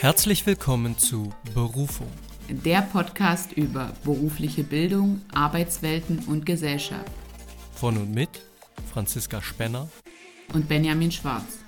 Herzlich 0.00 0.46
willkommen 0.46 0.96
zu 0.96 1.32
Berufung. 1.54 2.06
Der 2.48 2.82
Podcast 2.82 3.52
über 3.54 3.90
berufliche 4.04 4.62
Bildung, 4.62 5.22
Arbeitswelten 5.34 6.20
und 6.28 6.46
Gesellschaft. 6.46 7.10
Von 7.72 7.96
und 7.96 8.14
mit 8.14 8.28
Franziska 8.92 9.42
Spenner 9.42 9.88
und 10.54 10.68
Benjamin 10.68 11.10
Schwarz. 11.10 11.58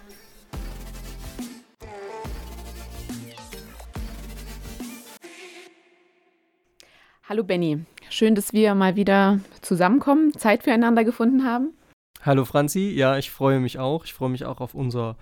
Hallo 7.28 7.42
Benny, 7.42 7.84
schön, 8.10 8.36
dass 8.36 8.52
wir 8.52 8.76
mal 8.76 8.94
wieder 8.94 9.40
zusammenkommen, 9.60 10.38
Zeit 10.38 10.62
füreinander 10.62 11.02
gefunden 11.02 11.44
haben. 11.44 11.74
Hallo 12.22 12.44
Franzi, 12.44 12.92
ja, 12.92 13.18
ich 13.18 13.32
freue 13.32 13.58
mich 13.58 13.80
auch. 13.80 14.04
Ich 14.04 14.14
freue 14.14 14.30
mich 14.30 14.44
auch 14.44 14.60
auf 14.60 14.74
unser 14.74 15.16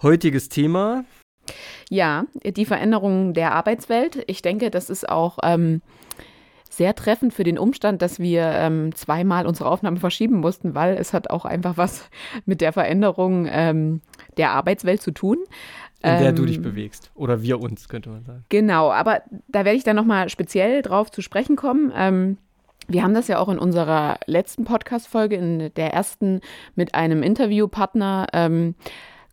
heutiges 0.00 0.48
Thema. 0.48 1.04
Ja, 1.90 2.26
die 2.44 2.64
Veränderung 2.64 3.34
der 3.34 3.52
Arbeitswelt. 3.52 4.24
Ich 4.26 4.42
denke, 4.42 4.70
das 4.70 4.90
ist 4.90 5.08
auch 5.08 5.38
ähm, 5.42 5.82
sehr 6.72 6.94
treffend 6.94 7.34
für 7.34 7.44
den 7.44 7.58
Umstand, 7.58 8.00
dass 8.00 8.18
wir 8.18 8.44
ähm, 8.44 8.94
zweimal 8.94 9.46
unsere 9.46 9.68
Aufnahme 9.70 9.98
verschieben 9.98 10.40
mussten, 10.40 10.74
weil 10.74 10.96
es 10.96 11.12
hat 11.12 11.28
auch 11.28 11.44
einfach 11.44 11.76
was 11.76 12.08
mit 12.46 12.60
der 12.60 12.72
Veränderung 12.72 13.46
ähm, 13.50 14.00
der 14.36 14.52
Arbeitswelt 14.52 15.02
zu 15.02 15.10
tun. 15.10 15.38
In 16.04 16.18
der 16.18 16.32
du 16.32 16.44
dich 16.46 16.56
ähm, 16.56 16.62
bewegst. 16.62 17.12
Oder 17.14 17.42
wir 17.42 17.60
uns, 17.60 17.88
könnte 17.88 18.10
man 18.10 18.24
sagen. 18.24 18.44
Genau, 18.48 18.90
aber 18.90 19.22
da 19.46 19.64
werde 19.64 19.76
ich 19.76 19.84
dann 19.84 19.94
nochmal 19.94 20.28
speziell 20.30 20.82
drauf 20.82 21.12
zu 21.12 21.22
sprechen 21.22 21.54
kommen. 21.54 21.92
Ähm, 21.94 22.38
wir 22.88 23.02
haben 23.04 23.14
das 23.14 23.28
ja 23.28 23.38
auch 23.38 23.48
in 23.48 23.58
unserer 23.58 24.18
letzten 24.26 24.64
Podcast-Folge, 24.64 25.36
in 25.36 25.72
der 25.74 25.92
ersten 25.92 26.40
mit 26.74 26.94
einem 26.94 27.22
Interviewpartner, 27.22 28.26
ähm, 28.32 28.74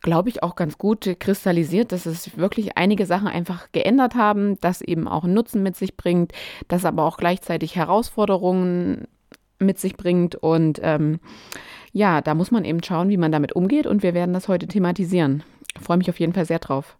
glaube 0.02 0.28
ich, 0.28 0.42
auch 0.42 0.56
ganz 0.56 0.78
gut 0.78 1.16
kristallisiert, 1.18 1.92
dass 1.92 2.06
es 2.06 2.36
wirklich 2.36 2.76
einige 2.76 3.06
Sachen 3.06 3.28
einfach 3.28 3.70
geändert 3.72 4.14
haben, 4.14 4.58
das 4.60 4.80
eben 4.80 5.06
auch 5.06 5.24
einen 5.24 5.34
Nutzen 5.34 5.62
mit 5.62 5.76
sich 5.76 5.96
bringt, 5.96 6.32
das 6.68 6.84
aber 6.84 7.04
auch 7.04 7.16
gleichzeitig 7.16 7.76
Herausforderungen 7.76 9.06
mit 9.58 9.78
sich 9.78 9.96
bringt. 9.96 10.36
Und 10.36 10.80
ähm, 10.82 11.20
ja, 11.92 12.20
da 12.20 12.34
muss 12.34 12.50
man 12.50 12.64
eben 12.64 12.82
schauen, 12.82 13.10
wie 13.10 13.18
man 13.18 13.32
damit 13.32 13.52
umgeht. 13.52 13.86
Und 13.86 14.02
wir 14.02 14.14
werden 14.14 14.32
das 14.32 14.48
heute 14.48 14.66
thematisieren. 14.66 15.42
Ich 15.76 15.82
freue 15.82 15.98
mich 15.98 16.08
auf 16.08 16.18
jeden 16.18 16.32
Fall 16.32 16.46
sehr 16.46 16.58
drauf. 16.58 16.96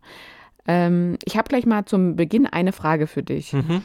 Ähm, 0.66 1.16
ich 1.24 1.36
habe 1.36 1.48
gleich 1.48 1.66
mal 1.66 1.86
zum 1.86 2.16
Beginn 2.16 2.46
eine 2.46 2.72
Frage 2.72 3.06
für 3.06 3.22
dich. 3.22 3.52
Mhm. 3.52 3.82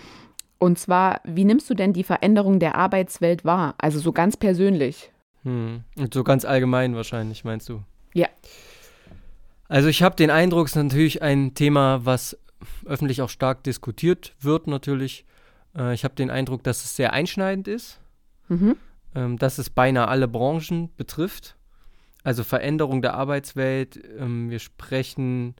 Und 0.57 0.79
zwar, 0.79 1.21
wie 1.23 1.45
nimmst 1.45 1.69
du 1.69 1.73
denn 1.73 1.93
die 1.93 2.03
Veränderung 2.03 2.59
der 2.59 2.75
Arbeitswelt 2.75 3.45
wahr? 3.45 3.75
Also 3.77 3.99
so 3.99 4.11
ganz 4.11 4.37
persönlich. 4.37 5.11
Hm. 5.43 5.83
Und 5.97 6.13
so 6.13 6.23
ganz 6.23 6.43
allgemein 6.45 6.95
wahrscheinlich, 6.95 7.43
meinst 7.43 7.69
du? 7.69 7.81
Ja. 8.13 8.27
Also 9.67 9.87
ich 9.89 10.03
habe 10.03 10.15
den 10.15 10.29
Eindruck, 10.29 10.67
es 10.67 10.75
ist 10.75 10.83
natürlich 10.83 11.21
ein 11.21 11.53
Thema, 11.53 12.05
was 12.05 12.37
öffentlich 12.85 13.21
auch 13.21 13.29
stark 13.29 13.63
diskutiert 13.63 14.35
wird 14.39 14.67
natürlich. 14.67 15.25
Äh, 15.75 15.93
ich 15.93 16.03
habe 16.03 16.15
den 16.15 16.29
Eindruck, 16.29 16.63
dass 16.63 16.83
es 16.83 16.95
sehr 16.95 17.13
einschneidend 17.13 17.67
ist, 17.67 17.99
mhm. 18.47 18.75
ähm, 19.15 19.37
dass 19.37 19.57
es 19.57 19.69
beinahe 19.69 20.07
alle 20.07 20.27
Branchen 20.27 20.89
betrifft. 20.97 21.55
Also 22.23 22.43
Veränderung 22.43 23.01
der 23.01 23.13
Arbeitswelt. 23.13 23.99
Ähm, 24.17 24.49
wir 24.49 24.59
sprechen 24.59 25.55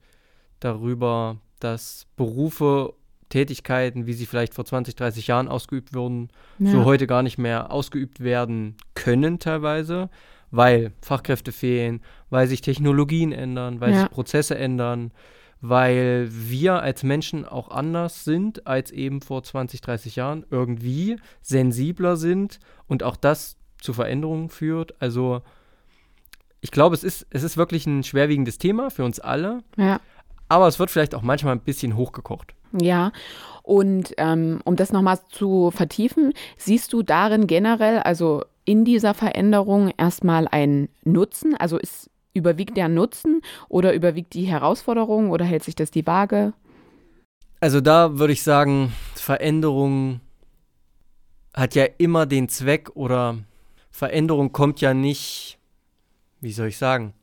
darüber, 0.60 1.38
dass 1.60 2.06
Berufe, 2.16 2.94
Tätigkeiten, 3.28 4.06
wie 4.06 4.12
sie 4.12 4.26
vielleicht 4.26 4.54
vor 4.54 4.64
20, 4.64 4.94
30 4.94 5.26
Jahren 5.26 5.48
ausgeübt 5.48 5.94
wurden, 5.94 6.28
ja. 6.60 6.70
so 6.70 6.84
heute 6.84 7.08
gar 7.08 7.24
nicht 7.24 7.38
mehr 7.38 7.72
ausgeübt 7.72 8.20
werden 8.20 8.76
können 8.94 9.40
teilweise 9.40 10.10
weil 10.50 10.92
Fachkräfte 11.02 11.52
fehlen, 11.52 12.00
weil 12.30 12.46
sich 12.46 12.60
Technologien 12.60 13.32
ändern, 13.32 13.80
weil 13.80 13.92
ja. 13.92 14.00
sich 14.00 14.10
Prozesse 14.10 14.56
ändern, 14.56 15.12
weil 15.60 16.28
wir 16.30 16.82
als 16.82 17.02
Menschen 17.02 17.44
auch 17.44 17.70
anders 17.70 18.24
sind 18.24 18.66
als 18.66 18.90
eben 18.90 19.20
vor 19.20 19.42
20, 19.42 19.80
30 19.80 20.16
Jahren, 20.16 20.44
irgendwie 20.50 21.16
sensibler 21.42 22.16
sind 22.16 22.60
und 22.86 23.02
auch 23.02 23.16
das 23.16 23.56
zu 23.80 23.92
Veränderungen 23.92 24.48
führt. 24.48 24.94
Also 25.00 25.42
ich 26.60 26.70
glaube, 26.70 26.94
es 26.94 27.04
ist, 27.04 27.26
es 27.30 27.42
ist 27.42 27.56
wirklich 27.56 27.86
ein 27.86 28.02
schwerwiegendes 28.02 28.58
Thema 28.58 28.90
für 28.90 29.04
uns 29.04 29.20
alle. 29.20 29.62
Ja. 29.76 30.00
Aber 30.48 30.68
es 30.68 30.78
wird 30.78 30.90
vielleicht 30.90 31.14
auch 31.14 31.22
manchmal 31.22 31.54
ein 31.54 31.60
bisschen 31.60 31.96
hochgekocht. 31.96 32.54
Ja, 32.72 33.12
und 33.62 34.14
ähm, 34.18 34.60
um 34.64 34.76
das 34.76 34.92
nochmal 34.92 35.18
zu 35.30 35.70
vertiefen, 35.70 36.32
siehst 36.56 36.92
du 36.92 37.02
darin 37.02 37.46
generell, 37.46 37.98
also 37.98 38.44
in 38.66 38.84
dieser 38.84 39.14
Veränderung 39.14 39.90
erstmal 39.96 40.46
ein 40.48 40.90
Nutzen? 41.04 41.54
Also 41.56 41.78
ist, 41.78 42.10
überwiegt 42.34 42.76
der 42.76 42.88
Nutzen 42.88 43.40
oder 43.68 43.94
überwiegt 43.94 44.34
die 44.34 44.44
Herausforderung 44.44 45.30
oder 45.30 45.46
hält 45.46 45.64
sich 45.64 45.74
das 45.74 45.90
die 45.90 46.06
Waage? 46.06 46.52
Also 47.60 47.80
da 47.80 48.18
würde 48.18 48.34
ich 48.34 48.42
sagen, 48.42 48.92
Veränderung 49.14 50.20
hat 51.54 51.74
ja 51.74 51.86
immer 51.96 52.26
den 52.26 52.50
Zweck 52.50 52.90
oder 52.94 53.38
Veränderung 53.90 54.52
kommt 54.52 54.82
ja 54.82 54.92
nicht, 54.92 55.58
wie 56.42 56.52
soll 56.52 56.68
ich 56.68 56.76
sagen, 56.76 57.14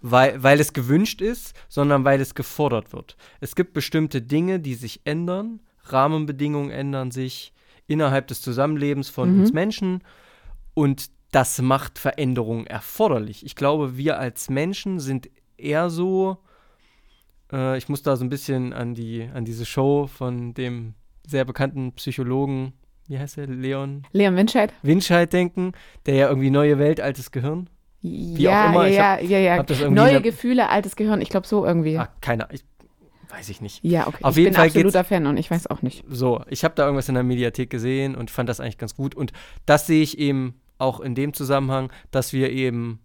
weil, 0.00 0.42
weil 0.42 0.58
es 0.58 0.72
gewünscht 0.72 1.20
ist, 1.20 1.54
sondern 1.68 2.04
weil 2.04 2.20
es 2.20 2.34
gefordert 2.34 2.94
wird. 2.94 3.16
Es 3.40 3.54
gibt 3.54 3.74
bestimmte 3.74 4.22
Dinge, 4.22 4.58
die 4.58 4.74
sich 4.74 5.02
ändern, 5.04 5.60
Rahmenbedingungen 5.84 6.70
ändern 6.70 7.10
sich 7.10 7.52
innerhalb 7.86 8.28
des 8.28 8.40
Zusammenlebens 8.40 9.10
von 9.10 9.34
mhm. 9.34 9.40
uns 9.40 9.52
Menschen 9.52 10.02
und 10.74 11.10
das 11.30 11.60
macht 11.62 11.98
Veränderungen 11.98 12.66
erforderlich. 12.66 13.44
Ich 13.44 13.56
glaube, 13.56 13.96
wir 13.96 14.18
als 14.18 14.50
Menschen 14.50 15.00
sind 15.00 15.30
eher 15.56 15.90
so, 15.90 16.38
äh, 17.50 17.78
ich 17.78 17.88
muss 17.88 18.02
da 18.02 18.16
so 18.16 18.24
ein 18.24 18.28
bisschen 18.28 18.72
an, 18.72 18.94
die, 18.94 19.28
an 19.32 19.44
diese 19.44 19.64
Show 19.64 20.06
von 20.06 20.54
dem 20.54 20.94
sehr 21.26 21.44
bekannten 21.44 21.92
Psychologen, 21.92 22.74
wie 23.08 23.18
heißt 23.18 23.38
der, 23.38 23.46
Leon? 23.46 24.02
Leon 24.12 24.36
Winscheid. 24.36 24.72
Winscheid 24.82 25.32
denken, 25.32 25.72
der 26.06 26.14
ja 26.16 26.28
irgendwie 26.28 26.50
neue 26.50 26.78
Welt, 26.78 27.00
altes 27.00 27.30
Gehirn. 27.30 27.68
Wie 28.02 28.42
ja, 28.42 28.66
auch 28.66 28.70
immer. 28.70 28.86
ja, 28.88 29.12
hab, 29.12 29.22
ja, 29.22 29.38
ja, 29.38 29.56
ja. 29.56 29.90
Neue 29.90 30.20
Gefühle, 30.20 30.68
altes 30.68 30.96
Gehirn, 30.96 31.20
ich 31.20 31.28
glaube 31.28 31.46
so 31.46 31.64
irgendwie. 31.64 31.98
Ach, 31.98 32.08
keine 32.20 32.48
Ahnung. 32.48 32.60
Weiß 33.30 33.48
ich 33.48 33.62
nicht. 33.62 33.82
Ja, 33.82 34.06
okay. 34.06 34.18
Auf 34.22 34.32
ich 34.32 34.38
jeden 34.38 34.50
bin 34.50 34.56
Fall 34.56 34.66
absoluter 34.66 35.04
Fan 35.04 35.26
und 35.26 35.38
ich 35.38 35.50
weiß 35.50 35.68
auch 35.68 35.80
nicht. 35.80 36.04
So, 36.06 36.42
ich 36.50 36.64
habe 36.64 36.74
da 36.74 36.84
irgendwas 36.84 37.08
in 37.08 37.14
der 37.14 37.24
Mediathek 37.24 37.70
gesehen 37.70 38.14
und 38.14 38.30
fand 38.30 38.48
das 38.48 38.60
eigentlich 38.60 38.76
ganz 38.76 38.94
gut. 38.94 39.14
Und 39.14 39.32
das 39.64 39.86
sehe 39.86 40.02
ich 40.02 40.18
eben 40.18 40.60
auch 40.82 41.00
in 41.00 41.14
dem 41.14 41.32
Zusammenhang, 41.32 41.90
dass 42.10 42.32
wir 42.32 42.50
eben 42.50 43.00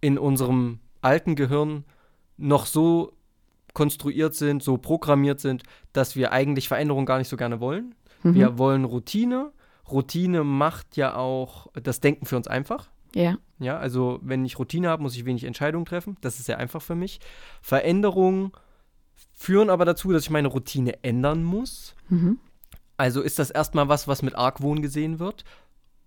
in 0.00 0.18
unserem 0.18 0.80
alten 1.00 1.36
Gehirn 1.36 1.84
noch 2.36 2.66
so 2.66 3.12
konstruiert 3.72 4.34
sind, 4.34 4.62
so 4.62 4.76
programmiert 4.76 5.40
sind, 5.40 5.62
dass 5.92 6.16
wir 6.16 6.32
eigentlich 6.32 6.68
Veränderung 6.68 7.06
gar 7.06 7.18
nicht 7.18 7.28
so 7.28 7.36
gerne 7.36 7.60
wollen. 7.60 7.94
Mhm. 8.22 8.34
Wir 8.34 8.58
wollen 8.58 8.84
Routine. 8.84 9.52
Routine 9.90 10.44
macht 10.44 10.96
ja 10.96 11.14
auch 11.14 11.68
das 11.74 12.00
Denken 12.00 12.26
für 12.26 12.36
uns 12.36 12.48
einfach. 12.48 12.90
Ja. 13.14 13.38
Ja, 13.58 13.78
also 13.78 14.20
wenn 14.22 14.44
ich 14.44 14.58
Routine 14.58 14.88
habe, 14.88 15.02
muss 15.02 15.16
ich 15.16 15.24
wenig 15.24 15.44
Entscheidungen 15.44 15.86
treffen. 15.86 16.16
Das 16.20 16.38
ist 16.38 16.46
sehr 16.46 16.58
einfach 16.58 16.82
für 16.82 16.94
mich. 16.94 17.20
Veränderungen 17.62 18.52
führen 19.32 19.70
aber 19.70 19.84
dazu, 19.84 20.12
dass 20.12 20.24
ich 20.24 20.30
meine 20.30 20.48
Routine 20.48 21.02
ändern 21.02 21.42
muss. 21.42 21.94
Mhm. 22.08 22.38
Also 22.96 23.22
ist 23.22 23.38
das 23.38 23.50
erstmal 23.50 23.88
was, 23.88 24.08
was 24.08 24.22
mit 24.22 24.34
Argwohn 24.34 24.82
gesehen 24.82 25.18
wird. 25.20 25.44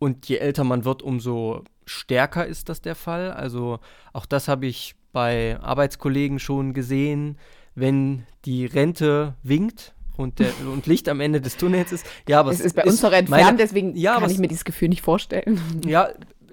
Und 0.01 0.27
je 0.27 0.37
älter 0.37 0.63
man 0.63 0.83
wird, 0.83 1.03
umso 1.03 1.63
stärker 1.85 2.47
ist 2.47 2.69
das 2.69 2.81
der 2.81 2.95
Fall. 2.95 3.29
Also 3.29 3.77
auch 4.13 4.25
das 4.25 4.47
habe 4.47 4.65
ich 4.65 4.95
bei 5.11 5.59
Arbeitskollegen 5.61 6.39
schon 6.39 6.73
gesehen, 6.73 7.37
wenn 7.75 8.23
die 8.45 8.65
Rente 8.65 9.35
winkt 9.43 9.93
und, 10.17 10.39
der, 10.39 10.53
und 10.73 10.87
Licht 10.87 11.07
am 11.07 11.19
Ende 11.19 11.39
des 11.39 11.55
Tunnels 11.55 11.91
ist. 11.91 12.03
Ja, 12.27 12.39
aber 12.39 12.49
es, 12.49 12.61
es 12.61 12.65
ist 12.65 12.77
bei 12.77 12.83
uns 12.83 12.99
doch 12.99 13.11
entfernt, 13.11 13.29
meine, 13.29 13.57
deswegen 13.57 13.95
ja, 13.95 14.17
kann 14.17 14.31
ich 14.31 14.39
mir 14.39 14.47
dieses 14.47 14.65
Gefühl 14.65 14.89
nicht 14.89 15.03
vorstellen. 15.03 15.61
Ja, 15.85 16.09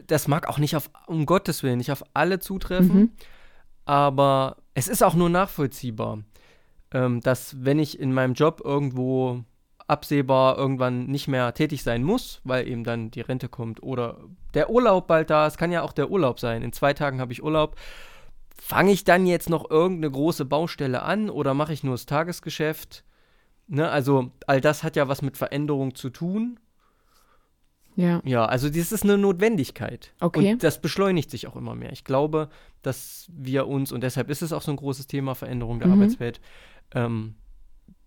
das 0.07 0.29
mag 0.29 0.47
auch 0.47 0.59
nicht 0.59 0.77
auf, 0.77 0.91
um 1.07 1.25
Gottes 1.25 1.63
Willen, 1.63 1.79
nicht 1.79 1.91
auf 1.91 2.05
alle 2.13 2.41
zutreffen, 2.41 2.99
mhm. 2.99 3.13
aber 3.87 4.59
es 4.75 4.89
ist 4.89 5.03
auch 5.03 5.15
nur 5.15 5.31
nachvollziehbar, 5.31 6.19
ähm, 6.93 7.23
dass 7.23 7.65
wenn 7.65 7.79
ich 7.79 7.99
in 7.99 8.13
meinem 8.13 8.35
Job 8.35 8.61
irgendwo 8.63 9.43
absehbar 9.89 10.57
irgendwann 10.57 11.07
nicht 11.07 11.29
mehr 11.29 11.55
tätig 11.55 11.83
sein 11.83 12.05
muss, 12.05 12.41
weil 12.45 12.69
eben 12.69 12.85
dann 12.85 13.11
die 13.11 13.23
Rente 13.23 13.49
kommt 13.49 13.83
oder 13.83 14.19
der 14.55 14.71
Urlaub 14.71 15.07
bald 15.09 15.31
da 15.31 15.47
ist, 15.47 15.59
kann 15.59 15.73
ja 15.73 15.83
auch 15.83 15.93
der 15.93 16.11
Urlaub 16.11 16.39
sein. 16.39 16.63
In 16.63 16.73
zwei 16.73 16.93
Tagen 16.93 17.21
habe 17.21 17.33
ich 17.33 17.43
Urlaub. 17.43 17.75
Fange 18.57 18.93
ich 18.93 19.05
dann 19.05 19.27
jetzt 19.27 19.49
noch 19.49 19.71
irgendeine 19.71 20.11
große 20.11 20.45
Baustelle 20.45 21.03
an 21.03 21.31
oder 21.31 21.55
mache 21.55 21.73
ich 21.73 21.85
nur 21.85 21.95
das 21.95 22.07
Tagesgeschäft? 22.07 23.05
Ne, 23.67 23.89
also 23.89 24.31
all 24.47 24.61
das 24.61 24.83
hat 24.83 24.95
ja 24.97 25.09
was 25.09 25.23
mit 25.23 25.37
Veränderung 25.37 25.95
zu 25.95 26.11
tun. 26.11 26.61
Ja. 27.97 28.21
Ja, 28.25 28.45
also 28.45 28.69
das 28.69 28.93
ist 28.93 29.05
eine 29.05 29.19
Notwendigkeit. 29.19 30.13
Okay. 30.21 30.53
Und 30.53 30.63
das 30.63 30.81
beschleunigt 30.81 31.31
sich 31.31 31.49
auch 31.49 31.57
immer 31.57 31.75
mehr. 31.75 31.93
Ich 31.93 32.05
glaube, 32.05 32.49
dass 32.83 33.29
wir 33.33 33.67
uns, 33.67 33.91
und 33.91 34.03
deshalb 34.03 34.31
ist 34.31 34.43
es 34.43 34.53
auch 34.53 34.63
so 34.63 34.71
ein 34.71 34.77
großes 34.77 35.07
Thema, 35.07 35.35
Veränderung 35.35 35.81
der 35.81 35.89
mhm. 35.89 35.95
Arbeitswelt, 35.95 36.41
ähm, 36.95 37.35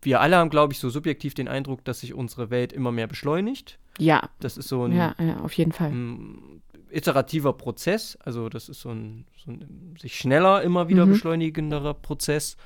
wir 0.01 0.21
alle 0.21 0.38
haben, 0.38 0.50
glaube 0.50 0.74
ich, 0.74 0.80
so 0.80 0.89
subjektiv 0.89 1.33
den 1.33 1.48
Eindruck, 1.48 1.86
dass 1.86 2.00
sich 2.00 2.13
unsere 2.13 2.50
Welt 2.50 2.74
immer 2.74 2.92
mehr 2.92 3.07
beschleunigt. 3.07 3.80
Ja. 4.00 4.30
Das 4.39 4.57
ist 4.57 4.68
so 4.68 4.86
ein, 4.86 4.95
ja, 4.95 5.15
ja, 5.19 5.38
auf 5.42 5.53
jeden 5.53 5.71
Fall. 5.71 5.92
ein 5.92 6.62
iterativer 6.89 7.53
Prozess. 7.53 8.18
Also 8.24 8.50
das 8.50 8.69
ist 8.69 8.81
so 8.81 8.89
ein, 8.89 9.25
so 9.38 9.51
ein 9.51 9.95
sich 10.00 10.15
schneller 10.15 10.62
immer 10.62 10.89
wieder 10.89 11.06
mhm. 11.06 11.12
beschleunigenderer 11.12 11.94
Prozess. 11.94 12.57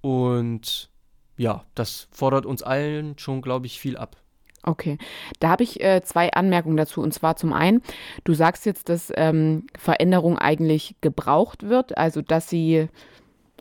Und 0.00 0.90
ja, 1.36 1.64
das 1.74 2.08
fordert 2.10 2.46
uns 2.46 2.62
allen 2.62 3.18
schon, 3.18 3.42
glaube 3.42 3.66
ich, 3.66 3.80
viel 3.80 3.96
ab. 3.96 4.16
Okay, 4.64 4.98
da 5.38 5.50
habe 5.50 5.62
ich 5.62 5.80
äh, 5.80 6.02
zwei 6.02 6.32
Anmerkungen 6.32 6.76
dazu. 6.76 7.00
Und 7.00 7.14
zwar 7.14 7.36
zum 7.36 7.52
einen, 7.52 7.80
du 8.24 8.34
sagst 8.34 8.66
jetzt, 8.66 8.88
dass 8.88 9.12
ähm, 9.14 9.66
Veränderung 9.78 10.36
eigentlich 10.36 10.96
gebraucht 11.00 11.68
wird, 11.68 11.96
also 11.96 12.22
dass 12.22 12.50
sie 12.50 12.88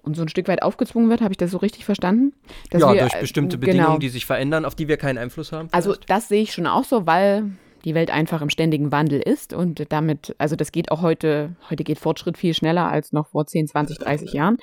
und 0.07 0.15
so 0.15 0.23
ein 0.23 0.29
Stück 0.29 0.47
weit 0.47 0.63
aufgezwungen 0.63 1.09
wird. 1.09 1.21
Habe 1.21 1.33
ich 1.33 1.37
das 1.37 1.51
so 1.51 1.57
richtig 1.57 1.85
verstanden? 1.85 2.33
Dass 2.71 2.81
ja, 2.81 2.93
wir, 2.93 3.01
durch 3.01 3.19
bestimmte 3.19 3.57
äh, 3.57 3.59
Bedingungen, 3.59 3.85
genau. 3.85 3.99
die 3.99 4.09
sich 4.09 4.25
verändern, 4.25 4.65
auf 4.65 4.73
die 4.73 4.87
wir 4.87 4.97
keinen 4.97 5.17
Einfluss 5.17 5.51
haben. 5.51 5.69
Also 5.71 5.91
vielleicht. 5.91 6.09
Also 6.09 6.19
das 6.19 6.27
sehe 6.29 6.41
ich 6.41 6.53
schon 6.53 6.65
auch 6.65 6.83
so, 6.83 7.05
weil 7.05 7.51
die 7.85 7.93
Welt 7.93 8.09
einfach 8.09 8.41
im 8.41 8.49
ständigen 8.49 8.91
Wandel 8.91 9.19
ist 9.21 9.53
und 9.53 9.91
damit, 9.91 10.35
also 10.39 10.55
das 10.55 10.71
geht 10.71 10.91
auch 10.91 11.01
heute, 11.01 11.55
heute 11.69 11.83
geht 11.83 11.99
Fortschritt 11.99 12.37
viel 12.37 12.53
schneller 12.53 12.89
als 12.89 13.13
noch 13.13 13.27
vor 13.27 13.45
10, 13.45 13.67
20, 13.67 13.99
30 13.99 14.33
Jahren. 14.33 14.57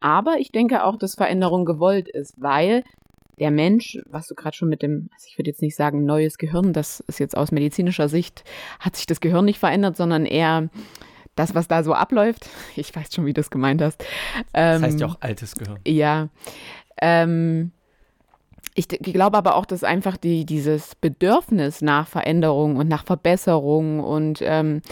Aber 0.00 0.36
ich 0.38 0.52
denke 0.52 0.84
auch, 0.84 0.96
dass 0.96 1.14
Veränderung 1.14 1.64
gewollt 1.64 2.08
ist, 2.08 2.34
weil 2.36 2.84
der 3.38 3.50
Mensch, 3.50 3.98
was 4.08 4.26
du 4.26 4.34
gerade 4.34 4.56
schon 4.56 4.68
mit 4.68 4.82
dem, 4.82 5.08
also 5.14 5.26
ich 5.28 5.38
würde 5.38 5.50
jetzt 5.50 5.62
nicht 5.62 5.76
sagen 5.76 6.04
neues 6.04 6.38
Gehirn, 6.38 6.72
das 6.72 7.00
ist 7.00 7.20
jetzt 7.20 7.36
aus 7.36 7.52
medizinischer 7.52 8.08
Sicht, 8.08 8.44
hat 8.80 8.96
sich 8.96 9.06
das 9.06 9.20
Gehirn 9.20 9.44
nicht 9.44 9.58
verändert, 9.58 9.96
sondern 9.96 10.26
eher 10.26 10.68
das, 11.38 11.54
was 11.54 11.68
da 11.68 11.82
so 11.82 11.94
abläuft. 11.94 12.48
Ich 12.76 12.94
weiß 12.94 13.12
schon, 13.12 13.26
wie 13.26 13.32
du 13.32 13.40
das 13.40 13.50
gemeint 13.50 13.82
hast. 13.82 14.02
Ähm, 14.54 14.80
das 14.80 14.82
heißt 14.82 15.00
ja 15.00 15.06
ähm, 15.06 15.12
auch 15.12 15.20
altes 15.20 15.54
Gehirn. 15.54 15.80
Ja. 15.86 16.28
Ähm, 17.00 17.72
ich 18.74 18.86
glaube 18.88 19.36
aber 19.36 19.56
auch, 19.56 19.66
dass 19.66 19.82
einfach 19.82 20.16
die, 20.16 20.46
dieses 20.46 20.94
Bedürfnis 20.94 21.82
nach 21.82 22.06
Veränderung 22.06 22.76
und 22.76 22.88
nach 22.88 23.04
Verbesserung 23.04 23.98
und 24.00 24.40
ähm, 24.42 24.82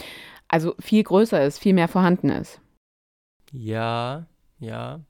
also 0.49 0.75
viel 0.81 1.05
größer 1.05 1.45
ist, 1.45 1.59
viel 1.59 1.75
mehr 1.75 1.89
vorhanden 1.89 2.31
ist. 2.31 2.61
Ja, 3.53 4.27
ja. 4.59 5.01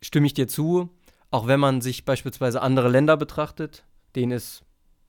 Stimme 0.00 0.26
ich 0.26 0.34
dir 0.34 0.48
zu. 0.48 0.88
Auch 1.30 1.46
wenn 1.46 1.60
man 1.60 1.80
sich 1.80 2.04
beispielsweise 2.04 2.62
andere 2.62 2.88
Länder 2.88 3.16
betrachtet, 3.16 3.84
denen 4.14 4.32
es 4.32 4.62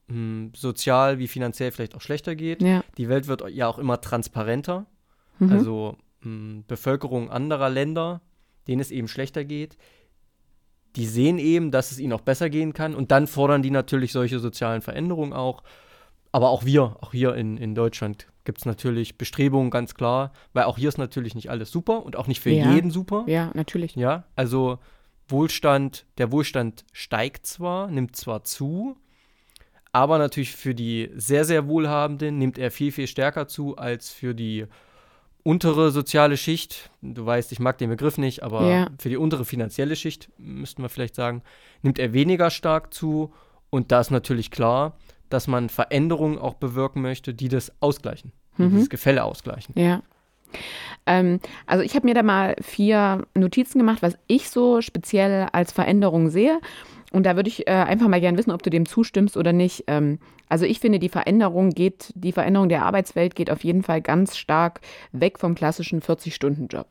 mh, 0.07 0.15
hm, 0.15 0.51
sozial 0.55 1.19
wie 1.19 1.27
finanziell 1.27 1.71
vielleicht 1.71 1.95
auch 1.95 2.01
schlechter 2.01 2.35
geht. 2.35 2.61
Ja. 2.61 2.83
Die 2.97 3.09
Welt 3.09 3.27
wird 3.27 3.47
ja 3.49 3.67
auch 3.67 3.77
immer 3.77 4.01
transparenter. 4.01 4.85
Mhm. 5.39 5.51
Also 5.51 5.97
mh, 6.21 6.25
hm, 6.25 6.63
Bevölkerung 6.67 7.29
anderer 7.29 7.69
Länder, 7.69 8.21
denen 8.67 8.81
es 8.81 8.91
eben 8.91 9.07
schlechter 9.07 9.45
geht, 9.45 9.77
die 10.95 11.05
sehen 11.05 11.39
eben, 11.39 11.71
dass 11.71 11.91
es 11.91 11.99
ihnen 11.99 12.13
auch 12.13 12.21
besser 12.21 12.49
gehen 12.49 12.73
kann 12.73 12.95
und 12.95 13.11
dann 13.11 13.27
fordern 13.27 13.61
die 13.61 13.71
natürlich 13.71 14.11
solche 14.11 14.39
sozialen 14.39 14.81
Veränderungen 14.81 15.33
auch. 15.33 15.63
Aber 16.31 16.49
auch 16.49 16.65
wir, 16.65 16.97
auch 17.01 17.11
hier 17.11 17.35
in, 17.35 17.57
in 17.57 17.75
Deutschland 17.75 18.27
gibt 18.43 18.59
es 18.59 18.65
natürlich 18.65 19.17
Bestrebungen, 19.17 19.71
ganz 19.71 19.95
klar, 19.95 20.31
weil 20.53 20.65
auch 20.65 20.77
hier 20.77 20.89
ist 20.89 20.97
natürlich 20.97 21.35
nicht 21.35 21.49
alles 21.49 21.71
super 21.71 22.05
und 22.05 22.15
auch 22.15 22.27
nicht 22.27 22.41
für 22.41 22.51
ja. 22.51 22.73
jeden 22.73 22.91
super. 22.91 23.23
Ja, 23.27 23.51
natürlich. 23.53 23.95
Ja, 23.95 24.25
also 24.35 24.79
Wohlstand, 25.27 26.05
der 26.17 26.31
Wohlstand 26.31 26.85
steigt 26.93 27.45
zwar, 27.45 27.89
nimmt 27.89 28.15
zwar 28.15 28.43
zu, 28.43 28.95
aber 29.91 30.17
natürlich 30.17 30.55
für 30.55 30.75
die 30.75 31.09
sehr, 31.15 31.45
sehr 31.45 31.67
Wohlhabenden 31.67 32.37
nimmt 32.37 32.57
er 32.57 32.69
viel, 32.69 32.91
viel 32.91 33.07
stärker 33.07 33.47
zu 33.47 33.77
als 33.77 34.11
für 34.11 34.35
die 34.35 34.65
untere 35.45 35.91
soziale 35.91 36.37
Schicht. 36.37 36.89
Du 37.01 37.23
weißt, 37.25 37.51
ich 37.51 37.59
mag 37.59 37.77
den 37.77 37.91
Begriff 37.91 38.17
nicht, 38.17 38.41
aber 38.41 38.65
ja. 38.65 38.87
für 38.99 39.09
die 39.09 39.17
untere 39.17 39.45
finanzielle 39.45 39.95
Schicht, 39.95 40.29
müssten 40.37 40.81
wir 40.81 40.89
vielleicht 40.89 41.15
sagen, 41.15 41.43
nimmt 41.83 41.99
er 41.99 42.13
weniger 42.13 42.49
stark 42.49 42.93
zu. 42.93 43.31
Und 43.69 43.91
da 43.91 44.01
ist 44.01 44.09
natürlich 44.09 44.49
klar, 44.49 44.97
dass 45.29 45.47
man 45.47 45.69
Veränderungen 45.69 46.39
auch 46.39 46.55
bewirken 46.55 47.01
möchte, 47.01 47.35
die 47.35 47.47
das 47.47 47.71
ausgleichen, 47.79 48.31
die 48.57 48.63
mhm. 48.63 48.71
dieses 48.71 48.89
Gefälle 48.89 49.23
ausgleichen. 49.23 49.75
Ja. 49.77 50.01
Ähm, 51.05 51.39
also 51.67 51.83
ich 51.83 51.95
habe 51.95 52.07
mir 52.07 52.15
da 52.15 52.23
mal 52.23 52.55
vier 52.61 53.27
Notizen 53.35 53.77
gemacht, 53.77 54.01
was 54.01 54.17
ich 54.25 54.49
so 54.49 54.81
speziell 54.81 55.47
als 55.51 55.71
Veränderung 55.71 56.31
sehe. 56.31 56.59
Und 57.15 57.23
da 57.23 57.37
würde 57.37 57.47
ich 57.47 57.65
äh, 57.65 57.71
einfach 57.71 58.09
mal 58.09 58.19
gerne 58.19 58.37
wissen, 58.37 58.51
ob 58.51 58.61
du 58.61 58.69
dem 58.69 58.85
zustimmst 58.85 59.37
oder 59.37 59.53
nicht. 59.53 59.85
Ähm, 59.87 60.19
also 60.49 60.65
ich 60.65 60.81
finde, 60.81 60.99
die 60.99 61.07
Veränderung 61.07 61.69
geht, 61.69 62.11
die 62.13 62.33
Veränderung 62.33 62.67
der 62.67 62.83
Arbeitswelt 62.83 63.35
geht 63.35 63.49
auf 63.49 63.63
jeden 63.63 63.83
Fall 63.83 64.01
ganz 64.01 64.35
stark 64.35 64.81
weg 65.13 65.39
vom 65.39 65.55
klassischen 65.55 66.01
40-Stunden-Job. 66.01 66.89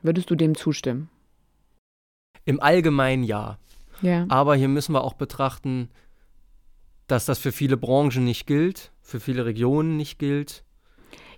Würdest 0.00 0.30
du 0.30 0.36
dem 0.36 0.54
zustimmen? 0.54 1.10
Im 2.46 2.58
Allgemeinen 2.58 3.24
ja. 3.24 3.58
ja. 4.00 4.24
Aber 4.30 4.56
hier 4.56 4.68
müssen 4.68 4.94
wir 4.94 5.04
auch 5.04 5.12
betrachten, 5.12 5.90
dass 7.08 7.26
das 7.26 7.38
für 7.38 7.52
viele 7.52 7.76
Branchen 7.76 8.24
nicht 8.24 8.46
gilt, 8.46 8.90
für 9.02 9.20
viele 9.20 9.44
Regionen 9.44 9.98
nicht 9.98 10.18
gilt. 10.18 10.64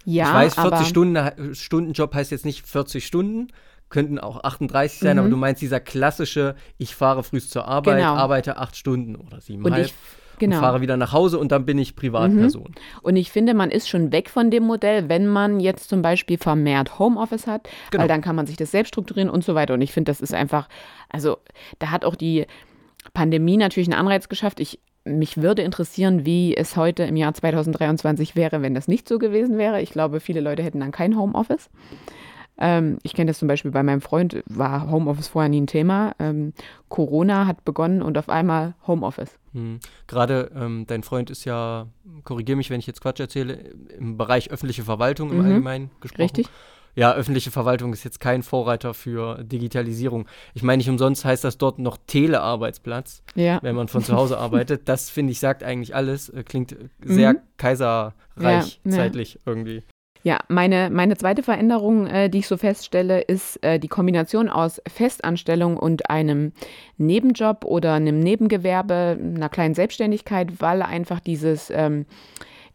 Ja, 0.05 0.29
ich 0.29 0.57
weiß, 0.57 0.69
40 0.69 0.87
Stunden, 0.87 1.55
Stunden 1.57 1.93
Job 1.95 2.15
heißt 2.15 2.31
jetzt 2.31 2.45
nicht 2.45 2.65
40 2.65 3.05
Stunden, 3.05 3.49
könnten 3.91 4.19
auch 4.19 4.43
38 4.45 4.99
sein, 4.99 5.17
mhm. 5.17 5.21
aber 5.21 5.29
du 5.31 5.37
meinst 5.37 5.63
dieser 5.63 5.81
klassische, 5.81 6.55
ich 6.77 6.95
fahre 6.95 7.23
früh 7.23 7.41
zur 7.41 7.67
Arbeit, 7.67 7.99
genau. 7.99 8.15
arbeite 8.15 8.57
acht 8.59 8.77
Stunden 8.77 9.17
oder 9.17 9.41
siebeneinhalb. 9.41 9.93
Genau. 10.39 10.57
Und 10.57 10.63
fahre 10.63 10.81
wieder 10.81 10.97
nach 10.97 11.13
Hause 11.13 11.39
und 11.39 11.51
dann 11.51 11.67
bin 11.67 11.79
ich 11.79 11.97
Privatperson. 11.97 12.63
Mhm. 12.63 13.01
Und 13.03 13.17
ich 13.17 13.33
finde, 13.33 13.55
man 13.55 13.71
ist 13.71 13.89
schon 13.89 14.13
weg 14.13 14.31
von 14.31 14.53
dem 14.53 14.65
Modell, 14.65 15.09
wenn 15.09 15.27
man 15.27 15.59
jetzt 15.59 15.89
zum 15.89 16.01
Beispiel 16.01 16.39
vermehrt 16.39 16.99
Homeoffice 16.99 17.49
hat, 17.49 17.69
genau. 17.91 18.03
weil 18.03 18.09
dann 18.09 18.21
kann 18.21 18.37
man 18.37 18.47
sich 18.47 18.57
das 18.57 18.71
selbst 18.71 18.91
strukturieren 18.91 19.31
und 19.31 19.43
so 19.43 19.57
weiter. 19.57 19.75
Und 19.75 19.81
ich 19.81 19.93
finde, 19.93 20.11
das 20.11 20.21
ist 20.21 20.35
einfach, 20.35 20.69
also 21.09 21.39
da 21.81 21.91
hat 21.91 22.05
auch 22.05 22.15
die 22.15 22.47
Pandemie 23.15 23.57
natürlich 23.57 23.89
einen 23.89 23.99
Anreiz 23.99 24.29
geschafft. 24.29 24.61
Ich 24.61 24.79
mich 25.05 25.39
würde 25.41 25.63
interessieren, 25.63 26.27
wie 26.27 26.55
es 26.55 26.77
heute 26.77 27.05
im 27.05 27.17
Jahr 27.17 27.33
2023 27.33 28.37
wäre, 28.37 28.61
wenn 28.61 28.75
das 28.75 28.89
nicht 28.89 29.09
so 29.09 29.19
gewesen 29.19 29.57
wäre. 29.57 29.81
Ich 29.81 29.91
glaube, 29.91 30.21
viele 30.21 30.41
Leute 30.41 30.63
hätten 30.63 30.81
dann 30.81 30.93
kein 30.93 31.17
Homeoffice. 31.17 31.71
Ähm, 32.59 32.99
ich 33.03 33.15
kenne 33.15 33.31
das 33.31 33.39
zum 33.39 33.49
Beispiel 33.49 33.71
bei 33.71 33.83
meinem 33.83 34.01
Freund, 34.01 34.43
war 34.47 34.91
Homeoffice 34.91 35.29
vorher 35.29 35.49
nie 35.49 35.61
ein 35.61 35.67
Thema. 35.67 36.15
Ähm, 36.19 36.53
Corona 36.89 37.47
hat 37.47 37.65
begonnen 37.65 38.03
und 38.03 38.19
auf 38.19 38.29
einmal 38.29 38.75
Homeoffice. 38.87 39.39
Hm. 39.53 39.81
Gerade 40.07 40.51
ähm, 40.55 40.85
dein 40.87 41.03
Freund 41.03 41.31
ist 41.31 41.45
ja, 41.45 41.87
korrigiere 42.25 42.57
mich, 42.57 42.71
wenn 42.71 42.81
ich 42.81 42.87
jetzt 42.87 43.01
Quatsch 43.01 43.21
erzähle, 43.21 43.55
im 43.99 44.17
Bereich 44.17 44.51
öffentliche 44.51 44.83
Verwaltung 44.83 45.31
im 45.31 45.39
mhm. 45.39 45.45
Allgemeinen 45.45 45.91
gesprochen. 46.01 46.23
Richtig 46.23 46.51
ja, 46.99 47.15
öffentliche 47.15 47.53
Verwaltung 47.53 47.93
ist 47.93 48.03
jetzt 48.03 48.19
kein 48.19 48.43
Vorreiter 48.43 48.93
für 48.93 49.45
Digitalisierung. 49.45 50.27
Ich 50.55 50.65
meine, 50.65 50.79
nicht 50.79 50.91
umsonst 50.91 51.25
heißt 51.25 51.45
das 51.45 51.57
dort 51.57 51.79
noch 51.79 51.97
Telearbeitsplatz, 52.09 53.23
ja. 53.37 53.61
wenn 53.63 53.77
man 53.77 53.87
von 53.87 54.03
zu 54.03 54.17
Hause 54.17 54.37
arbeitet. 54.39 54.89
Das, 54.89 55.09
finde 55.09 55.31
ich, 55.31 55.39
sagt 55.39 55.63
eigentlich 55.63 55.95
alles. 55.95 56.29
Äh, 56.29 56.43
klingt 56.43 56.77
sehr 57.05 57.35
mhm. 57.35 57.39
kaiserreich 57.57 58.81
ja, 58.85 58.91
zeitlich 58.91 59.35
ja. 59.35 59.41
irgendwie. 59.47 59.85
Ja, 60.23 60.41
meine, 60.49 60.91
meine 60.91 61.17
zweite 61.17 61.43
Veränderung, 61.43 62.07
äh, 62.07 62.29
die 62.29 62.39
ich 62.39 62.49
so 62.49 62.57
feststelle, 62.57 63.21
ist 63.21 63.63
äh, 63.63 63.79
die 63.79 63.89
Kombination 63.89 64.49
aus 64.49 64.83
Festanstellung 64.89 65.77
und 65.77 66.11
einem 66.11 66.53
Nebenjob 66.97 67.65
oder 67.65 67.95
einem 67.95 68.19
Nebengewerbe, 68.19 69.19
einer 69.19 69.49
kleinen 69.49 69.75
Selbstständigkeit, 69.75 70.61
weil 70.61 70.83
einfach 70.83 71.21
dieses, 71.21 71.71
ähm, 71.71 72.07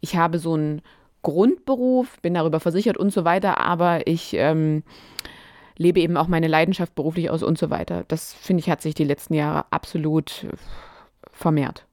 ich 0.00 0.16
habe 0.16 0.38
so 0.38 0.56
ein 0.56 0.82
Grundberuf, 1.22 2.20
bin 2.22 2.34
darüber 2.34 2.60
versichert 2.60 2.96
und 2.96 3.12
so 3.12 3.24
weiter, 3.24 3.58
aber 3.58 4.06
ich 4.06 4.34
ähm, 4.34 4.82
lebe 5.76 6.00
eben 6.00 6.16
auch 6.16 6.28
meine 6.28 6.48
Leidenschaft 6.48 6.94
beruflich 6.94 7.30
aus 7.30 7.42
und 7.42 7.58
so 7.58 7.70
weiter. 7.70 8.04
Das 8.08 8.32
finde 8.32 8.60
ich 8.60 8.70
hat 8.70 8.82
sich 8.82 8.94
die 8.94 9.04
letzten 9.04 9.34
Jahre 9.34 9.66
absolut 9.70 10.46
vermehrt. 11.30 11.86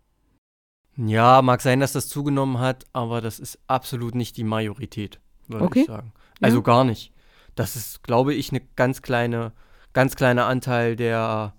Ja, 0.98 1.42
mag 1.42 1.62
sein, 1.62 1.80
dass 1.80 1.94
das 1.94 2.10
zugenommen 2.10 2.60
hat, 2.60 2.86
aber 2.94 3.22
das 3.22 3.40
ist 3.40 3.60
absolut 3.68 4.14
nicht 4.14 4.38
die 4.38 4.44
Majorität, 4.44 5.20
würde 5.52 5.66
okay. 5.66 5.82
ich 5.82 5.88
sagen. 5.88 6.14
Also 6.40 6.58
ja. 6.58 6.64
gar 6.64 6.84
nicht. 6.84 7.12
Das 7.56 7.76
ist, 7.76 8.04
glaube 8.04 8.34
ich, 8.34 8.52
eine 8.52 8.62
ganz 8.76 9.02
kleine, 9.02 9.52
ganz 9.94 10.16
kleiner 10.16 10.46
Anteil 10.46 10.96
der 10.96 11.54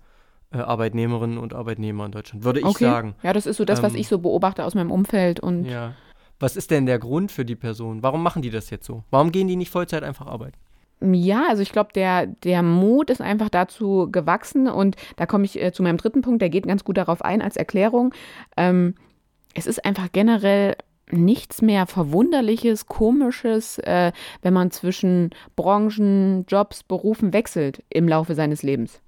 äh, 0.51 0.57
Arbeitnehmerinnen 0.57 1.37
und 1.37 1.53
Arbeitnehmer 1.53 2.05
in 2.05 2.11
Deutschland, 2.11 2.43
würde 2.43 2.59
ich 2.59 2.65
okay. 2.65 2.85
sagen. 2.85 3.15
Ja, 3.23 3.33
das 3.33 3.45
ist 3.45 3.57
so 3.57 3.65
das, 3.65 3.81
was 3.83 3.93
ähm, 3.93 3.99
ich 3.99 4.07
so 4.07 4.19
beobachte 4.19 4.63
aus 4.65 4.75
meinem 4.75 4.91
Umfeld 4.91 5.39
und 5.39 5.65
ja. 5.65 5.93
Was 6.39 6.57
ist 6.57 6.71
denn 6.71 6.85
der 6.85 6.99
Grund 6.99 7.31
für 7.31 7.45
die 7.45 7.55
Person? 7.55 8.03
Warum 8.03 8.21
machen 8.21 8.41
die 8.41 8.49
das 8.49 8.69
jetzt 8.69 8.85
so? 8.85 9.03
Warum 9.11 9.31
gehen 9.31 9.47
die 9.47 9.55
nicht 9.55 9.69
Vollzeit 9.69 10.03
einfach 10.03 10.27
arbeiten? 10.27 10.57
Ja, 10.99 11.45
also 11.47 11.61
ich 11.61 11.71
glaube, 11.71 11.91
der, 11.93 12.27
der 12.27 12.63
Mut 12.63 13.09
ist 13.09 13.21
einfach 13.21 13.49
dazu 13.49 14.09
gewachsen 14.11 14.67
und 14.67 14.95
da 15.15 15.25
komme 15.25 15.45
ich 15.45 15.61
äh, 15.61 15.71
zu 15.71 15.83
meinem 15.83 15.97
dritten 15.97 16.21
Punkt, 16.21 16.41
der 16.41 16.49
geht 16.49 16.67
ganz 16.67 16.83
gut 16.83 16.97
darauf 16.97 17.21
ein 17.21 17.41
als 17.41 17.55
Erklärung. 17.55 18.13
Ähm, 18.57 18.95
es 19.53 19.67
ist 19.67 19.85
einfach 19.85 20.11
generell 20.11 20.75
nichts 21.13 21.61
mehr 21.61 21.87
Verwunderliches, 21.87 22.85
Komisches, 22.85 23.77
äh, 23.79 24.11
wenn 24.41 24.53
man 24.53 24.71
zwischen 24.71 25.31
Branchen, 25.55 26.45
Jobs, 26.47 26.83
Berufen 26.83 27.33
wechselt 27.33 27.83
im 27.89 28.07
Laufe 28.07 28.35
seines 28.35 28.63
Lebens. 28.63 29.01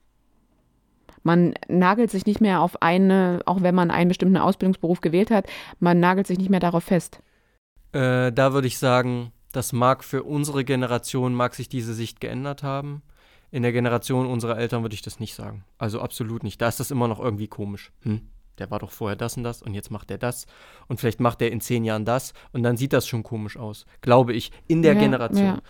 Man 1.23 1.55
nagelt 1.67 2.11
sich 2.11 2.25
nicht 2.27 2.39
mehr 2.39 2.61
auf 2.61 2.81
eine, 2.83 3.41
auch 3.45 3.63
wenn 3.63 3.73
man 3.73 3.89
einen 3.89 4.09
bestimmten 4.09 4.37
Ausbildungsberuf 4.37 5.01
gewählt 5.01 5.31
hat, 5.31 5.47
man 5.79 5.99
nagelt 5.99 6.27
sich 6.27 6.37
nicht 6.37 6.51
mehr 6.51 6.59
darauf 6.59 6.83
fest. 6.83 7.19
Äh, 7.93 8.31
da 8.31 8.53
würde 8.53 8.67
ich 8.67 8.77
sagen, 8.77 9.31
das 9.51 9.73
mag 9.73 10.03
für 10.03 10.23
unsere 10.23 10.63
Generation, 10.63 11.33
mag 11.33 11.55
sich 11.55 11.67
diese 11.67 11.93
Sicht 11.93 12.21
geändert 12.21 12.61
haben. 12.61 13.01
In 13.51 13.63
der 13.63 13.71
Generation 13.71 14.27
unserer 14.27 14.57
Eltern 14.57 14.83
würde 14.83 14.95
ich 14.95 15.01
das 15.01 15.19
nicht 15.19 15.33
sagen. 15.33 15.63
Also 15.77 16.01
absolut 16.01 16.43
nicht. 16.43 16.61
Da 16.61 16.67
ist 16.67 16.79
das 16.79 16.91
immer 16.91 17.07
noch 17.07 17.19
irgendwie 17.19 17.47
komisch. 17.47 17.91
Hm? 18.01 18.27
Der 18.59 18.71
war 18.71 18.79
doch 18.79 18.91
vorher 18.91 19.15
das 19.15 19.37
und 19.37 19.43
das 19.43 19.61
und 19.61 19.73
jetzt 19.73 19.91
macht 19.91 20.11
er 20.11 20.17
das 20.17 20.45
und 20.87 20.99
vielleicht 20.99 21.19
macht 21.19 21.41
er 21.41 21.51
in 21.51 21.61
zehn 21.61 21.83
Jahren 21.83 22.05
das 22.05 22.33
und 22.51 22.63
dann 22.63 22.77
sieht 22.77 22.93
das 22.93 23.07
schon 23.07 23.23
komisch 23.23 23.57
aus, 23.57 23.85
glaube 24.01 24.33
ich, 24.33 24.51
in 24.67 24.81
der 24.81 24.93
ja, 24.93 24.99
Generation. 24.99 25.45
Ja. 25.45 25.61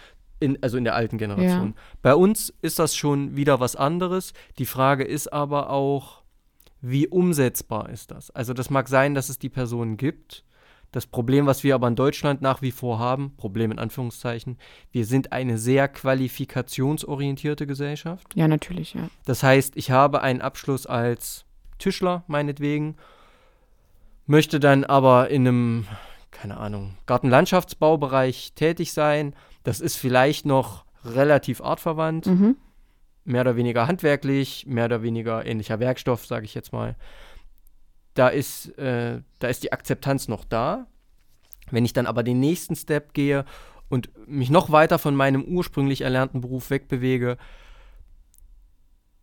In, 0.42 0.62
also 0.62 0.77
in 0.77 0.84
der 0.84 0.96
alten 0.96 1.18
Generation. 1.18 1.70
Ja. 1.75 1.82
Bei 2.01 2.13
uns 2.13 2.54
ist 2.62 2.77
das 2.77 2.94
schon 2.94 3.38
wieder 3.38 3.62
was 3.62 3.77
anderes. 3.77 4.34
Die 4.60 4.65
Frage 4.65 5.06
ist 5.06 5.32
aber 5.32 5.70
auch, 5.70 6.24
wie 6.82 7.08
umsetzbar 7.08 7.89
ist 7.89 8.12
das? 8.12 8.32
Also 8.32 8.54
das 8.54 8.70
mag 8.70 8.89
sein, 8.89 9.15
dass 9.15 9.30
es 9.30 9.39
die 9.39 9.50
Personen 9.50 9.96
gibt. 9.96 10.44
Das 10.92 11.08
Problem, 11.08 11.46
was 11.46 11.63
wir 11.63 11.75
aber 11.75 11.88
in 11.88 11.96
Deutschland 11.96 12.42
nach 12.42 12.62
wie 12.62 12.72
vor 12.72 13.00
haben, 13.00 13.36
Problem 13.36 13.72
in 13.72 13.80
Anführungszeichen, 13.80 14.58
wir 14.92 15.06
sind 15.06 15.34
eine 15.34 15.58
sehr 15.58 15.88
qualifikationsorientierte 15.88 17.68
Gesellschaft. 17.68 18.27
Ja, 18.36 18.48
natürlich, 18.48 18.94
ja. 18.94 19.10
Das 19.25 19.44
heißt, 19.44 19.75
ich 19.75 19.92
habe 19.92 20.22
einen 20.22 20.42
Abschluss 20.42 20.86
als 20.86 21.45
Tischler, 21.77 22.24
meinetwegen, 22.27 22.96
möchte 24.25 24.60
dann 24.60 24.84
aber 24.84 25.29
in 25.29 25.48
einem, 25.48 25.88
keine 26.32 26.58
Ahnung, 26.58 26.98
Gartenlandschaftsbaubereich 27.05 28.53
tätig 28.55 28.94
sein. 28.94 29.36
Das 29.63 29.79
ist 29.82 29.96
vielleicht 29.96 30.46
noch 30.46 30.86
relativ 31.03 31.62
artverwandt. 31.62 32.25
Mhm 32.25 32.55
mehr 33.25 33.41
oder 33.41 33.55
weniger 33.55 33.88
handwerklich, 33.88 34.65
mehr 34.67 34.86
oder 34.86 35.01
weniger 35.01 35.46
ähnlicher 35.46 35.79
Werkstoff, 35.79 36.25
sage 36.25 36.46
ich 36.46 36.53
jetzt 36.53 36.72
mal. 36.72 36.96
Da 38.13 38.29
ist, 38.29 38.77
äh, 38.77 39.22
da 39.39 39.48
ist 39.48 39.63
die 39.63 39.74
Akzeptanz 39.74 40.27
noch 40.27 40.46
da. 40.46 40.88
Wenn 41.72 41.84
ich 41.84 41.94
dann 41.94 42.05
aber 42.05 42.24
den 42.24 42.39
nächsten 42.39 42.75
Step 42.75 43.13
gehe 43.13 43.44
und 43.89 44.10
mich 44.27 44.51
noch 44.51 44.72
weiter 44.72 45.00
von 45.00 45.15
meinem 45.15 45.44
ursprünglich 45.44 46.01
erlernten 46.01 46.39
Beruf 46.39 46.70
wegbewege, 46.70 47.38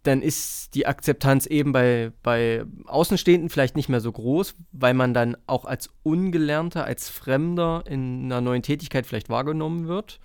dann 0.03 0.23
ist 0.23 0.75
die 0.75 0.87
Akzeptanz 0.87 1.47
eben 1.47 1.73
bei, 1.73 2.13
bei 2.23 2.65
Außenstehenden 2.87 3.51
vielleicht 3.51 3.77
nicht 3.77 3.89
mehr 3.89 4.01
so 4.01 4.11
groß, 4.11 4.55
weil 4.73 4.95
man 4.95 5.15
dann 5.15 5.37
auch 5.47 5.65
als 5.65 5.91
Ungelernter, 6.03 6.85
als 6.85 7.09
Fremder 7.09 7.85
in 7.87 8.25
einer 8.25 8.41
neuen 8.41 8.63
Tätigkeit 8.63 9.07
vielleicht 9.07 9.29
wahrgenommen 9.29 9.87
wird 9.87 10.19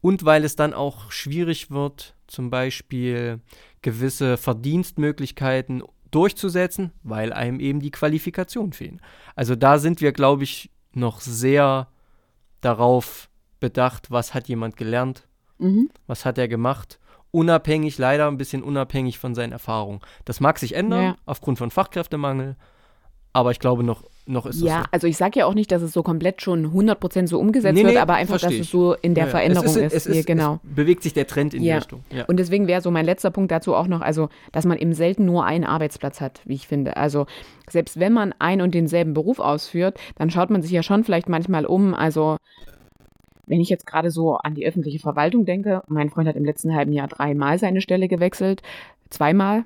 und 0.00 0.24
weil 0.24 0.44
es 0.44 0.54
dann 0.54 0.74
auch 0.74 1.10
schwierig 1.10 1.70
wird, 1.70 2.14
zum 2.28 2.50
Beispiel 2.50 3.40
gewisse 3.82 4.36
Verdienstmöglichkeiten 4.36 5.82
durchzusetzen, 6.10 6.92
weil 7.02 7.32
einem 7.32 7.60
eben 7.60 7.80
die 7.80 7.90
Qualifikationen 7.90 8.72
fehlen. 8.72 9.00
Also 9.34 9.56
da 9.56 9.78
sind 9.78 10.00
wir, 10.00 10.12
glaube 10.12 10.44
ich, 10.44 10.70
noch 10.92 11.20
sehr 11.20 11.88
darauf 12.60 13.28
bedacht, 13.60 14.10
was 14.10 14.34
hat 14.34 14.48
jemand 14.48 14.76
gelernt, 14.76 15.26
mhm. 15.58 15.90
was 16.06 16.24
hat 16.24 16.38
er 16.38 16.48
gemacht, 16.48 16.98
unabhängig, 17.36 17.98
leider 17.98 18.28
ein 18.28 18.38
bisschen 18.38 18.62
unabhängig 18.62 19.18
von 19.18 19.34
seinen 19.34 19.52
Erfahrungen. 19.52 20.00
Das 20.24 20.40
mag 20.40 20.58
sich 20.58 20.74
ändern 20.74 21.02
ja. 21.02 21.16
aufgrund 21.26 21.58
von 21.58 21.70
Fachkräftemangel, 21.70 22.56
aber 23.34 23.50
ich 23.50 23.58
glaube, 23.58 23.84
noch, 23.84 24.02
noch 24.24 24.46
ist 24.46 24.56
es 24.56 24.62
Ja, 24.62 24.78
so. 24.78 24.84
also 24.92 25.06
ich 25.06 25.18
sage 25.18 25.40
ja 25.40 25.44
auch 25.44 25.52
nicht, 25.52 25.70
dass 25.70 25.82
es 25.82 25.92
so 25.92 26.02
komplett 26.02 26.40
schon 26.40 26.72
100% 26.72 27.26
so 27.26 27.38
umgesetzt 27.38 27.74
nee, 27.74 27.82
nee, 27.82 27.90
wird, 27.90 27.98
aber 27.98 28.14
einfach, 28.14 28.40
dass 28.40 28.54
es 28.54 28.70
so 28.70 28.94
in 28.94 29.14
der 29.14 29.24
ja, 29.24 29.30
Veränderung 29.30 29.66
es 29.66 29.76
ist. 29.76 29.92
Es, 29.92 30.06
ist, 30.06 30.26
genau. 30.26 30.60
es 30.64 30.74
bewegt 30.74 31.02
sich 31.02 31.12
der 31.12 31.26
Trend 31.26 31.52
in 31.52 31.62
ja. 31.62 31.74
die 31.74 31.78
Richtung. 31.80 32.04
Ja. 32.10 32.24
Und 32.24 32.38
deswegen 32.38 32.66
wäre 32.66 32.80
so 32.80 32.90
mein 32.90 33.04
letzter 33.04 33.30
Punkt 33.30 33.52
dazu 33.52 33.74
auch 33.74 33.88
noch, 33.88 34.00
also, 34.00 34.30
dass 34.52 34.64
man 34.64 34.78
eben 34.78 34.94
selten 34.94 35.26
nur 35.26 35.44
einen 35.44 35.64
Arbeitsplatz 35.64 36.22
hat, 36.22 36.40
wie 36.46 36.54
ich 36.54 36.66
finde. 36.66 36.96
Also, 36.96 37.26
selbst 37.68 38.00
wenn 38.00 38.14
man 38.14 38.32
einen 38.38 38.62
und 38.62 38.74
denselben 38.74 39.12
Beruf 39.12 39.38
ausführt, 39.38 39.98
dann 40.14 40.30
schaut 40.30 40.48
man 40.48 40.62
sich 40.62 40.70
ja 40.70 40.82
schon 40.82 41.04
vielleicht 41.04 41.28
manchmal 41.28 41.66
um. 41.66 41.92
Also, 41.92 42.38
wenn 43.46 43.60
ich 43.60 43.68
jetzt 43.68 43.86
gerade 43.86 44.10
so 44.10 44.36
an 44.36 44.54
die 44.54 44.66
öffentliche 44.66 44.98
Verwaltung 44.98 45.44
denke, 45.44 45.82
mein 45.88 46.10
Freund 46.10 46.28
hat 46.28 46.36
im 46.36 46.44
letzten 46.44 46.74
halben 46.74 46.92
Jahr 46.92 47.08
dreimal 47.08 47.58
seine 47.58 47.80
Stelle 47.80 48.08
gewechselt, 48.08 48.62
zweimal, 49.10 49.64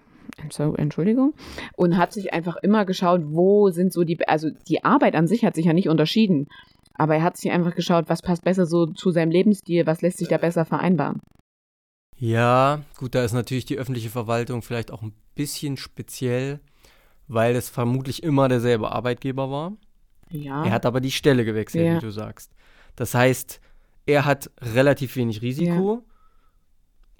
Entschuldigung, 0.77 1.35
und 1.77 1.97
hat 1.97 2.13
sich 2.13 2.33
einfach 2.33 2.57
immer 2.57 2.85
geschaut, 2.85 3.23
wo 3.25 3.71
sind 3.71 3.93
so 3.93 4.05
die, 4.05 4.27
also 4.29 4.51
die 4.69 4.85
Arbeit 4.85 5.15
an 5.15 5.27
sich 5.27 5.45
hat 5.45 5.55
sich 5.55 5.67
ja 5.67 5.73
nicht 5.73 5.89
unterschieden, 5.89 6.49
aber 6.95 7.17
er 7.17 7.23
hat 7.23 7.37
sich 7.37 7.51
einfach 7.51 7.75
geschaut, 7.75 8.09
was 8.09 8.23
passt 8.23 8.45
besser 8.45 8.67
so 8.67 8.87
zu 8.87 9.11
seinem 9.11 9.31
Lebensstil, 9.31 9.87
was 9.87 10.03
lässt 10.03 10.19
sich 10.19 10.29
da 10.29 10.37
besser 10.37 10.65
vereinbaren. 10.65 11.21
Ja, 12.17 12.83
gut, 12.99 13.15
da 13.15 13.25
ist 13.25 13.33
natürlich 13.33 13.65
die 13.65 13.79
öffentliche 13.79 14.11
Verwaltung 14.11 14.61
vielleicht 14.61 14.91
auch 14.91 15.01
ein 15.01 15.15
bisschen 15.35 15.79
speziell, 15.79 16.61
weil 17.29 17.57
es 17.57 17.71
vermutlich 17.71 18.23
immer 18.23 18.49
derselbe 18.49 18.93
Arbeitgeber 18.93 19.51
war. 19.51 19.73
Ja. 20.31 20.65
Er 20.65 20.73
hat 20.73 20.85
aber 20.85 21.01
die 21.01 21.11
Stelle 21.11 21.47
gewechselt, 21.47 21.87
ja. 21.87 21.97
wie 21.97 22.01
du 22.01 22.11
sagst. 22.11 22.53
Das 22.97 23.15
heißt, 23.15 23.61
er 24.07 24.25
hat 24.25 24.51
relativ 24.61 25.17
wenig 25.17 25.43
Risiko, 25.43 26.03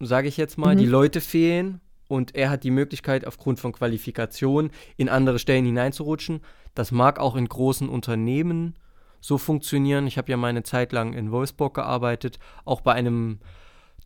ja. 0.01 0.07
sage 0.07 0.29
ich 0.29 0.37
jetzt 0.37 0.59
mal. 0.59 0.75
Mhm. 0.75 0.79
Die 0.79 0.87
Leute 0.87 1.21
fehlen 1.21 1.81
und 2.09 2.35
er 2.35 2.51
hat 2.51 2.65
die 2.65 2.71
Möglichkeit, 2.71 3.27
aufgrund 3.27 3.61
von 3.61 3.73
Qualifikation 3.73 4.71
in 4.97 5.09
andere 5.09 5.39
Stellen 5.39 5.65
hineinzurutschen. 5.65 6.41
Das 6.75 6.91
mag 6.91 7.19
auch 7.19 7.37
in 7.37 7.49
großen 7.49 7.89
Unternehmen 7.89 8.75
so 9.21 9.39
funktionieren. 9.39 10.07
Ich 10.07 10.19
habe 10.19 10.31
ja 10.31 10.37
meine 10.37 10.63
Zeit 10.63 10.93
lang 10.93 11.13
in 11.13 11.31
Wolfsburg 11.31 11.75
gearbeitet, 11.75 12.39
auch 12.65 12.81
bei 12.81 12.95
einem 12.95 13.39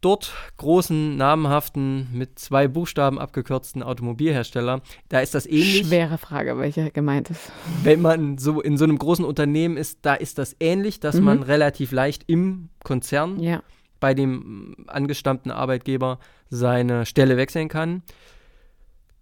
dort 0.05 0.33
großen, 0.57 1.17
namhaften, 1.17 2.09
mit 2.13 2.39
zwei 2.39 2.69
Buchstaben 2.69 3.19
abgekürzten 3.19 3.83
Automobilhersteller. 3.83 4.83
Da 5.09 5.21
ist 5.21 5.35
das 5.35 5.47
ähnlich. 5.47 5.87
Schwere 5.87 6.19
Frage, 6.19 6.59
welche 6.59 6.91
gemeint 6.91 7.31
ist. 7.31 7.51
Wenn 7.83 8.03
man 8.03 8.39
so 8.39 8.61
in 8.61 8.77
so 8.77 8.85
einem 8.85 8.99
großen 8.99 9.25
Unternehmen 9.25 9.77
ist, 9.77 10.01
da 10.03 10.15
ist 10.15 10.39
das 10.39 10.57
ähnlich, 10.61 11.01
dass 11.01 11.17
mhm. 11.17 11.25
man 11.25 11.43
relativ 11.43 11.93
leicht 11.93 12.25
im 12.27 12.69
Konzern 12.83 13.41
ja 13.41 13.63
bei 14.05 14.13
dem 14.13 14.77
angestammten 14.87 15.51
Arbeitgeber 15.51 16.19
seine 16.51 17.07
Stelle 17.07 17.39
wechseln 17.39 17.71
kann. 17.71 18.03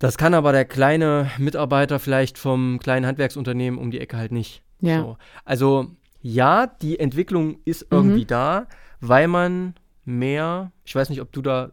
Das 0.00 0.18
kann 0.18 0.34
aber 0.34 0.50
der 0.50 0.64
kleine 0.64 1.30
Mitarbeiter 1.38 2.00
vielleicht 2.00 2.36
vom 2.36 2.80
kleinen 2.80 3.06
Handwerksunternehmen 3.06 3.78
um 3.78 3.92
die 3.92 4.00
Ecke 4.00 4.16
halt 4.16 4.32
nicht. 4.32 4.64
Ja. 4.80 5.02
So. 5.02 5.16
Also 5.44 5.86
ja, 6.20 6.66
die 6.66 6.98
Entwicklung 6.98 7.58
ist 7.64 7.86
irgendwie 7.90 8.22
mhm. 8.22 8.26
da, 8.26 8.66
weil 9.00 9.28
man 9.28 9.74
mehr, 10.04 10.72
ich 10.84 10.94
weiß 10.94 11.10
nicht, 11.10 11.20
ob 11.20 11.32
du 11.32 11.42
da 11.42 11.70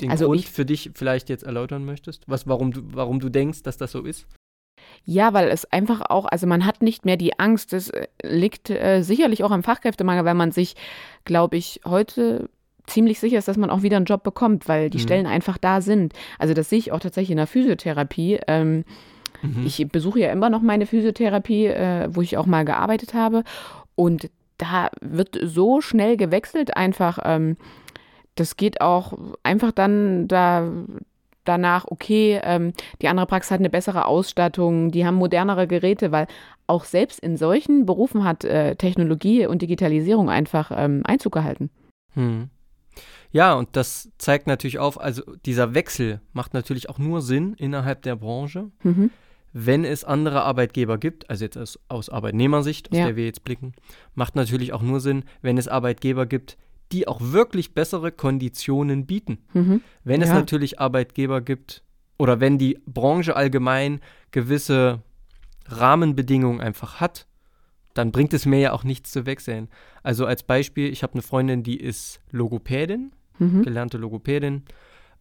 den 0.00 0.10
also 0.10 0.26
Grund 0.26 0.44
für 0.44 0.64
dich 0.64 0.90
vielleicht 0.94 1.28
jetzt 1.28 1.44
erläutern 1.44 1.84
möchtest, 1.84 2.24
was, 2.26 2.46
warum, 2.46 2.72
du, 2.72 2.82
warum 2.92 3.20
du 3.20 3.28
denkst, 3.28 3.62
dass 3.62 3.76
das 3.76 3.92
so 3.92 4.02
ist. 4.02 4.26
Ja, 5.04 5.32
weil 5.32 5.48
es 5.48 5.64
einfach 5.72 6.02
auch, 6.02 6.26
also 6.26 6.46
man 6.46 6.66
hat 6.66 6.82
nicht 6.82 7.04
mehr 7.04 7.16
die 7.16 7.38
Angst. 7.38 7.72
Das 7.72 7.90
äh, 7.90 8.06
liegt 8.22 8.70
äh, 8.70 9.02
sicherlich 9.02 9.44
auch 9.44 9.50
am 9.50 9.62
Fachkräftemangel, 9.62 10.24
weil 10.24 10.34
man 10.34 10.52
sich, 10.52 10.76
glaube 11.24 11.56
ich, 11.56 11.80
heute 11.84 12.50
ziemlich 12.86 13.18
sicher 13.18 13.38
ist, 13.38 13.48
dass 13.48 13.56
man 13.56 13.70
auch 13.70 13.82
wieder 13.82 13.96
einen 13.96 14.06
Job 14.06 14.22
bekommt, 14.22 14.68
weil 14.68 14.90
die 14.90 14.98
mhm. 14.98 15.02
Stellen 15.02 15.26
einfach 15.26 15.58
da 15.58 15.80
sind. 15.80 16.12
Also 16.38 16.54
das 16.54 16.68
sehe 16.68 16.78
ich 16.78 16.92
auch 16.92 17.00
tatsächlich 17.00 17.32
in 17.32 17.36
der 17.38 17.46
Physiotherapie. 17.46 18.40
Ähm, 18.46 18.84
mhm. 19.42 19.64
Ich 19.66 19.86
besuche 19.88 20.20
ja 20.20 20.30
immer 20.30 20.50
noch 20.50 20.62
meine 20.62 20.86
Physiotherapie, 20.86 21.66
äh, 21.66 22.08
wo 22.10 22.20
ich 22.20 22.36
auch 22.36 22.46
mal 22.46 22.64
gearbeitet 22.64 23.14
habe. 23.14 23.42
Und 23.94 24.30
da 24.58 24.90
wird 25.00 25.38
so 25.42 25.80
schnell 25.80 26.16
gewechselt 26.16 26.76
einfach. 26.76 27.18
Ähm, 27.24 27.56
das 28.34 28.56
geht 28.56 28.80
auch 28.80 29.14
einfach 29.42 29.72
dann, 29.72 30.28
da 30.28 30.70
danach, 31.46 31.86
okay, 31.88 32.40
ähm, 32.42 32.72
die 33.00 33.08
andere 33.08 33.26
Praxis 33.26 33.52
hat 33.52 33.60
eine 33.60 33.70
bessere 33.70 34.06
Ausstattung, 34.06 34.90
die 34.90 35.06
haben 35.06 35.14
modernere 35.14 35.66
Geräte, 35.66 36.12
weil 36.12 36.26
auch 36.66 36.84
selbst 36.84 37.20
in 37.20 37.36
solchen 37.36 37.86
Berufen 37.86 38.24
hat 38.24 38.44
äh, 38.44 38.76
Technologie 38.76 39.46
und 39.46 39.62
Digitalisierung 39.62 40.28
einfach 40.28 40.70
ähm, 40.74 41.02
Einzug 41.04 41.32
gehalten. 41.32 41.70
Hm. 42.14 42.50
Ja, 43.32 43.54
und 43.54 43.76
das 43.76 44.10
zeigt 44.18 44.46
natürlich 44.46 44.78
auf, 44.78 45.00
also 45.00 45.22
dieser 45.44 45.74
Wechsel 45.74 46.20
macht 46.32 46.54
natürlich 46.54 46.88
auch 46.88 46.98
nur 46.98 47.22
Sinn 47.22 47.54
innerhalb 47.54 48.02
der 48.02 48.16
Branche, 48.16 48.70
mhm. 48.82 49.10
Wenn 49.58 49.86
es 49.86 50.04
andere 50.04 50.42
Arbeitgeber 50.42 50.98
gibt, 50.98 51.30
also 51.30 51.42
jetzt 51.42 51.56
aus, 51.56 51.78
aus 51.88 52.10
Arbeitnehmersicht, 52.10 52.92
aus 52.92 52.98
ja. 52.98 53.06
der 53.06 53.16
wir 53.16 53.24
jetzt 53.24 53.42
blicken, 53.42 53.72
macht 54.14 54.36
natürlich 54.36 54.74
auch 54.74 54.82
nur 54.82 55.00
Sinn, 55.00 55.24
wenn 55.40 55.56
es 55.56 55.66
Arbeitgeber 55.66 56.26
gibt, 56.26 56.58
die 56.92 57.08
auch 57.08 57.20
wirklich 57.22 57.72
bessere 57.72 58.12
Konditionen 58.12 59.06
bieten. 59.06 59.38
Mhm. 59.54 59.80
Wenn 60.04 60.20
es 60.20 60.28
ja. 60.28 60.34
natürlich 60.34 60.78
Arbeitgeber 60.78 61.40
gibt 61.40 61.82
oder 62.18 62.38
wenn 62.38 62.58
die 62.58 62.78
Branche 62.84 63.34
allgemein 63.34 64.00
gewisse 64.30 65.00
Rahmenbedingungen 65.64 66.60
einfach 66.60 67.00
hat, 67.00 67.26
dann 67.94 68.12
bringt 68.12 68.34
es 68.34 68.44
mir 68.44 68.58
ja 68.58 68.72
auch 68.72 68.84
nichts 68.84 69.10
zu 69.10 69.24
wechseln. 69.24 69.68
Also 70.02 70.26
als 70.26 70.42
Beispiel, 70.42 70.92
ich 70.92 71.02
habe 71.02 71.14
eine 71.14 71.22
Freundin, 71.22 71.62
die 71.62 71.80
ist 71.80 72.20
Logopädin, 72.30 73.12
mhm. 73.38 73.62
gelernte 73.62 73.96
Logopädin. 73.96 74.64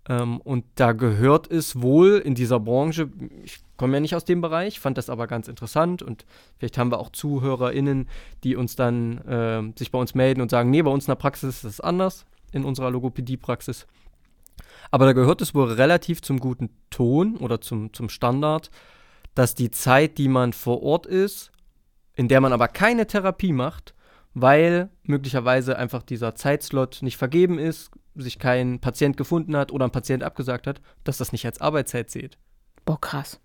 Ähm, 0.07 0.39
und 0.41 0.65
da 0.75 0.93
gehört 0.93 1.51
es 1.51 1.81
wohl 1.81 2.17
in 2.17 2.35
dieser 2.35 2.59
Branche, 2.59 3.09
ich 3.43 3.59
komme 3.77 3.95
ja 3.95 3.99
nicht 3.99 4.15
aus 4.15 4.25
dem 4.25 4.41
Bereich, 4.41 4.79
fand 4.79 4.97
das 4.97 5.09
aber 5.09 5.27
ganz 5.27 5.47
interessant 5.47 6.01
und 6.01 6.25
vielleicht 6.57 6.77
haben 6.77 6.91
wir 6.91 6.99
auch 6.99 7.09
ZuhörerInnen, 7.09 8.07
die 8.43 8.55
uns 8.55 8.75
dann 8.75 9.17
äh, 9.27 9.77
sich 9.77 9.91
bei 9.91 9.99
uns 9.99 10.13
melden 10.13 10.41
und 10.41 10.51
sagen, 10.51 10.69
nee, 10.69 10.81
bei 10.81 10.91
uns 10.91 11.05
in 11.05 11.11
der 11.11 11.15
Praxis 11.15 11.57
ist 11.57 11.63
es 11.63 11.81
anders, 11.81 12.25
in 12.51 12.63
unserer 12.63 12.91
Logopädie-Praxis. 12.91 13.87
Aber 14.91 15.05
da 15.05 15.13
gehört 15.13 15.41
es 15.41 15.55
wohl 15.55 15.71
relativ 15.71 16.21
zum 16.21 16.39
guten 16.39 16.69
Ton 16.89 17.37
oder 17.37 17.59
zum, 17.59 17.91
zum 17.93 18.09
Standard, 18.09 18.69
dass 19.33 19.55
die 19.55 19.71
Zeit, 19.71 20.17
die 20.17 20.27
man 20.27 20.53
vor 20.53 20.83
Ort 20.83 21.05
ist, 21.05 21.51
in 22.15 22.27
der 22.27 22.39
man 22.39 22.53
aber 22.53 22.67
keine 22.67 23.07
Therapie 23.07 23.51
macht, 23.51 23.93
weil 24.33 24.89
möglicherweise 25.03 25.77
einfach 25.77 26.03
dieser 26.03 26.35
Zeitslot 26.35 26.99
nicht 27.01 27.17
vergeben 27.17 27.57
ist, 27.57 27.91
sich 28.15 28.39
kein 28.39 28.79
Patient 28.79 29.17
gefunden 29.17 29.55
hat 29.55 29.71
oder 29.71 29.85
ein 29.85 29.91
Patient 29.91 30.23
abgesagt 30.23 30.67
hat, 30.67 30.81
dass 31.03 31.17
das 31.17 31.31
nicht 31.31 31.45
als 31.45 31.61
Arbeitszeit 31.61 32.09
zählt. 32.09 32.37
Boah, 32.85 32.99
krass. 32.99 33.39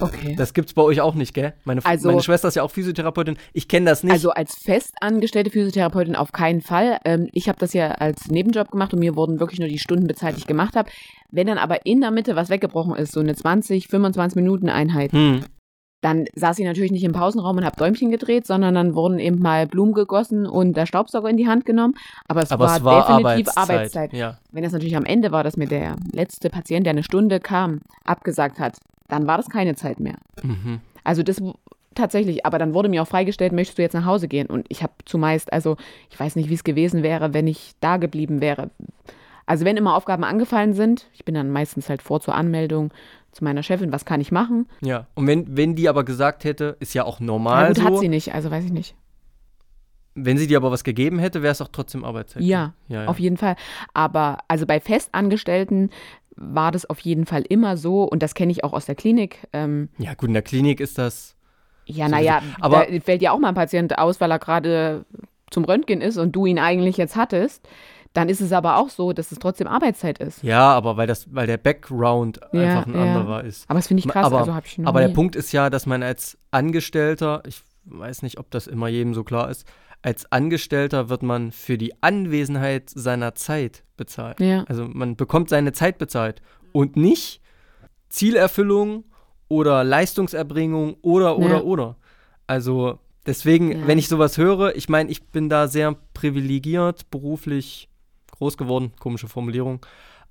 Okay. 0.00 0.36
Das 0.36 0.54
gibt's 0.54 0.74
bei 0.74 0.82
euch 0.82 1.00
auch 1.00 1.14
nicht, 1.14 1.34
gell? 1.34 1.54
Meine, 1.64 1.84
Also- 1.84 2.08
meine 2.08 2.22
Schwester 2.22 2.48
ist 2.48 2.54
ja 2.54 2.62
auch 2.62 2.70
Physiotherapeutin. 2.70 3.36
Ich 3.52 3.68
kenne 3.68 3.86
das 3.86 4.04
nicht. 4.04 4.12
Also 4.12 4.30
als 4.30 4.54
festangestellte 4.54 5.50
Physiotherapeutin 5.50 6.14
auf 6.14 6.32
keinen 6.32 6.60
Fall. 6.60 6.98
Ähm, 7.04 7.28
ich 7.32 7.48
habe 7.48 7.58
das 7.58 7.72
ja 7.72 7.92
als 7.92 8.28
Nebenjob 8.28 8.70
gemacht 8.70 8.92
und 8.94 9.00
mir 9.00 9.16
wurden 9.16 9.40
wirklich 9.40 9.58
nur 9.58 9.68
die 9.68 9.78
Stunden 9.78 10.06
bezahlt, 10.06 10.36
die 10.36 10.40
ich 10.40 10.46
gemacht 10.46 10.76
habe. 10.76 10.88
Wenn 11.30 11.48
dann 11.48 11.58
aber 11.58 11.84
in 11.84 12.00
der 12.00 12.10
Mitte 12.10 12.36
was 12.36 12.48
weggebrochen 12.48 12.94
ist, 12.94 13.12
so 13.12 13.20
eine 13.20 13.34
20, 13.34 13.88
25 13.88 14.36
Minuten 14.36 14.68
Einheit, 14.68 15.12
hm. 15.12 15.44
Dann 16.00 16.26
saß 16.34 16.58
ich 16.58 16.64
natürlich 16.64 16.92
nicht 16.92 17.04
im 17.04 17.12
Pausenraum 17.12 17.56
und 17.56 17.64
habe 17.64 17.76
Däumchen 17.76 18.10
gedreht, 18.10 18.46
sondern 18.46 18.74
dann 18.74 18.94
wurden 18.94 19.18
eben 19.18 19.40
mal 19.40 19.66
Blumen 19.66 19.94
gegossen 19.94 20.46
und 20.46 20.76
der 20.76 20.86
Staubsauger 20.86 21.28
in 21.28 21.36
die 21.36 21.48
Hand 21.48 21.66
genommen. 21.66 21.94
Aber 22.28 22.42
es 22.42 22.52
Aber 22.52 22.66
war, 22.66 22.76
es 22.76 22.84
war 22.84 23.06
definitiv 23.06 23.48
Arbeitszeit. 23.56 23.56
Arbeitszeit. 23.56 24.12
Ja. 24.12 24.38
Wenn 24.52 24.62
das 24.62 24.72
natürlich 24.72 24.96
am 24.96 25.04
Ende 25.04 25.32
war, 25.32 25.42
dass 25.42 25.56
mir 25.56 25.66
der 25.66 25.96
letzte 26.12 26.50
Patient, 26.50 26.86
der 26.86 26.92
eine 26.92 27.02
Stunde 27.02 27.40
kam, 27.40 27.80
abgesagt 28.04 28.60
hat, 28.60 28.78
dann 29.08 29.26
war 29.26 29.38
das 29.38 29.48
keine 29.48 29.74
Zeit 29.74 29.98
mehr. 29.98 30.16
Mhm. 30.42 30.80
Also 31.02 31.22
das 31.22 31.42
tatsächlich, 31.94 32.46
aber 32.46 32.58
dann 32.58 32.74
wurde 32.74 32.88
mir 32.88 33.02
auch 33.02 33.08
freigestellt, 33.08 33.52
möchtest 33.52 33.78
du 33.78 33.82
jetzt 33.82 33.94
nach 33.94 34.04
Hause 34.04 34.28
gehen? 34.28 34.46
Und 34.46 34.66
ich 34.68 34.82
habe 34.82 34.92
zumeist, 35.04 35.52
also 35.52 35.76
ich 36.10 36.18
weiß 36.18 36.36
nicht, 36.36 36.48
wie 36.48 36.54
es 36.54 36.64
gewesen 36.64 37.02
wäre, 37.02 37.34
wenn 37.34 37.48
ich 37.48 37.72
da 37.80 37.96
geblieben 37.96 38.40
wäre. 38.40 38.70
Also 39.46 39.64
wenn 39.64 39.76
immer 39.76 39.96
Aufgaben 39.96 40.24
angefallen 40.24 40.74
sind, 40.74 41.08
ich 41.14 41.24
bin 41.24 41.34
dann 41.34 41.50
meistens 41.50 41.88
halt 41.88 42.02
vor 42.02 42.20
zur 42.20 42.34
Anmeldung 42.34 42.92
zu 43.32 43.44
meiner 43.44 43.62
Chefin, 43.62 43.92
was 43.92 44.04
kann 44.04 44.20
ich 44.20 44.32
machen? 44.32 44.66
Ja. 44.80 45.06
Und 45.14 45.26
wenn, 45.26 45.56
wenn 45.56 45.74
die 45.74 45.88
aber 45.88 46.04
gesagt 46.04 46.44
hätte, 46.44 46.76
ist 46.80 46.94
ja 46.94 47.04
auch 47.04 47.20
normal 47.20 47.62
Na 47.62 47.68
gut, 47.68 47.76
so. 47.76 47.84
hat 47.84 47.98
sie 47.98 48.08
nicht, 48.08 48.34
also 48.34 48.50
weiß 48.50 48.64
ich 48.64 48.72
nicht. 48.72 48.94
Wenn 50.14 50.36
sie 50.38 50.46
dir 50.48 50.56
aber 50.56 50.70
was 50.72 50.82
gegeben 50.82 51.18
hätte, 51.20 51.42
wäre 51.42 51.52
es 51.52 51.60
auch 51.60 51.68
trotzdem 51.70 52.04
Arbeitszeit. 52.04 52.42
Ja, 52.42 52.74
ja, 52.88 53.02
ja. 53.04 53.08
Auf 53.08 53.20
jeden 53.20 53.36
Fall. 53.36 53.54
Aber 53.94 54.38
also 54.48 54.66
bei 54.66 54.80
Festangestellten 54.80 55.90
war 56.34 56.72
das 56.72 56.88
auf 56.88 56.98
jeden 57.00 57.26
Fall 57.26 57.42
immer 57.48 57.76
so 57.76 58.02
und 58.04 58.22
das 58.22 58.34
kenne 58.34 58.50
ich 58.50 58.64
auch 58.64 58.72
aus 58.72 58.86
der 58.86 58.94
Klinik. 58.96 59.46
Ähm, 59.52 59.88
ja, 59.98 60.14
gut, 60.14 60.28
in 60.28 60.34
der 60.34 60.42
Klinik 60.42 60.80
ist 60.80 60.98
das. 60.98 61.36
ja, 61.86 62.08
naja, 62.08 62.42
Aber- 62.60 62.86
da 62.86 63.00
fällt 63.00 63.22
ja 63.22 63.30
auch 63.32 63.38
mal 63.38 63.48
ein 63.48 63.54
Patient 63.54 63.98
aus, 63.98 64.20
weil 64.20 64.30
er 64.32 64.38
gerade 64.40 65.04
zum 65.50 65.64
Röntgen 65.64 66.00
ist 66.00 66.16
und 66.18 66.32
du 66.32 66.46
ihn 66.46 66.58
eigentlich 66.58 66.96
jetzt 66.96 67.14
hattest. 67.16 67.68
Dann 68.14 68.28
ist 68.28 68.40
es 68.40 68.52
aber 68.52 68.78
auch 68.78 68.88
so, 68.88 69.12
dass 69.12 69.30
es 69.32 69.38
trotzdem 69.38 69.66
Arbeitszeit 69.66 70.18
ist. 70.18 70.42
Ja, 70.42 70.72
aber 70.72 70.96
weil 70.96 71.06
das, 71.06 71.32
weil 71.32 71.46
der 71.46 71.58
Background 71.58 72.40
Ja, 72.52 72.60
einfach 72.78 72.86
ein 72.86 72.94
ja. 72.94 73.00
anderer 73.02 73.44
ist. 73.44 73.68
Aber 73.68 73.78
das 73.78 73.86
finde 73.88 74.02
ich 74.04 74.08
krass, 74.08 74.24
aber 74.26 74.38
also 74.38 74.54
habe 74.54 74.66
ich 74.66 74.78
noch 74.78 74.88
aber 74.88 75.00
der. 75.00 75.08
Punkt 75.08 75.36
ist 75.36 75.52
ja, 75.52 75.70
dass 75.70 75.86
man 75.86 76.02
als 76.02 76.38
Angestellter, 76.50 77.42
ich 77.46 77.62
weiß 77.84 78.22
nicht, 78.22 78.38
ob 78.38 78.50
das 78.50 78.66
immer 78.66 78.88
jedem 78.88 79.14
so 79.14 79.24
klar 79.24 79.50
ist, 79.50 79.66
als 80.02 80.30
Angestellter 80.32 81.08
wird 81.08 81.22
man 81.22 81.52
für 81.52 81.76
die 81.76 82.02
Anwesenheit 82.02 82.88
seiner 82.88 83.34
Zeit 83.34 83.82
bezahlt. 83.96 84.40
Ja. 84.40 84.64
Also 84.68 84.86
man 84.86 85.16
bekommt 85.16 85.48
seine 85.50 85.72
Zeit 85.72 85.98
bezahlt 85.98 86.40
und 86.72 86.96
nicht 86.96 87.40
Zielerfüllung 88.08 89.04
oder 89.48 89.84
Leistungserbringung 89.84 90.96
oder 91.02 91.38
oder 91.38 91.56
Ja. 91.56 91.62
oder. 91.62 91.96
Also 92.46 92.98
deswegen, 93.26 93.72
Ja. 93.72 93.86
wenn 93.86 93.98
ich 93.98 94.08
sowas 94.08 94.38
höre, 94.38 94.74
ich 94.76 94.88
meine, 94.88 95.10
ich 95.10 95.26
bin 95.28 95.48
da 95.48 95.68
sehr 95.68 95.94
privilegiert, 96.14 97.10
beruflich 97.10 97.88
groß 98.38 98.56
geworden, 98.56 98.92
komische 98.98 99.28
Formulierung, 99.28 99.84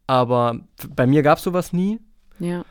aber 0.07 0.59
bei 0.89 1.05
mir 1.07 1.21
gab 1.23 1.37
es 1.37 1.43
sowas 1.43 1.73
nie. 1.73 1.99
Ja. 2.39 2.63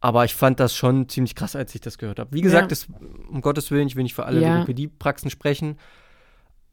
Aber 0.00 0.24
ich 0.24 0.34
fand 0.34 0.60
das 0.60 0.74
schon 0.74 1.08
ziemlich 1.08 1.34
krass, 1.34 1.56
als 1.56 1.74
ich 1.74 1.80
das 1.80 1.98
gehört 1.98 2.20
habe. 2.20 2.32
Wie 2.32 2.40
gesagt, 2.40 2.62
Ja. 2.64 2.68
das, 2.68 2.86
um 3.30 3.40
Gottes 3.40 3.70
Willen, 3.72 3.88
ich 3.88 3.96
will 3.96 4.04
nicht 4.04 4.14
für 4.14 4.26
alle 4.26 4.40
Ja. 4.40 4.54
Logopädie-Praxen 4.54 5.28
sprechen. 5.30 5.76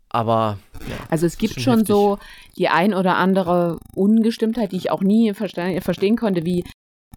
Aber 0.09 0.59
ja, 0.87 0.95
Also 1.09 1.25
es 1.25 1.37
gibt 1.37 1.55
schon 1.55 1.63
schon 1.63 1.85
so 1.85 2.19
die 2.57 2.69
ein 2.69 2.93
oder 2.93 3.17
andere 3.17 3.79
Ungestimmtheit, 3.95 4.71
die 4.71 4.77
ich 4.77 4.91
auch 4.91 5.01
nie 5.01 5.33
verste 5.33 5.81
verstehen 5.81 6.15
konnte, 6.15 6.45
wie 6.45 6.63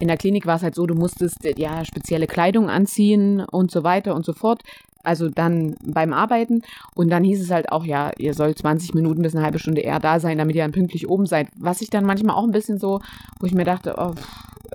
in 0.00 0.09
der 0.09 0.16
Klinik 0.16 0.47
war 0.47 0.57
es 0.57 0.62
halt 0.62 0.75
so, 0.75 0.87
du 0.87 0.95
musstest 0.95 1.45
äh, 1.45 1.54
ja 1.57 1.85
spezielle 1.85 2.26
Kleidung 2.26 2.71
anziehen 2.71 3.40
und 3.40 3.71
so 3.71 3.83
weiter 3.85 4.14
und 4.14 4.25
so 4.25 4.33
fort. 4.33 4.62
Also 5.05 5.28
dann 5.28 5.76
beim 5.85 6.12
Arbeiten. 6.12 6.62
Und 6.95 7.09
dann 7.11 7.25
hieß 7.25 7.40
es 7.40 7.50
halt 7.50 7.71
auch, 7.73 7.85
ja, 7.85 8.11
ihr 8.19 8.35
sollt 8.35 8.59
20 8.59 8.95
Minuten 8.95 9.23
bis 9.23 9.35
eine 9.35 9.45
halbe 9.45 9.59
Stunde 9.59 9.81
eher 9.81 10.00
da 10.00 10.21
sein, 10.21 10.38
damit 10.38 10.57
ihr 10.57 10.62
dann 10.62 10.73
pünktlich 10.73 11.09
oben 11.09 11.26
seid. 11.26 11.49
Was 11.57 11.81
ich 11.81 11.88
dann 11.90 12.05
manchmal 12.05 12.37
auch 12.37 12.45
ein 12.45 12.50
bisschen 12.52 12.78
so, 12.78 13.00
wo 13.40 13.47
ich 13.47 13.55
mir 13.55 13.64
dachte, 13.64 13.95
oh, 13.97 14.14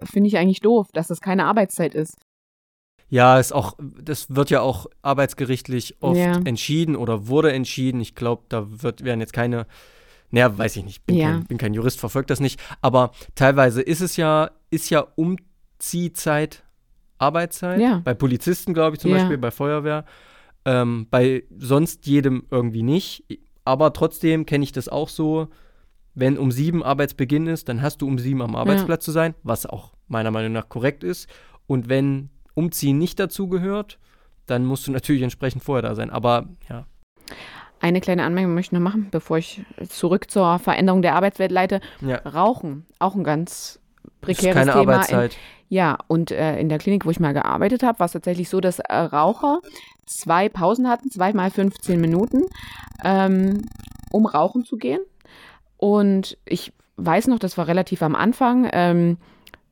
finde 0.03 0.27
ich 0.27 0.37
eigentlich 0.37 0.61
doof, 0.61 0.87
dass 0.93 1.07
das 1.07 1.19
keine 1.21 1.45
Arbeitszeit 1.45 1.93
ist. 1.93 2.15
ja, 3.09 3.37
ist 3.39 3.53
auch, 3.53 3.75
das 4.01 4.33
wird 4.35 4.49
ja 4.49 4.61
auch 4.61 4.87
arbeitsgerichtlich 5.03 5.97
oft 6.01 6.17
Ja. 6.17 6.39
entschieden 6.45 6.95
oder 6.95 7.27
wurde 7.27 7.51
entschieden. 7.53 8.01
Ich 8.01 8.15
glaube, 8.15 8.43
da 8.49 8.65
wird, 8.81 9.03
werden 9.03 9.19
jetzt 9.19 9.33
keine, 9.33 9.67
naja, 10.31 10.57
weiß 10.57 10.77
ich 10.77 10.83
nicht, 10.85 11.05
bin, 11.05 11.17
Ja. 11.17 11.31
kein, 11.33 11.43
bin 11.45 11.57
kein 11.59 11.75
Jurist, 11.75 11.99
verfolgt 11.99 12.31
das 12.31 12.39
nicht. 12.39 12.59
Aber 12.81 13.11
teilweise 13.35 13.83
ist 13.83 14.01
es 14.01 14.15
ja, 14.17 14.49
ist 14.71 14.89
ja 14.89 15.05
Umziehzeit 15.15 16.63
Arbeitszeit. 17.23 17.79
Ja. 17.79 18.01
Bei 18.03 18.13
Polizisten, 18.13 18.73
glaube 18.73 18.95
ich, 18.95 19.01
zum 19.01 19.11
Ja. 19.11 19.17
Beispiel, 19.17 19.37
bei 19.37 19.51
Feuerwehr. 19.51 20.05
Ähm, 20.65 21.07
bei 21.09 21.43
sonst 21.57 22.05
jedem 22.05 22.45
irgendwie 22.51 22.83
nicht. 22.83 23.25
Aber 23.65 23.93
trotzdem 23.93 24.45
kenne 24.45 24.63
ich 24.63 24.71
das 24.71 24.87
auch 24.89 25.09
so. 25.09 25.47
Wenn 26.15 26.37
um 26.37 26.51
sieben 26.51 26.83
Arbeitsbeginn 26.83 27.47
ist, 27.47 27.69
dann 27.69 27.81
hast 27.81 28.01
du 28.01 28.07
um 28.07 28.19
sieben 28.19 28.41
am 28.41 28.55
Arbeitsplatz 28.55 29.03
zu 29.03 29.11
sein, 29.11 29.33
was 29.43 29.65
auch 29.65 29.93
meiner 30.07 30.29
Meinung 30.31 30.51
nach 30.51 30.69
korrekt 30.69 31.03
ist. 31.03 31.27
Und 31.65 31.89
wenn 31.89 32.29
Umziehen 32.53 32.99
nicht 32.99 33.19
dazu 33.19 33.47
gehört, 33.49 33.97
dann 34.45 34.65
musst 34.65 34.85
du 34.85 34.91
natürlich 34.91 35.23
entsprechend 35.23 35.63
vorher 35.63 35.81
da 35.81 35.95
sein. 35.95 36.11
Aber 36.11 36.49
ja, 36.69 36.85
Eine 37.79 37.99
kleine 37.99 38.23
Anmerkung 38.23 38.53
möchte 38.53 38.75
ich 38.75 38.79
noch 38.79 38.83
machen, 38.83 39.07
bevor 39.11 39.37
ich 39.39 39.63
zurück 39.89 40.29
zur 40.29 40.59
Veränderung 40.59 41.01
der 41.01 41.15
Arbeitswelt 41.15 41.51
leite. 41.51 41.81
ja 42.01 42.17
Rauchen, 42.17 42.85
auch 42.99 43.15
ein 43.15 43.23
ganz 43.23 43.79
ist 44.05 44.21
prekäres 44.21 44.53
keine 44.55 44.71
Thema. 44.71 44.81
In, 44.83 44.89
Arbeitszeit. 44.89 45.37
Ja, 45.73 45.97
und 46.07 46.29
äh, 46.29 46.59
in 46.59 46.69
der 46.69 46.77
Klinik, 46.77 47.03
wo 47.03 47.09
ich 47.09 47.19
mal 47.19 47.33
gearbeitet 47.33 47.81
habe, 47.81 47.97
war 47.97 48.05
es 48.05 48.11
tatsächlich 48.11 48.47
so, 48.47 48.61
dass 48.61 48.77
äh, 48.77 48.95
Raucher 48.95 49.59
zwei 50.05 50.47
Pausen 50.47 50.87
hatten, 50.87 51.09
zweimal 51.09 51.49
15 51.49 51.99
Minuten, 51.99 52.43
ähm, 53.03 53.63
um 54.11 54.27
rauchen 54.27 54.65
zu 54.65 54.77
gehen. 54.77 54.99
Und 55.77 56.37
ich 56.45 56.73
weiß 56.97 57.25
noch, 57.25 57.39
das 57.39 57.57
war 57.57 57.67
relativ 57.67 58.03
am 58.03 58.13
Anfang. 58.13 58.69
Ähm, 58.71 59.17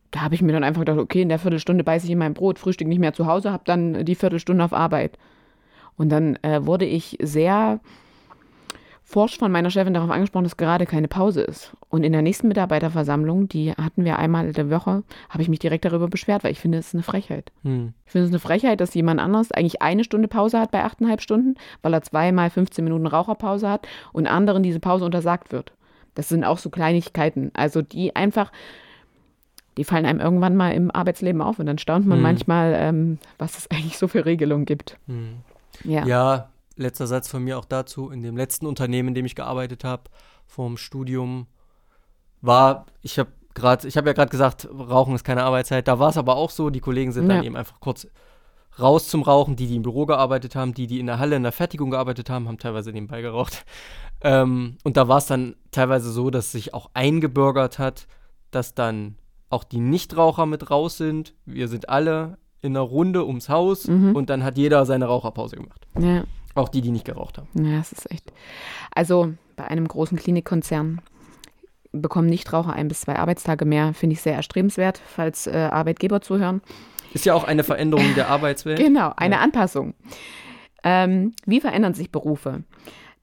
da 0.09 0.21
habe 0.21 0.33
ich 0.33 0.41
mir 0.41 0.53
dann 0.53 0.63
einfach 0.63 0.81
gedacht, 0.81 0.97
okay, 0.97 1.21
in 1.21 1.29
der 1.29 1.37
Viertelstunde 1.37 1.83
beiße 1.83 2.07
ich 2.07 2.11
in 2.11 2.17
mein 2.17 2.33
Brot, 2.33 2.57
Frühstück 2.57 2.87
nicht 2.87 2.97
mehr 2.97 3.13
zu 3.13 3.27
Hause, 3.27 3.51
habe 3.51 3.63
dann 3.67 4.03
die 4.03 4.15
Viertelstunde 4.15 4.65
auf 4.65 4.73
Arbeit. 4.73 5.19
Und 5.97 6.09
dann 6.09 6.35
äh, 6.41 6.65
wurde 6.65 6.85
ich 6.85 7.19
sehr 7.21 7.79
forsch 9.11 9.37
von 9.37 9.51
meiner 9.51 9.69
Chefin 9.69 9.93
darauf 9.93 10.09
angesprochen, 10.09 10.45
dass 10.45 10.55
gerade 10.55 10.85
keine 10.85 11.09
Pause 11.09 11.41
ist. 11.41 11.73
Und 11.89 12.03
in 12.03 12.13
der 12.13 12.21
nächsten 12.21 12.47
Mitarbeiterversammlung, 12.47 13.49
die 13.49 13.73
hatten 13.73 14.05
wir 14.05 14.17
einmal 14.17 14.47
in 14.47 14.53
der 14.53 14.69
Woche, 14.69 15.03
habe 15.29 15.43
ich 15.43 15.49
mich 15.49 15.59
direkt 15.59 15.83
darüber 15.83 16.07
beschwert, 16.07 16.45
weil 16.45 16.53
ich 16.53 16.59
finde, 16.61 16.77
es 16.77 16.87
ist 16.87 16.93
eine 16.95 17.03
Frechheit. 17.03 17.51
Hm. 17.63 17.93
Ich 18.05 18.11
finde 18.13 18.25
es 18.27 18.31
eine 18.31 18.39
Frechheit, 18.39 18.79
dass 18.79 18.93
jemand 18.93 19.19
anders 19.19 19.51
eigentlich 19.51 19.81
eine 19.81 20.05
Stunde 20.05 20.29
Pause 20.29 20.59
hat 20.59 20.71
bei 20.71 20.83
achteinhalb 20.83 21.21
Stunden, 21.21 21.55
weil 21.81 21.93
er 21.93 22.01
zweimal 22.01 22.49
15 22.49 22.83
Minuten 22.85 23.05
Raucherpause 23.05 23.69
hat 23.69 23.85
und 24.13 24.27
anderen 24.27 24.63
diese 24.63 24.79
Pause 24.79 25.03
untersagt 25.03 25.51
wird. 25.51 25.73
Das 26.15 26.29
sind 26.29 26.45
auch 26.45 26.57
so 26.57 26.69
Kleinigkeiten. 26.69 27.51
Also 27.53 27.81
die 27.81 28.15
einfach, 28.15 28.51
die 29.77 29.83
fallen 29.83 30.05
einem 30.05 30.21
irgendwann 30.21 30.55
mal 30.55 30.71
im 30.71 30.89
Arbeitsleben 30.89 31.41
auf 31.41 31.59
und 31.59 31.65
dann 31.65 31.77
staunt 31.79 32.07
man 32.07 32.19
Hm. 32.19 32.23
manchmal, 32.23 32.73
ähm, 32.77 33.17
was 33.37 33.57
es 33.57 33.67
eigentlich 33.71 33.97
so 33.97 34.07
für 34.07 34.25
Regelungen 34.25 34.65
gibt. 34.65 34.97
Hm. 35.07 35.39
Ja. 35.83 36.05
Ja, 36.05 36.49
letzter 36.81 37.07
Satz 37.07 37.27
von 37.27 37.43
mir 37.43 37.57
auch 37.57 37.65
dazu. 37.65 38.09
In 38.09 38.21
dem 38.21 38.35
letzten 38.37 38.65
Unternehmen, 38.65 39.09
in 39.09 39.15
dem 39.15 39.25
ich 39.25 39.35
gearbeitet 39.35 39.83
habe, 39.83 40.03
vorm 40.47 40.77
Studium, 40.77 41.47
war, 42.41 42.85
ich 43.01 43.19
habe 43.19 43.29
gerade, 43.53 43.87
ich 43.87 43.97
habe 43.97 44.07
ja 44.09 44.13
gerade 44.13 44.31
gesagt, 44.31 44.67
Rauchen 44.71 45.15
ist 45.15 45.23
keine 45.23 45.43
Arbeitszeit. 45.43 45.87
Da 45.87 45.99
war 45.99 46.09
es 46.09 46.17
aber 46.17 46.35
auch 46.35 46.49
so, 46.49 46.69
die 46.69 46.79
Kollegen 46.79 47.11
sind 47.11 47.27
dann 47.29 47.37
Ja. 47.37 47.43
eben 47.43 47.55
einfach 47.55 47.79
kurz 47.79 48.07
raus 48.79 49.09
zum 49.09 49.21
Rauchen. 49.21 49.55
Die, 49.55 49.67
die 49.67 49.75
im 49.75 49.81
Büro 49.83 50.05
gearbeitet 50.05 50.55
haben, 50.55 50.73
die, 50.73 50.87
die 50.87 50.99
in 50.99 51.05
der 51.07 51.19
Halle 51.19 51.35
in 51.35 51.43
der 51.43 51.51
Fertigung 51.51 51.91
gearbeitet 51.91 52.29
haben, 52.29 52.47
haben 52.47 52.57
teilweise 52.57 52.91
nebenbei 52.91 53.21
geraucht. 53.21 53.65
Ähm, 54.23 54.77
und 54.83 54.97
da 54.97 55.07
war 55.07 55.17
es 55.17 55.25
dann 55.25 55.55
teilweise 55.71 56.11
so, 56.11 56.29
dass 56.29 56.51
sich 56.51 56.75
auch 56.75 56.91
eingebürgert 56.93 57.79
hat, 57.79 58.05
dass 58.51 58.75
dann 58.75 59.15
auch 59.49 59.63
die 59.63 59.79
Nichtraucher 59.79 60.45
mit 60.45 60.69
raus 60.69 60.97
sind. 60.97 61.33
Wir 61.47 61.67
sind 61.67 61.89
alle 61.89 62.37
in 62.61 62.73
einer 62.77 62.85
Runde 62.85 63.25
ums 63.25 63.49
Haus 63.49 63.87
Mhm. 63.87 64.15
und 64.15 64.29
dann 64.29 64.43
hat 64.43 64.59
jeder 64.59 64.85
seine 64.85 65.05
Raucherpause 65.05 65.55
gemacht. 65.55 65.87
ja. 65.99 66.23
Auch 66.55 66.69
die, 66.69 66.81
die 66.81 66.91
nicht 66.91 67.05
geraucht 67.05 67.37
haben. 67.37 67.47
Ja, 67.53 67.79
es 67.79 67.91
ist 67.91 68.11
echt. 68.11 68.31
Also 68.93 69.33
bei 69.55 69.65
einem 69.67 69.87
großen 69.87 70.17
Klinikkonzern 70.17 71.01
bekommen 71.93 72.27
Nichtraucher 72.27 72.73
ein 72.73 72.87
bis 72.87 73.01
zwei 73.01 73.17
Arbeitstage 73.17 73.65
mehr, 73.65 73.93
finde 73.93 74.13
ich 74.13 74.21
sehr 74.21 74.35
erstrebenswert, 74.35 75.01
falls 75.05 75.47
äh, 75.47 75.69
Arbeitgeber 75.71 76.21
zuhören. 76.21 76.61
Ist 77.13 77.25
ja 77.25 77.33
auch 77.33 77.43
eine 77.43 77.63
Veränderung 77.63 78.05
der 78.15 78.29
Arbeitswelt. 78.29 78.79
Genau, 78.83 79.11
eine 79.17 79.35
Ja. 79.35 79.41
Anpassung. 79.41 79.93
Ähm, 80.83 81.33
wie 81.45 81.59
verändern 81.61 81.93
sich 81.93 82.11
Berufe? 82.11 82.63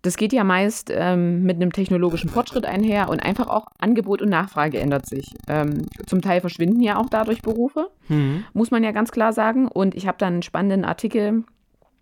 Das 0.03 0.17
geht 0.17 0.33
ja 0.33 0.45
meist 0.45 0.93
ähm, 0.95 1.43
mit 1.43 1.57
einem 1.57 1.73
technologischen 1.73 2.31
Fortschritt 2.31 2.65
einher 2.67 3.09
und 3.09 3.19
einfach 3.21 3.49
auch 3.49 3.67
Angebot 3.79 4.23
und 4.23 4.29
Nachfrage 4.29 4.79
ändert 4.79 5.07
sich. 5.07 5.27
Ähm, 5.49 5.87
zum 6.07 6.23
Teil 6.23 6.41
verschwinden 6.41 6.81
ja 6.83 6.99
auch 6.99 7.09
dadurch 7.11 7.43
Berufe 7.43 7.91
Mhm. 8.09 8.45
muss 8.53 8.71
man 8.71 8.85
ja 8.85 8.93
ganz 8.93 9.11
klar 9.11 9.33
sagen. 9.33 9.67
Und 9.67 9.95
ich 9.97 10.07
habe 10.07 10.19
dann 10.19 10.35
einen 10.35 10.43
spannenden 10.43 10.85
Artikel 10.85 11.43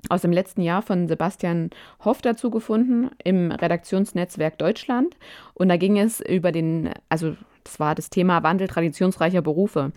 aus 0.08 0.22
dem 0.22 0.32
letzten 0.32 0.62
Jahr 0.62 0.82
von 0.82 1.08
Sebastian 1.08 1.70
Hoff 2.04 2.22
dazu 2.22 2.50
gefunden 2.50 3.10
im 3.24 3.50
Redaktionsnetzwerk 3.50 4.58
Deutschland. 4.58 5.16
Und 5.54 5.68
da 5.68 5.76
ging 5.76 5.98
es 5.98 6.20
über 6.20 6.52
den, 6.52 6.90
also 7.08 7.36
das 7.64 7.80
war 7.80 7.94
das 7.94 8.10
Thema 8.10 8.42
Wandel 8.42 8.68
traditionsreicher 8.68 9.42
Berufe. 9.42 9.92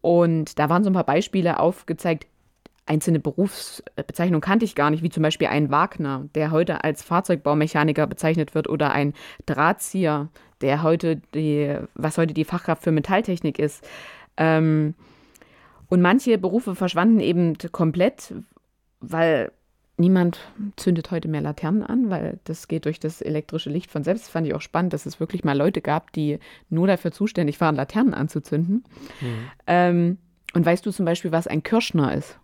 Und 0.00 0.58
da 0.58 0.68
waren 0.68 0.84
so 0.84 0.90
ein 0.90 0.94
paar 0.94 1.04
Beispiele 1.04 1.58
aufgezeigt. 1.58 2.26
Einzelne 2.86 3.18
Berufsbezeichnungen 3.18 4.42
kannte 4.42 4.66
ich 4.66 4.74
gar 4.74 4.90
nicht, 4.90 5.02
wie 5.02 5.08
zum 5.08 5.22
Beispiel 5.22 5.46
ein 5.46 5.70
Wagner, 5.70 6.28
der 6.34 6.50
heute 6.50 6.84
als 6.84 7.02
Fahrzeugbaumechaniker 7.02 8.06
bezeichnet 8.06 8.54
wird, 8.54 8.68
oder 8.68 8.92
ein 8.92 9.14
Drahtzieher, 9.46 10.28
der 10.60 10.82
heute 10.82 11.16
die, 11.34 11.78
was 11.94 12.18
heute 12.18 12.34
die 12.34 12.44
Fachkraft 12.44 12.82
für 12.82 12.92
Metalltechnik 12.92 13.58
ist. 13.58 13.88
Ähm, 14.36 14.94
und 15.88 16.02
manche 16.02 16.36
Berufe 16.38 16.74
verschwanden 16.74 17.20
eben 17.20 17.56
komplett, 17.72 18.34
weil 19.10 19.52
niemand 19.96 20.38
zündet 20.76 21.10
heute 21.10 21.28
mehr 21.28 21.40
Laternen 21.40 21.82
an, 21.82 22.10
weil 22.10 22.40
das 22.44 22.68
geht 22.68 22.84
durch 22.84 22.98
das 22.98 23.20
elektrische 23.20 23.70
Licht 23.70 23.90
von 23.90 24.04
selbst. 24.04 24.24
Das 24.24 24.30
fand 24.30 24.46
ich 24.46 24.54
auch 24.54 24.60
spannend, 24.60 24.92
dass 24.92 25.06
es 25.06 25.20
wirklich 25.20 25.44
mal 25.44 25.56
Leute 25.56 25.80
gab, 25.80 26.12
die 26.12 26.38
nur 26.68 26.86
dafür 26.86 27.12
zuständig 27.12 27.60
waren, 27.60 27.76
Laternen 27.76 28.14
anzuzünden. 28.14 28.84
Mhm. 29.20 29.50
Ähm, 29.66 30.18
und 30.54 30.66
weißt 30.66 30.84
du 30.84 30.90
zum 30.90 31.04
Beispiel, 31.04 31.32
was 31.32 31.46
ein 31.46 31.62
Kirschner 31.62 32.14
ist? 32.14 32.38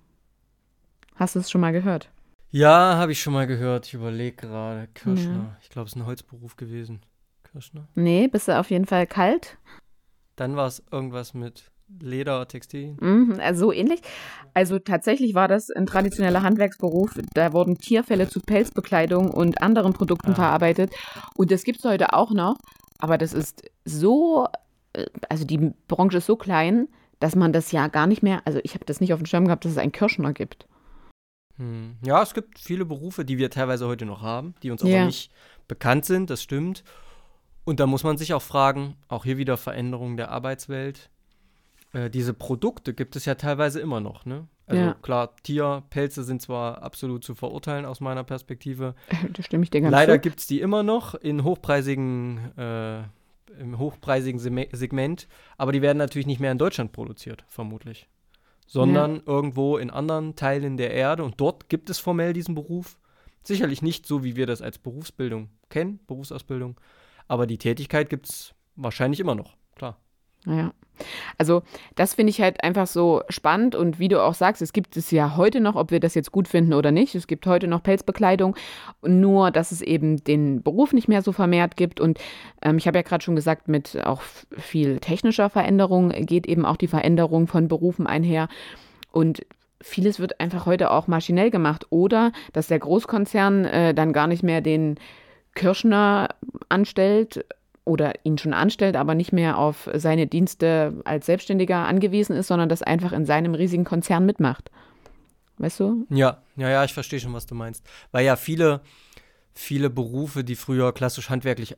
Hast 1.16 1.34
du 1.34 1.40
es 1.40 1.50
schon 1.50 1.60
mal 1.60 1.72
gehört? 1.72 2.10
Ja, 2.50 2.96
habe 2.96 3.12
ich 3.12 3.20
schon 3.20 3.32
mal 3.32 3.46
gehört. 3.46 3.86
Ich 3.86 3.94
überlege 3.94 4.36
gerade. 4.36 4.88
Kirschner. 4.94 5.34
Ja. 5.34 5.56
Ich 5.62 5.68
glaube, 5.68 5.86
es 5.86 5.92
ist 5.92 5.96
ein 5.96 6.06
Holzberuf 6.06 6.56
gewesen. 6.56 7.00
Kirschner? 7.44 7.86
Nee, 7.94 8.26
bist 8.26 8.48
du 8.48 8.58
auf 8.58 8.70
jeden 8.70 8.86
Fall 8.86 9.06
kalt. 9.06 9.56
Dann 10.36 10.56
war 10.56 10.66
es 10.66 10.82
irgendwas 10.90 11.34
mit 11.34 11.70
Leder, 12.00 12.46
Textil. 12.46 12.96
Mhm, 13.00 13.38
also 13.40 13.66
so 13.66 13.72
ähnlich. 13.72 14.00
Also 14.54 14.78
tatsächlich 14.78 15.34
war 15.34 15.48
das 15.48 15.70
ein 15.70 15.86
traditioneller 15.86 16.42
Handwerksberuf. 16.42 17.18
Da 17.34 17.52
wurden 17.52 17.78
Tierfälle 17.78 18.28
zu 18.28 18.40
Pelzbekleidung 18.40 19.30
und 19.30 19.62
anderen 19.62 19.92
Produkten 19.92 20.32
ah. 20.32 20.34
verarbeitet. 20.34 20.92
Und 21.36 21.50
das 21.50 21.64
gibt 21.64 21.80
es 21.80 21.84
heute 21.84 22.12
auch 22.12 22.32
noch. 22.32 22.56
Aber 22.98 23.18
das 23.18 23.32
ist 23.32 23.62
so, 23.84 24.46
äh, 24.92 25.06
also 25.28 25.44
die 25.44 25.72
Branche 25.88 26.18
ist 26.18 26.26
so 26.26 26.36
klein, 26.36 26.88
dass 27.18 27.36
man 27.36 27.52
das 27.52 27.72
ja 27.72 27.88
gar 27.88 28.06
nicht 28.06 28.22
mehr, 28.22 28.42
also 28.46 28.60
ich 28.62 28.74
habe 28.74 28.84
das 28.84 29.00
nicht 29.00 29.12
auf 29.12 29.20
dem 29.20 29.26
Schirm 29.26 29.44
gehabt, 29.44 29.64
dass 29.64 29.72
es 29.72 29.78
einen 29.78 29.92
Kirschner 29.92 30.32
gibt. 30.32 30.66
Hm. 31.56 31.96
Ja, 32.02 32.22
es 32.22 32.32
gibt 32.32 32.58
viele 32.58 32.86
Berufe, 32.86 33.24
die 33.24 33.36
wir 33.36 33.50
teilweise 33.50 33.86
heute 33.86 34.06
noch 34.06 34.22
haben, 34.22 34.54
die 34.62 34.70
uns 34.70 34.82
ja. 34.82 34.96
aber 34.96 35.06
nicht 35.06 35.30
bekannt 35.68 36.06
sind, 36.06 36.30
das 36.30 36.42
stimmt. 36.42 36.82
Und 37.64 37.78
da 37.78 37.86
muss 37.86 38.02
man 38.04 38.16
sich 38.16 38.32
auch 38.32 38.42
fragen, 38.42 38.96
auch 39.08 39.24
hier 39.24 39.36
wieder 39.36 39.56
Veränderung 39.58 40.16
der 40.16 40.30
Arbeitswelt 40.30 41.10
äh, 41.92 42.10
diese 42.10 42.34
Produkte 42.34 42.94
gibt 42.94 43.16
es 43.16 43.24
ja 43.24 43.34
teilweise 43.34 43.80
immer 43.80 44.00
noch, 44.00 44.24
ne? 44.24 44.46
Also 44.66 44.82
ja. 44.82 44.94
klar, 45.02 45.34
Tierpelze 45.42 46.22
sind 46.22 46.40
zwar 46.40 46.82
absolut 46.82 47.24
zu 47.24 47.34
verurteilen 47.34 47.84
aus 47.84 48.00
meiner 48.00 48.22
Perspektive. 48.22 48.94
Da 49.32 49.42
stimme 49.42 49.64
ich 49.64 49.70
dir 49.70 49.80
ganz 49.80 49.90
Leider 49.90 50.18
gibt 50.18 50.38
es 50.38 50.46
die 50.46 50.60
immer 50.60 50.84
noch 50.84 51.14
in 51.14 51.42
hochpreisigen, 51.42 52.56
äh, 52.56 53.02
im 53.58 53.78
hochpreisigen 53.78 54.38
Segment, 54.38 55.26
aber 55.58 55.72
die 55.72 55.82
werden 55.82 55.98
natürlich 55.98 56.26
nicht 56.26 56.38
mehr 56.38 56.52
in 56.52 56.58
Deutschland 56.58 56.92
produziert, 56.92 57.44
vermutlich. 57.48 58.08
Sondern 58.66 59.16
ja. 59.16 59.22
irgendwo 59.26 59.76
in 59.76 59.90
anderen 59.90 60.36
Teilen 60.36 60.76
der 60.76 60.92
Erde 60.92 61.24
und 61.24 61.40
dort 61.40 61.68
gibt 61.68 61.90
es 61.90 61.98
formell 61.98 62.32
diesen 62.32 62.54
Beruf. 62.54 63.00
Sicherlich 63.42 63.82
nicht 63.82 64.06
so, 64.06 64.22
wie 64.22 64.36
wir 64.36 64.46
das 64.46 64.62
als 64.62 64.78
Berufsbildung 64.78 65.48
kennen, 65.68 65.98
Berufsausbildung, 66.06 66.78
aber 67.26 67.48
die 67.48 67.58
Tätigkeit 67.58 68.08
gibt 68.08 68.28
es 68.28 68.54
wahrscheinlich 68.76 69.18
immer 69.18 69.34
noch, 69.34 69.56
klar. 69.74 69.98
Ja. 70.46 70.72
Also 71.40 71.62
das 71.94 72.12
finde 72.12 72.28
ich 72.32 72.42
halt 72.42 72.62
einfach 72.62 72.86
so 72.86 73.22
spannend 73.30 73.74
und 73.74 73.98
wie 73.98 74.08
du 74.08 74.22
auch 74.22 74.34
sagst, 74.34 74.60
es 74.60 74.74
gibt 74.74 74.94
es 74.98 75.10
ja 75.10 75.38
heute 75.38 75.62
noch, 75.62 75.74
ob 75.74 75.90
wir 75.90 75.98
das 75.98 76.14
jetzt 76.14 76.32
gut 76.32 76.46
finden 76.46 76.74
oder 76.74 76.92
nicht. 76.92 77.14
Es 77.14 77.26
gibt 77.26 77.46
heute 77.46 77.66
noch 77.66 77.82
Pelzbekleidung, 77.82 78.54
nur 79.00 79.50
dass 79.50 79.72
es 79.72 79.80
eben 79.80 80.22
den 80.22 80.62
Beruf 80.62 80.92
nicht 80.92 81.08
mehr 81.08 81.22
so 81.22 81.32
vermehrt 81.32 81.78
gibt. 81.78 81.98
Und 81.98 82.18
ähm, 82.60 82.76
ich 82.76 82.86
habe 82.86 82.98
ja 82.98 83.02
gerade 83.02 83.24
schon 83.24 83.36
gesagt, 83.36 83.68
mit 83.68 84.04
auch 84.04 84.20
viel 84.20 84.98
technischer 85.00 85.48
Veränderung 85.48 86.10
geht 86.10 86.46
eben 86.46 86.66
auch 86.66 86.76
die 86.76 86.88
Veränderung 86.88 87.46
von 87.46 87.68
Berufen 87.68 88.06
einher. 88.06 88.48
Und 89.10 89.46
vieles 89.80 90.20
wird 90.20 90.40
einfach 90.40 90.66
heute 90.66 90.90
auch 90.90 91.06
maschinell 91.06 91.50
gemacht 91.50 91.86
oder 91.88 92.32
dass 92.52 92.66
der 92.66 92.80
Großkonzern 92.80 93.64
äh, 93.64 93.94
dann 93.94 94.12
gar 94.12 94.26
nicht 94.26 94.42
mehr 94.42 94.60
den 94.60 94.96
Kirschner 95.54 96.28
anstellt 96.68 97.46
oder 97.84 98.12
ihn 98.24 98.38
schon 98.38 98.52
anstellt, 98.52 98.96
aber 98.96 99.14
nicht 99.14 99.32
mehr 99.32 99.58
auf 99.58 99.88
seine 99.94 100.26
Dienste 100.26 101.00
als 101.04 101.26
Selbstständiger 101.26 101.86
angewiesen 101.86 102.36
ist, 102.36 102.48
sondern 102.48 102.68
das 102.68 102.82
einfach 102.82 103.12
in 103.12 103.26
seinem 103.26 103.54
riesigen 103.54 103.84
Konzern 103.84 104.26
mitmacht. 104.26 104.70
Weißt 105.58 105.80
du? 105.80 106.06
Ja, 106.08 106.42
ja, 106.56 106.70
ja, 106.70 106.84
ich 106.84 106.94
verstehe 106.94 107.20
schon, 107.20 107.34
was 107.34 107.46
du 107.46 107.54
meinst. 107.54 107.86
Weil 108.12 108.24
ja 108.24 108.36
viele, 108.36 108.80
viele 109.52 109.90
Berufe, 109.90 110.44
die 110.44 110.56
früher 110.56 110.92
klassisch 110.92 111.28
handwerklich, 111.28 111.76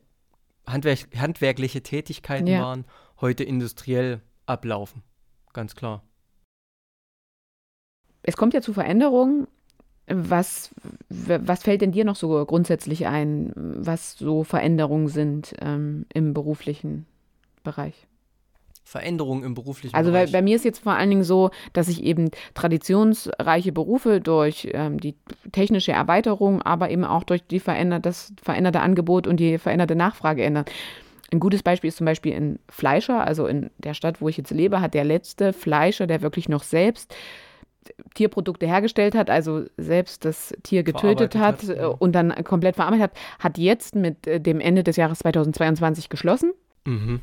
handwerk, 0.65 0.99
handwerkliche 1.17 1.83
Tätigkeiten 1.83 2.47
ja. 2.47 2.61
waren, 2.61 2.85
heute 3.19 3.43
industriell 3.43 4.21
ablaufen. 4.45 5.03
Ganz 5.51 5.75
klar. 5.75 6.03
Es 8.21 8.37
kommt 8.37 8.53
ja 8.53 8.61
zu 8.61 8.73
Veränderungen 8.73 9.47
was, 10.07 10.71
was 11.09 11.63
fällt 11.63 11.81
denn 11.81 11.91
dir 11.91 12.05
noch 12.05 12.15
so 12.15 12.45
grundsätzlich 12.45 13.07
ein, 13.07 13.51
was 13.55 14.17
so 14.17 14.43
Veränderungen 14.43 15.07
sind 15.07 15.53
ähm, 15.61 16.05
im 16.13 16.33
beruflichen 16.33 17.05
Bereich? 17.63 18.07
Veränderungen 18.83 19.43
im 19.43 19.53
beruflichen 19.53 19.95
also 19.95 20.11
Bereich? 20.11 20.23
Also 20.23 20.33
bei, 20.33 20.39
bei, 20.39 20.41
mir 20.43 20.55
ist 20.57 20.65
jetzt 20.65 20.83
vor 20.83 20.93
allen 20.93 21.09
Dingen 21.09 21.23
so, 21.23 21.51
dass 21.71 21.87
sich 21.87 22.03
eben 22.03 22.31
traditionsreiche 22.53 23.71
Berufe 23.71 24.19
durch 24.19 24.69
ähm, 24.73 24.99
die 24.99 25.15
technische 25.51 25.93
Erweiterung, 25.93 26.61
aber 26.61 26.89
eben 26.89 27.05
auch 27.05 27.23
durch 27.23 27.45
die 27.47 27.61
verändert, 27.61 28.05
das 28.05 28.33
veränderte 28.41 28.81
Angebot 28.81 29.25
und 29.25 29.39
die 29.39 29.57
veränderte 29.57 29.95
Nachfrage 29.95 30.43
ändern. 30.43 30.65
Ein 31.31 31.39
gutes 31.39 31.63
Beispiel 31.63 31.87
ist 31.87 31.97
zum 31.97 32.05
Beispiel 32.05 32.33
in 32.33 32.59
Fleischer, 32.69 33.25
also 33.25 33.47
in 33.47 33.71
der 33.77 33.95
Stadt, 33.95 34.21
wo 34.21 34.29
ich 34.29 34.37
jetzt 34.37 34.51
lebe, 34.51 34.81
hat 34.81 34.93
der 34.93 35.05
letzte 35.05 35.53
Fleischer, 35.53 36.05
der 36.05 36.21
wirklich 36.21 36.47
noch 36.47 36.61
selbst 36.61 37.15
Tierprodukte 38.13 38.67
hergestellt 38.67 39.15
hat, 39.15 39.29
also 39.29 39.65
selbst 39.77 40.25
das 40.25 40.53
Tier 40.63 40.83
getötet 40.83 41.35
hat, 41.35 41.63
hat 41.63 41.77
ja. 41.77 41.87
und 41.87 42.13
dann 42.13 42.33
komplett 42.43 42.75
verarbeitet 42.75 43.03
hat, 43.03 43.17
hat 43.39 43.57
jetzt 43.57 43.95
mit 43.95 44.27
äh, 44.27 44.39
dem 44.39 44.59
Ende 44.59 44.83
des 44.83 44.95
Jahres 44.95 45.19
2022 45.19 46.09
geschlossen. 46.09 46.53
Mhm. 46.85 47.21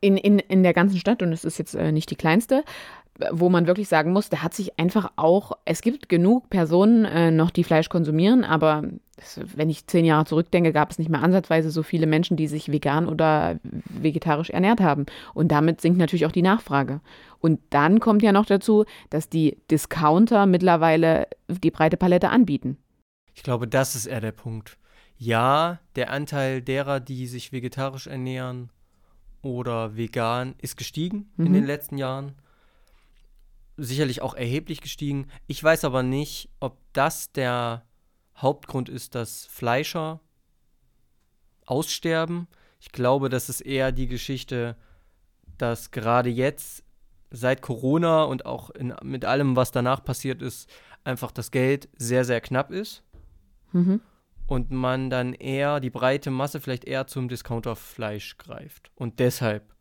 In, 0.00 0.16
in, 0.18 0.38
in 0.38 0.62
der 0.62 0.74
ganzen 0.74 0.98
Stadt, 0.98 1.22
und 1.22 1.32
es 1.32 1.44
ist 1.44 1.58
jetzt 1.58 1.74
äh, 1.74 1.90
nicht 1.90 2.10
die 2.10 2.16
kleinste, 2.16 2.62
wo 3.30 3.48
man 3.48 3.66
wirklich 3.66 3.88
sagen 3.88 4.12
muss, 4.12 4.28
da 4.28 4.42
hat 4.42 4.54
sich 4.54 4.78
einfach 4.78 5.12
auch, 5.16 5.52
es 5.64 5.82
gibt 5.82 6.08
genug 6.08 6.50
Personen 6.50 7.04
äh, 7.04 7.30
noch, 7.30 7.50
die 7.50 7.64
Fleisch 7.64 7.88
konsumieren, 7.88 8.44
aber 8.44 8.82
das, 9.16 9.40
wenn 9.54 9.70
ich 9.70 9.86
zehn 9.86 10.04
Jahre 10.04 10.24
zurückdenke, 10.24 10.72
gab 10.72 10.90
es 10.90 10.98
nicht 10.98 11.08
mehr 11.08 11.22
ansatzweise 11.22 11.70
so 11.70 11.84
viele 11.84 12.06
Menschen, 12.06 12.36
die 12.36 12.48
sich 12.48 12.72
vegan 12.72 13.08
oder 13.08 13.60
vegetarisch 13.88 14.50
ernährt 14.50 14.80
haben. 14.80 15.06
Und 15.34 15.48
damit 15.48 15.80
sinkt 15.80 15.98
natürlich 15.98 16.26
auch 16.26 16.32
die 16.32 16.42
Nachfrage. 16.42 17.00
Und 17.38 17.60
dann 17.70 18.00
kommt 18.00 18.22
ja 18.22 18.32
noch 18.32 18.46
dazu, 18.46 18.84
dass 19.10 19.28
die 19.28 19.58
Discounter 19.70 20.46
mittlerweile 20.46 21.28
die 21.48 21.70
breite 21.70 21.96
Palette 21.96 22.30
anbieten. 22.30 22.78
Ich 23.34 23.44
glaube, 23.44 23.68
das 23.68 23.94
ist 23.94 24.06
eher 24.06 24.20
der 24.20 24.32
Punkt. 24.32 24.78
Ja, 25.16 25.78
der 25.94 26.10
Anteil 26.10 26.60
derer, 26.60 26.98
die 26.98 27.28
sich 27.28 27.52
vegetarisch 27.52 28.08
ernähren 28.08 28.70
oder 29.42 29.96
vegan, 29.96 30.54
ist 30.58 30.76
gestiegen 30.76 31.30
mhm. 31.36 31.46
in 31.46 31.52
den 31.52 31.64
letzten 31.66 31.98
Jahren. 31.98 32.32
Sicherlich 33.76 34.22
auch 34.22 34.34
erheblich 34.34 34.80
gestiegen. 34.80 35.26
Ich 35.46 35.62
weiß 35.62 35.84
aber 35.84 36.02
nicht, 36.02 36.48
ob 36.60 36.78
das 36.92 37.32
der 37.32 37.84
Hauptgrund 38.36 38.88
ist, 38.88 39.14
dass 39.14 39.46
Fleischer 39.46 40.20
aussterben. 41.66 42.46
Ich 42.80 42.92
glaube, 42.92 43.28
das 43.28 43.48
ist 43.48 43.60
eher 43.60 43.92
die 43.92 44.06
Geschichte, 44.06 44.76
dass 45.58 45.90
gerade 45.90 46.30
jetzt 46.30 46.84
seit 47.30 47.62
Corona 47.62 48.24
und 48.24 48.46
auch 48.46 48.70
in, 48.70 48.94
mit 49.02 49.24
allem, 49.24 49.56
was 49.56 49.72
danach 49.72 50.04
passiert 50.04 50.42
ist, 50.42 50.70
einfach 51.02 51.32
das 51.32 51.50
Geld 51.50 51.88
sehr, 51.96 52.24
sehr 52.24 52.40
knapp 52.40 52.70
ist. 52.70 53.02
Mhm. 53.72 54.00
Und 54.46 54.70
man 54.70 55.10
dann 55.10 55.32
eher, 55.32 55.80
die 55.80 55.90
breite 55.90 56.30
Masse 56.30 56.60
vielleicht 56.60 56.84
eher 56.84 57.06
zum 57.06 57.28
Discounterfleisch 57.28 58.36
greift. 58.36 58.90
Und 58.94 59.18
deshalb 59.18 59.73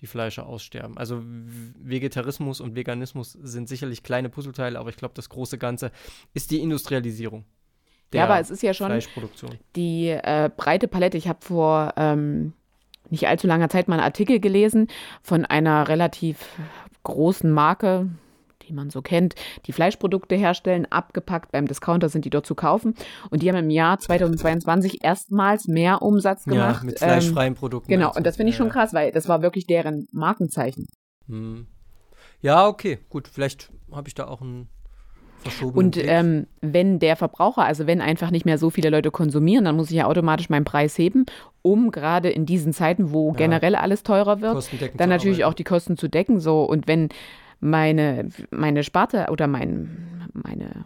die 0.00 0.06
Fleischer 0.06 0.46
aussterben. 0.46 0.96
Also 0.96 1.22
Vegetarismus 1.22 2.60
und 2.60 2.74
Veganismus 2.74 3.32
sind 3.32 3.68
sicherlich 3.68 4.02
kleine 4.02 4.28
Puzzleteile, 4.28 4.78
aber 4.78 4.90
ich 4.90 4.96
glaube, 4.96 5.14
das 5.14 5.28
große 5.28 5.58
Ganze 5.58 5.90
ist 6.34 6.50
die 6.50 6.60
Industrialisierung. 6.60 7.44
ja, 8.12 8.24
aber 8.24 8.40
es 8.40 8.50
ist 8.50 8.62
ja 8.62 8.74
schon 8.74 8.98
die 9.76 10.08
äh, 10.08 10.50
breite 10.56 10.88
Palette. 10.88 11.18
Ich 11.18 11.28
habe 11.28 11.38
vor 11.42 11.94
ähm, 11.96 12.54
nicht 13.10 13.28
allzu 13.28 13.46
langer 13.46 13.68
Zeit 13.68 13.88
mal 13.88 13.96
einen 13.96 14.04
Artikel 14.04 14.40
gelesen 14.40 14.88
von 15.22 15.44
einer 15.44 15.88
relativ 15.88 16.46
großen 17.02 17.50
Marke, 17.50 18.08
die 18.70 18.74
man 18.74 18.90
so 18.90 19.02
kennt, 19.02 19.34
die 19.66 19.72
Fleischprodukte 19.72 20.36
herstellen, 20.36 20.86
abgepackt 20.90 21.52
beim 21.52 21.66
Discounter 21.66 22.08
sind 22.08 22.24
die 22.24 22.30
dort 22.30 22.46
zu 22.46 22.54
kaufen. 22.54 22.94
Und 23.30 23.42
die 23.42 23.50
haben 23.50 23.58
im 23.58 23.70
Jahr 23.70 23.98
2022 23.98 25.04
erstmals 25.04 25.66
mehr 25.66 26.02
Umsatz 26.02 26.44
gemacht. 26.44 26.80
Ja, 26.80 26.86
mit 26.86 26.98
fleischfreien 26.98 27.54
ähm, 27.54 27.58
Produkten. 27.58 27.90
Genau, 27.90 28.14
und 28.14 28.24
das 28.24 28.36
finde 28.36 28.50
ich 28.50 28.56
schon 28.56 28.70
krass, 28.70 28.94
weil 28.94 29.10
das 29.12 29.28
war 29.28 29.42
wirklich 29.42 29.66
deren 29.66 30.06
Markenzeichen. 30.12 30.86
Hm. 31.26 31.66
Ja, 32.40 32.66
okay, 32.66 32.98
gut, 33.08 33.28
vielleicht 33.28 33.70
habe 33.92 34.08
ich 34.08 34.14
da 34.14 34.26
auch 34.26 34.40
ein 34.40 34.68
Und 35.74 35.96
ähm, 35.96 36.46
wenn 36.60 36.98
der 36.98 37.16
Verbraucher, 37.16 37.64
also 37.64 37.86
wenn 37.86 38.00
einfach 38.00 38.30
nicht 38.30 38.46
mehr 38.46 38.56
so 38.56 38.70
viele 38.70 38.90
Leute 38.90 39.10
konsumieren, 39.10 39.64
dann 39.64 39.76
muss 39.76 39.90
ich 39.90 39.96
ja 39.96 40.06
automatisch 40.06 40.48
meinen 40.48 40.64
Preis 40.64 40.96
heben, 40.96 41.26
um 41.62 41.90
gerade 41.90 42.30
in 42.30 42.46
diesen 42.46 42.72
Zeiten, 42.72 43.12
wo 43.12 43.30
ja. 43.30 43.36
generell 43.36 43.74
alles 43.74 44.02
teurer 44.02 44.40
wird, 44.40 44.70
dann 44.96 45.08
natürlich 45.08 45.38
arbeiten. 45.38 45.52
auch 45.52 45.54
die 45.54 45.64
Kosten 45.64 45.96
zu 45.96 46.08
decken. 46.08 46.40
So 46.40 46.62
und 46.62 46.88
wenn 46.88 47.10
meine 47.60 48.28
meine 48.50 48.82
Sparte 48.82 49.26
oder 49.30 49.46
mein 49.46 50.28
meine 50.32 50.84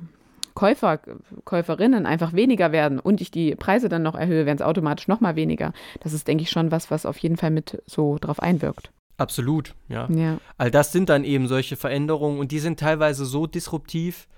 Käufer, 0.54 1.00
Käuferinnen 1.44 2.06
einfach 2.06 2.32
weniger 2.32 2.70
werden 2.70 3.00
und 3.00 3.20
ich 3.20 3.30
die 3.30 3.56
Preise 3.56 3.88
dann 3.88 4.02
noch 4.02 4.14
erhöhe, 4.14 4.46
werden 4.46 4.58
es 4.58 4.62
automatisch 4.62 5.08
noch 5.08 5.20
mal 5.20 5.34
weniger. 5.34 5.72
Das 6.00 6.12
ist, 6.12 6.28
denke 6.28 6.42
ich, 6.42 6.50
schon 6.50 6.70
was, 6.70 6.90
was 6.92 7.06
auf 7.06 7.18
jeden 7.18 7.36
Fall 7.36 7.50
mit 7.50 7.82
so 7.86 8.18
drauf 8.20 8.40
einwirkt. 8.40 8.92
Absolut, 9.16 9.74
ja. 9.88 10.08
ja. 10.10 10.38
All 10.56 10.70
das 10.70 10.92
sind 10.92 11.08
dann 11.08 11.24
eben 11.24 11.48
solche 11.48 11.76
Veränderungen 11.76 12.38
und 12.38 12.52
die 12.52 12.58
sind 12.58 12.80
teilweise 12.80 13.24
so 13.24 13.46
disruptiv, 13.46 14.28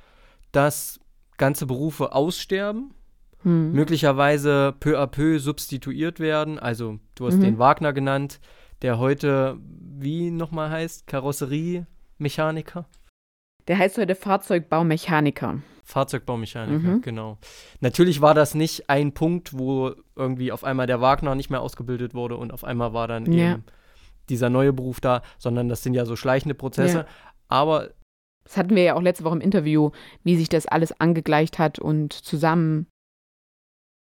dass 0.52 1.00
ganze 1.36 1.66
Berufe 1.66 2.14
aussterben, 2.14 2.94
hm. 3.42 3.72
möglicherweise 3.72 4.74
peu 4.80 4.98
à 4.98 5.06
peu 5.06 5.38
substituiert 5.38 6.18
werden. 6.18 6.58
Also 6.58 6.98
du 7.14 7.26
hast 7.26 7.36
mhm. 7.36 7.42
den 7.42 7.58
Wagner 7.58 7.92
genannt, 7.92 8.40
der 8.82 8.98
heute, 8.98 9.58
wie 9.60 10.30
nochmal 10.30 10.70
heißt, 10.70 11.06
Karosseriemechaniker? 12.18 12.86
Der 13.68 13.78
heißt 13.78 13.98
heute 13.98 14.14
Fahrzeugbaumechaniker. 14.14 15.60
Fahrzeugbaumechaniker, 15.84 16.96
mhm. 16.96 17.02
genau. 17.02 17.38
Natürlich 17.80 18.20
war 18.20 18.34
das 18.34 18.54
nicht 18.54 18.90
ein 18.90 19.12
Punkt, 19.12 19.56
wo 19.56 19.92
irgendwie 20.14 20.52
auf 20.52 20.64
einmal 20.64 20.86
der 20.86 21.00
Wagner 21.00 21.34
nicht 21.34 21.50
mehr 21.50 21.60
ausgebildet 21.60 22.14
wurde 22.14 22.36
und 22.36 22.52
auf 22.52 22.64
einmal 22.64 22.92
war 22.92 23.08
dann 23.08 23.30
ja. 23.32 23.52
eben 23.52 23.64
dieser 24.28 24.50
neue 24.50 24.72
Beruf 24.72 25.00
da, 25.00 25.22
sondern 25.38 25.68
das 25.68 25.82
sind 25.82 25.94
ja 25.94 26.04
so 26.04 26.16
schleichende 26.16 26.54
Prozesse. 26.54 26.98
Ja. 26.98 27.06
Aber 27.48 27.90
das 28.44 28.56
hatten 28.56 28.74
wir 28.74 28.82
ja 28.82 28.94
auch 28.94 29.02
letzte 29.02 29.24
Woche 29.24 29.36
im 29.36 29.40
Interview, 29.40 29.90
wie 30.24 30.36
sich 30.36 30.48
das 30.48 30.66
alles 30.66 31.00
angegleicht 31.00 31.58
hat 31.58 31.78
und 31.78 32.12
zusammen. 32.12 32.86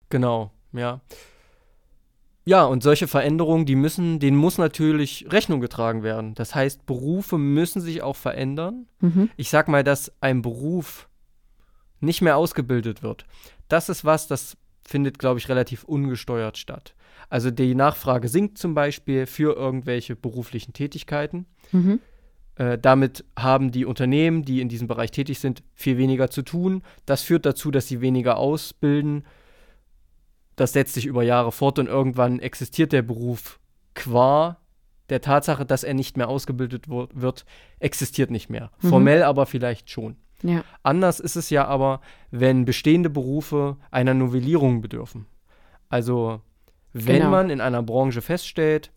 Genau, 0.10 0.52
ja. 0.72 1.02
Ja, 2.48 2.64
und 2.66 2.84
solche 2.84 3.08
Veränderungen, 3.08 3.66
die 3.66 3.76
müssen, 3.76 4.20
denen 4.20 4.38
muss 4.38 4.60
natürlich 4.60 5.26
Rechnung 5.30 5.62
getragen 5.62 6.04
werden. 6.04 6.36
Das 6.36 6.54
heißt, 6.54 6.86
Berufe 6.86 7.40
müssen 7.40 7.82
sich 7.82 8.04
auch 8.04 8.16
verändern. 8.16 8.86
Mhm. 9.00 9.30
Ich 9.36 9.50
sag 9.50 9.68
mal, 9.68 9.84
dass 9.84 10.12
ein 10.22 10.44
Beruf 10.44 11.10
nicht 12.00 12.22
mehr 12.22 12.38
ausgebildet 12.38 13.02
wird. 13.02 13.26
Das 13.68 13.90
ist 13.90 14.06
was, 14.06 14.28
das 14.28 14.58
findet, 14.88 15.18
glaube 15.18 15.40
ich, 15.40 15.50
relativ 15.50 15.84
ungesteuert 15.84 16.60
statt. 16.60 16.94
Also 17.30 17.50
die 17.50 17.74
Nachfrage 17.74 18.28
sinkt 18.28 18.60
zum 18.60 18.76
Beispiel 18.76 19.26
für 19.26 19.56
irgendwelche 19.56 20.16
beruflichen 20.16 20.74
Tätigkeiten. 20.74 21.48
Mhm. 21.72 22.00
Äh, 22.56 22.78
damit 22.78 23.26
haben 23.38 23.72
die 23.72 23.86
Unternehmen, 23.86 24.44
die 24.44 24.62
in 24.62 24.70
diesem 24.70 24.88
Bereich 24.88 25.10
tätig 25.10 25.40
sind, 25.40 25.64
viel 25.74 25.98
weniger 25.98 26.30
zu 26.30 26.44
tun. 26.44 26.84
Das 27.08 27.24
führt 27.24 27.46
dazu, 27.46 27.72
dass 27.72 27.88
sie 27.88 28.02
weniger 28.02 28.38
ausbilden. 28.38 29.26
Das 30.56 30.74
setzt 30.74 30.94
sich 30.94 31.06
über 31.06 31.24
Jahre 31.24 31.52
fort 31.52 31.80
und 31.80 31.88
irgendwann 31.88 32.40
existiert 32.40 32.92
der 32.92 33.02
Beruf 33.02 33.60
qua 33.94 34.58
der 35.10 35.22
Tatsache, 35.22 35.66
dass 35.66 35.84
er 35.84 35.94
nicht 35.94 36.18
mehr 36.18 36.30
ausgebildet 36.30 36.90
wird, 36.90 37.46
existiert 37.80 38.32
nicht 38.32 38.50
mehr. 38.50 38.72
Mhm. 38.82 38.90
Formell 38.90 39.24
aber 39.24 39.46
vielleicht 39.46 39.90
schon. 39.90 40.16
Ja. 40.42 40.64
Anders 40.84 41.20
ist 41.20 41.36
es 41.36 41.50
ja 41.50 41.66
aber, 41.66 42.02
wenn 42.32 42.66
bestehende 42.66 43.10
Berufe 43.10 43.78
einer 43.92 44.14
Novellierung 44.14 44.82
bedürfen. 44.82 45.26
Also 45.90 46.42
wenn 46.94 47.18
genau. 47.18 47.30
man 47.30 47.50
in 47.50 47.62
einer 47.62 47.84
Branche 47.84 48.22
feststellt, 48.22 48.92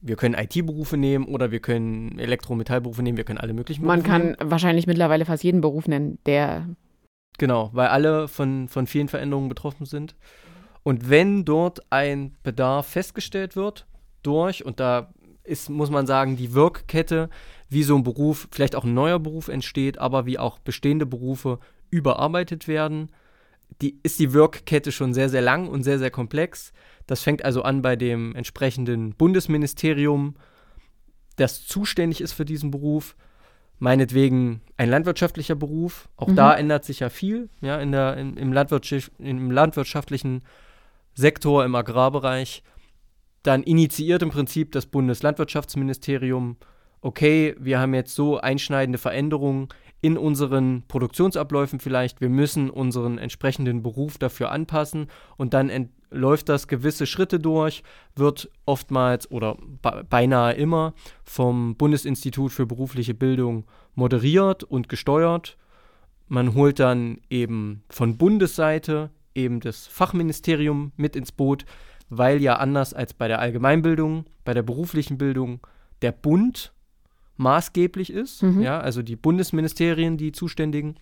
wir 0.00 0.16
können 0.16 0.34
IT-Berufe 0.34 0.96
nehmen 0.96 1.24
oder 1.26 1.50
wir 1.50 1.60
können 1.60 2.18
Elektrometallberufe 2.18 3.02
nehmen, 3.02 3.16
wir 3.16 3.24
können 3.24 3.38
alle 3.38 3.54
möglichen 3.54 3.82
Berufe 3.82 3.96
Man 3.96 4.06
kann 4.06 4.22
nehmen. 4.22 4.36
wahrscheinlich 4.44 4.86
mittlerweile 4.86 5.24
fast 5.24 5.42
jeden 5.42 5.60
Beruf 5.60 5.88
nennen, 5.88 6.18
der. 6.26 6.68
Genau, 7.38 7.70
weil 7.72 7.88
alle 7.88 8.28
von, 8.28 8.68
von 8.68 8.86
vielen 8.86 9.08
Veränderungen 9.08 9.48
betroffen 9.48 9.86
sind. 9.86 10.14
Und 10.86 11.10
wenn 11.10 11.44
dort 11.44 11.80
ein 11.90 12.36
Bedarf 12.44 12.86
festgestellt 12.86 13.56
wird, 13.56 13.88
durch, 14.22 14.64
und 14.64 14.78
da 14.78 15.12
ist, 15.42 15.68
muss 15.68 15.90
man 15.90 16.06
sagen, 16.06 16.36
die 16.36 16.54
Wirkkette, 16.54 17.28
wie 17.68 17.82
so 17.82 17.96
ein 17.96 18.04
Beruf, 18.04 18.46
vielleicht 18.52 18.76
auch 18.76 18.84
ein 18.84 18.94
neuer 18.94 19.18
Beruf 19.18 19.48
entsteht, 19.48 19.98
aber 19.98 20.26
wie 20.26 20.38
auch 20.38 20.60
bestehende 20.60 21.04
Berufe 21.04 21.58
überarbeitet 21.90 22.68
werden, 22.68 23.10
die, 23.82 23.98
ist 24.04 24.20
die 24.20 24.32
Wirkkette 24.32 24.92
schon 24.92 25.12
sehr, 25.12 25.28
sehr 25.28 25.42
lang 25.42 25.66
und 25.66 25.82
sehr, 25.82 25.98
sehr 25.98 26.12
komplex. 26.12 26.72
Das 27.08 27.20
fängt 27.20 27.44
also 27.44 27.62
an 27.62 27.82
bei 27.82 27.96
dem 27.96 28.36
entsprechenden 28.36 29.12
Bundesministerium, 29.12 30.36
das 31.34 31.66
zuständig 31.66 32.20
ist 32.20 32.32
für 32.32 32.44
diesen 32.44 32.70
Beruf. 32.70 33.16
Meinetwegen 33.80 34.60
ein 34.76 34.88
landwirtschaftlicher 34.88 35.56
Beruf. 35.56 36.08
Auch 36.16 36.28
mhm. 36.28 36.36
da 36.36 36.54
ändert 36.54 36.84
sich 36.84 37.00
ja 37.00 37.08
viel, 37.08 37.48
ja, 37.60 37.76
in 37.80 37.90
der, 37.90 38.16
in, 38.18 38.36
im, 38.36 38.52
landwirtschaft, 38.52 39.10
im 39.18 39.50
landwirtschaftlichen 39.50 40.42
Sektor, 41.16 41.64
im 41.64 41.74
Agrarbereich. 41.74 42.62
Dann 43.42 43.62
initiiert 43.62 44.22
im 44.22 44.30
Prinzip 44.30 44.72
das 44.72 44.86
Bundeslandwirtschaftsministerium, 44.86 46.56
okay, 47.00 47.56
wir 47.58 47.80
haben 47.80 47.94
jetzt 47.94 48.14
so 48.14 48.38
einschneidende 48.38 48.98
Veränderungen 48.98 49.68
in 50.02 50.18
unseren 50.18 50.84
Produktionsabläufen 50.88 51.80
vielleicht, 51.80 52.20
wir 52.20 52.28
müssen 52.28 52.68
unseren 52.70 53.18
entsprechenden 53.18 53.82
Beruf 53.82 54.18
dafür 54.18 54.52
anpassen 54.52 55.06
und 55.36 55.54
dann 55.54 55.88
läuft 56.10 56.48
das 56.48 56.68
gewisse 56.68 57.06
Schritte 57.06 57.40
durch, 57.40 57.82
wird 58.14 58.50
oftmals 58.66 59.30
oder 59.30 59.56
beinahe 60.10 60.52
immer 60.54 60.94
vom 61.24 61.76
Bundesinstitut 61.76 62.52
für 62.52 62.66
berufliche 62.66 63.14
Bildung 63.14 63.64
moderiert 63.94 64.64
und 64.64 64.88
gesteuert. 64.88 65.56
Man 66.28 66.54
holt 66.54 66.78
dann 66.78 67.18
eben 67.30 67.82
von 67.88 68.18
Bundesseite 68.18 69.10
eben 69.36 69.60
das 69.60 69.86
Fachministerium 69.86 70.92
mit 70.96 71.16
ins 71.16 71.32
Boot, 71.32 71.64
weil 72.08 72.40
ja 72.40 72.56
anders 72.56 72.94
als 72.94 73.14
bei 73.14 73.28
der 73.28 73.40
Allgemeinbildung, 73.40 74.24
bei 74.44 74.54
der 74.54 74.62
beruflichen 74.62 75.18
Bildung 75.18 75.60
der 76.02 76.12
Bund 76.12 76.72
maßgeblich 77.36 78.12
ist, 78.12 78.42
mhm. 78.42 78.62
ja, 78.62 78.80
also 78.80 79.02
die 79.02 79.16
Bundesministerien, 79.16 80.16
die 80.16 80.32
zuständigen, 80.32 80.96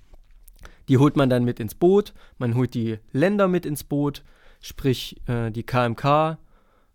die 0.89 0.99
holt 0.99 1.17
man 1.17 1.31
dann 1.31 1.45
mit 1.45 1.61
ins 1.61 1.75
Boot, 1.75 2.13
man 2.39 2.55
holt 2.55 2.75
die 2.75 2.99
Länder 3.13 3.49
mit 3.49 3.67
ins 3.67 3.85
Boot, 3.85 4.25
sprich 4.61 5.21
äh, 5.29 5.51
die 5.51 5.63
KMK, 5.63 6.39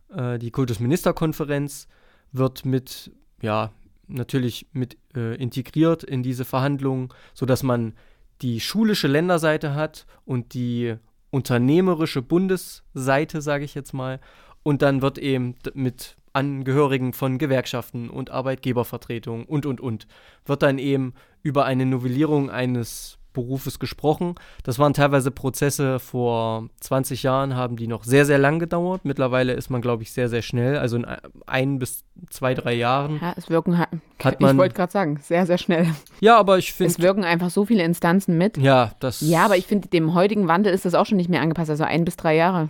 äh, 0.10 0.39
die 0.39 0.52
Kultusministerkonferenz 0.52 1.88
wird 2.32 2.65
mit, 2.65 3.12
ja, 3.41 3.71
natürlich 4.08 4.67
mit 4.73 4.97
äh, 5.15 5.36
integriert 5.36 6.04
in 6.04 6.23
diese 6.23 6.45
Verhandlungen, 6.45 7.10
sodass 7.34 7.63
man 7.63 7.93
die 8.41 8.60
schulische 8.60 9.08
Länderseite 9.08 9.75
hat 9.75 10.06
und 10.25 10.54
die 10.54 10.95
unternehmerische 11.31 12.21
Bundesseite, 12.21 13.41
sage 13.41 13.65
ich 13.65 13.75
jetzt 13.75 13.93
mal. 13.93 14.19
Und 14.63 14.81
dann 14.81 15.01
wird 15.01 15.17
eben 15.17 15.55
mit 15.73 16.17
Angehörigen 16.33 17.13
von 17.13 17.37
Gewerkschaften 17.37 18.09
und 18.09 18.29
Arbeitgebervertretungen 18.29 19.45
und, 19.45 19.65
und, 19.65 19.81
und, 19.81 20.07
wird 20.45 20.61
dann 20.63 20.77
eben 20.77 21.13
über 21.41 21.65
eine 21.65 21.85
Novellierung 21.85 22.49
eines 22.49 23.18
Berufes 23.33 23.79
gesprochen. 23.79 24.35
Das 24.63 24.79
waren 24.79 24.93
teilweise 24.93 25.31
Prozesse 25.31 25.99
vor 25.99 26.69
20 26.79 27.23
Jahren, 27.23 27.55
haben 27.55 27.75
die 27.75 27.87
noch 27.87 28.03
sehr, 28.03 28.25
sehr 28.25 28.37
lang 28.37 28.59
gedauert. 28.59 29.05
Mittlerweile 29.05 29.53
ist 29.53 29.69
man, 29.69 29.81
glaube 29.81 30.03
ich, 30.03 30.11
sehr, 30.11 30.29
sehr 30.29 30.41
schnell. 30.41 30.77
Also 30.77 30.97
in 30.97 31.05
ein 31.45 31.79
bis 31.79 32.03
zwei, 32.29 32.53
drei 32.53 32.73
Jahren. 32.73 33.19
Ja, 33.21 33.33
es 33.37 33.49
wirken, 33.49 33.77
hat 33.77 34.41
man, 34.41 34.51
ich 34.51 34.57
wollte 34.57 34.75
gerade 34.75 34.91
sagen, 34.91 35.19
sehr, 35.21 35.45
sehr 35.45 35.57
schnell. 35.57 35.87
Ja, 36.19 36.37
aber 36.37 36.57
ich 36.57 36.73
finde. 36.73 36.91
Es 36.91 36.99
wirken 36.99 37.23
einfach 37.23 37.49
so 37.49 37.65
viele 37.65 37.83
Instanzen 37.83 38.37
mit. 38.37 38.57
Ja, 38.57 38.91
das. 38.99 39.21
Ja, 39.21 39.45
aber 39.45 39.57
ich 39.57 39.67
finde, 39.67 39.87
dem 39.87 40.13
heutigen 40.13 40.47
Wandel 40.47 40.73
ist 40.73 40.85
das 40.85 40.95
auch 40.95 41.05
schon 41.05 41.17
nicht 41.17 41.29
mehr 41.29 41.41
angepasst. 41.41 41.69
Also 41.69 41.83
ein 41.83 42.05
bis 42.05 42.17
drei 42.17 42.35
Jahre. 42.35 42.69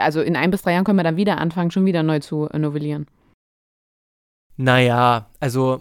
Also 0.00 0.22
in 0.22 0.36
ein 0.36 0.50
bis 0.50 0.62
drei 0.62 0.72
Jahren 0.72 0.84
können 0.84 0.98
wir 0.98 1.04
dann 1.04 1.16
wieder 1.16 1.38
anfangen, 1.38 1.70
schon 1.70 1.84
wieder 1.84 2.02
neu 2.02 2.20
zu 2.20 2.48
äh, 2.48 2.58
novellieren. 2.58 3.06
Naja, 4.56 5.26
also 5.40 5.80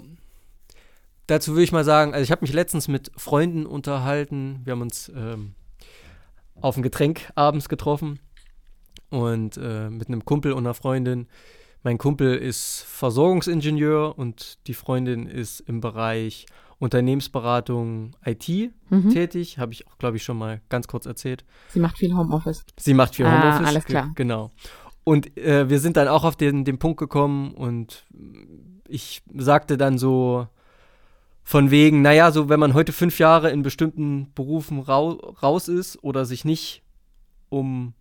dazu 1.27 1.51
würde 1.51 1.63
ich 1.63 1.71
mal 1.71 1.83
sagen, 1.83 2.13
also 2.13 2.23
ich 2.23 2.31
habe 2.31 2.41
mich 2.41 2.53
letztens 2.53 2.87
mit 2.87 3.11
Freunden 3.17 3.65
unterhalten. 3.65 4.61
Wir 4.63 4.71
haben 4.71 4.81
uns 4.81 5.11
ähm, 5.15 5.55
auf 6.59 6.77
ein 6.77 6.83
Getränk 6.83 7.31
abends 7.35 7.69
getroffen 7.69 8.19
und 9.09 9.57
äh, 9.57 9.89
mit 9.89 10.07
einem 10.07 10.25
Kumpel 10.25 10.53
und 10.53 10.65
einer 10.65 10.73
Freundin. 10.73 11.27
Mein 11.83 11.97
Kumpel 11.97 12.35
ist 12.35 12.83
Versorgungsingenieur 12.87 14.17
und 14.17 14.57
die 14.67 14.73
Freundin 14.73 15.27
ist 15.27 15.59
im 15.59 15.81
Bereich 15.81 16.47
Unternehmensberatung 16.79 18.15
IT 18.25 18.71
mhm. 18.89 19.09
tätig. 19.11 19.59
Habe 19.59 19.73
ich 19.73 19.87
auch, 19.87 19.97
glaube 19.97 20.17
ich, 20.17 20.23
schon 20.23 20.37
mal 20.37 20.61
ganz 20.69 20.87
kurz 20.87 21.05
erzählt. 21.05 21.45
Sie 21.69 21.79
macht 21.79 21.97
viel 21.97 22.15
Homeoffice. 22.15 22.65
Sie 22.77 22.93
macht 22.93 23.15
viel 23.15 23.25
ah, 23.25 23.39
Homeoffice. 23.39 23.67
Alles 23.67 23.85
klar. 23.85 24.11
Genau. 24.15 24.51
Und 25.03 25.37
äh, 25.37 25.69
wir 25.69 25.79
sind 25.79 25.97
dann 25.97 26.07
auch 26.07 26.23
auf 26.23 26.35
den, 26.35 26.65
den 26.65 26.79
Punkt 26.79 26.97
gekommen 26.97 27.53
und 27.53 28.05
ich 28.87 29.21
sagte 29.35 29.77
dann 29.77 29.97
so 29.97 30.47
von 31.47 31.69
wegen, 31.69 32.01
naja, 32.01 32.31
so 32.31 32.49
wenn 32.49 32.59
man 32.59 32.73
heute 32.73 32.91
fünf 32.91 33.19
Jahre 33.19 33.51
in 33.51 33.61
bestimmten 33.61 34.33
Berufen 34.33 34.79
rau 34.79 35.11
raus 35.43 35.67
ist 35.67 36.03
oder 36.03 36.25
sich 36.25 36.43
nicht 36.43 36.81
um, 37.49 37.93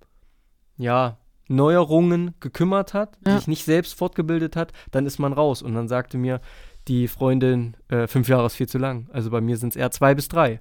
ja, 0.79 1.19
Neuerungen 1.49 2.35
gekümmert 2.41 2.95
hat, 2.95 3.19
ja. 3.27 3.37
sich 3.37 3.47
nicht 3.47 3.65
selbst 3.67 3.99
fortgebildet 3.99 4.57
hat, 4.57 4.73
dann 4.91 5.05
ist 5.05 5.19
man 5.19 5.35
raus. 5.35 5.61
Und 5.61 5.75
dann 5.75 5.89
sagte 5.89 6.17
mir 6.17 6.41
die 6.89 7.07
Freundin, 7.07 7.77
äh, 7.89 8.07
fünf 8.07 8.29
Jahre 8.29 8.47
ist 8.47 8.55
viel 8.55 8.69
zu 8.69 8.79
lang. 8.79 9.11
Also 9.13 9.31
bei 9.31 9.43
mir 9.43 9.59
sind 9.59 9.71
es 9.71 9.77
eher 9.77 9.91
zwei 9.91 10.15
bis 10.15 10.29
drei. 10.29 10.61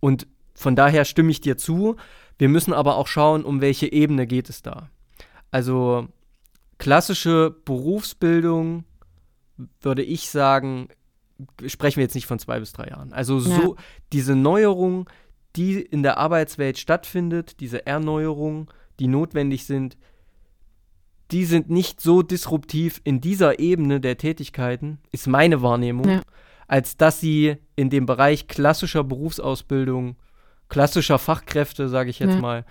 Und 0.00 0.26
von 0.54 0.74
daher 0.74 1.04
stimme 1.04 1.30
ich 1.30 1.42
dir 1.42 1.58
zu. 1.58 1.96
Wir 2.38 2.48
müssen 2.48 2.72
aber 2.72 2.96
auch 2.96 3.08
schauen, 3.08 3.44
um 3.44 3.60
welche 3.60 3.92
Ebene 3.92 4.26
geht 4.26 4.48
es 4.48 4.62
da. 4.62 4.88
Also 5.50 6.08
klassische 6.78 7.54
Berufsbildung 7.66 8.84
würde 9.82 10.02
ich 10.02 10.30
sagen, 10.30 10.88
sprechen 11.66 11.96
wir 11.96 12.04
jetzt 12.04 12.14
nicht 12.14 12.26
von 12.26 12.38
zwei 12.38 12.60
bis 12.60 12.72
drei 12.72 12.88
Jahren. 12.88 13.12
Also 13.12 13.38
so 13.38 13.74
ja. 13.76 13.82
diese 14.12 14.36
Neuerung, 14.36 15.08
die 15.56 15.80
in 15.80 16.02
der 16.02 16.18
Arbeitswelt 16.18 16.78
stattfindet, 16.78 17.60
diese 17.60 17.86
Erneuerung, 17.86 18.70
die 19.00 19.08
notwendig 19.08 19.64
sind, 19.64 19.96
die 21.30 21.44
sind 21.44 21.70
nicht 21.70 22.00
so 22.00 22.22
disruptiv 22.22 23.00
in 23.04 23.20
dieser 23.20 23.58
Ebene 23.58 24.00
der 24.00 24.18
Tätigkeiten, 24.18 24.98
ist 25.12 25.26
meine 25.26 25.62
Wahrnehmung, 25.62 26.08
ja. 26.08 26.22
als 26.68 26.96
dass 26.96 27.20
sie 27.20 27.56
in 27.74 27.90
dem 27.90 28.06
Bereich 28.06 28.48
klassischer 28.48 29.02
Berufsausbildung, 29.02 30.16
klassischer 30.68 31.18
Fachkräfte, 31.18 31.88
sage 31.88 32.10
ich 32.10 32.18
jetzt 32.18 32.34
ja. 32.34 32.40
mal, 32.40 32.64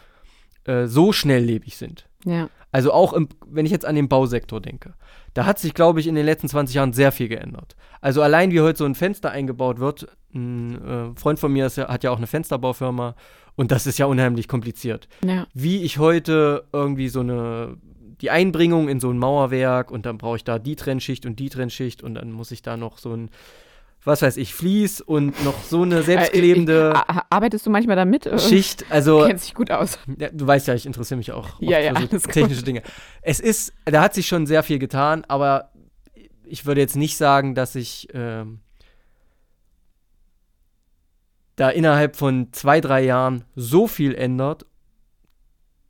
äh, 0.65 0.87
so 0.87 1.11
schnelllebig 1.11 1.77
sind. 1.77 2.07
Ja. 2.25 2.49
Also 2.71 2.93
auch, 2.93 3.13
im, 3.13 3.27
wenn 3.45 3.65
ich 3.65 3.71
jetzt 3.71 3.85
an 3.85 3.95
den 3.95 4.07
Bausektor 4.07 4.61
denke. 4.61 4.93
Da 5.33 5.45
hat 5.45 5.59
sich, 5.59 5.73
glaube 5.73 5.99
ich, 5.99 6.07
in 6.07 6.15
den 6.15 6.25
letzten 6.25 6.47
20 6.47 6.75
Jahren 6.75 6.93
sehr 6.93 7.11
viel 7.11 7.27
geändert. 7.27 7.75
Also 7.99 8.21
allein 8.21 8.51
wie 8.51 8.61
heute 8.61 8.79
so 8.79 8.85
ein 8.85 8.95
Fenster 8.95 9.31
eingebaut 9.31 9.79
wird, 9.79 10.07
ein 10.33 10.85
äh, 10.85 11.19
Freund 11.19 11.39
von 11.39 11.51
mir 11.51 11.65
ist, 11.65 11.77
hat 11.77 12.03
ja 12.03 12.11
auch 12.11 12.17
eine 12.17 12.27
Fensterbaufirma 12.27 13.15
und 13.55 13.71
das 13.71 13.87
ist 13.87 13.99
ja 13.99 14.05
unheimlich 14.05 14.47
kompliziert. 14.47 15.07
Ja. 15.25 15.47
Wie 15.53 15.83
ich 15.83 15.97
heute 15.97 16.65
irgendwie 16.71 17.09
so 17.09 17.19
eine 17.19 17.77
die 18.21 18.29
Einbringung 18.29 18.87
in 18.87 18.99
so 18.99 19.09
ein 19.09 19.17
Mauerwerk 19.17 19.89
und 19.91 20.05
dann 20.05 20.17
brauche 20.17 20.35
ich 20.37 20.43
da 20.43 20.59
die 20.59 20.75
Trennschicht 20.75 21.25
und 21.25 21.39
die 21.39 21.49
Trennschicht 21.49 22.03
und 22.03 22.15
dann 22.15 22.31
muss 22.31 22.51
ich 22.51 22.61
da 22.61 22.77
noch 22.77 22.99
so 22.99 23.13
ein, 23.13 23.29
was 24.03 24.21
weiß 24.21 24.37
ich, 24.37 24.53
Vlies 24.53 24.99
und 25.01 25.43
noch 25.43 25.63
so 25.63 25.83
eine 25.83 26.01
selbstklebende. 26.03 26.93
Äh, 26.95 27.11
ich, 27.11 27.21
arbeitest 27.29 27.65
du 27.65 27.69
manchmal 27.69 27.95
damit? 27.95 28.29
Schicht, 28.41 28.85
also. 28.89 29.23
Kennt 29.27 29.41
sich 29.41 29.53
gut 29.53 29.71
aus. 29.71 29.99
Ja, 30.17 30.29
du 30.31 30.47
weißt 30.47 30.67
ja, 30.67 30.73
ich 30.73 30.85
interessiere 30.85 31.17
mich 31.17 31.31
auch 31.31 31.59
ja, 31.59 31.79
ja, 31.79 31.93
für 31.95 32.19
so 32.19 32.27
technische 32.27 32.63
Dinge. 32.63 32.81
Es 33.21 33.39
ist, 33.39 33.73
da 33.85 34.01
hat 34.01 34.13
sich 34.13 34.27
schon 34.27 34.47
sehr 34.47 34.63
viel 34.63 34.79
getan, 34.79 35.23
aber 35.27 35.71
ich 36.45 36.65
würde 36.65 36.81
jetzt 36.81 36.95
nicht 36.95 37.17
sagen, 37.17 37.53
dass 37.53 37.75
ich 37.75 38.07
ähm, 38.13 38.59
da 41.55 41.69
innerhalb 41.69 42.15
von 42.15 42.51
zwei, 42.53 42.81
drei 42.81 43.03
Jahren 43.03 43.43
so 43.55 43.87
viel 43.87 44.15
ändert 44.15 44.65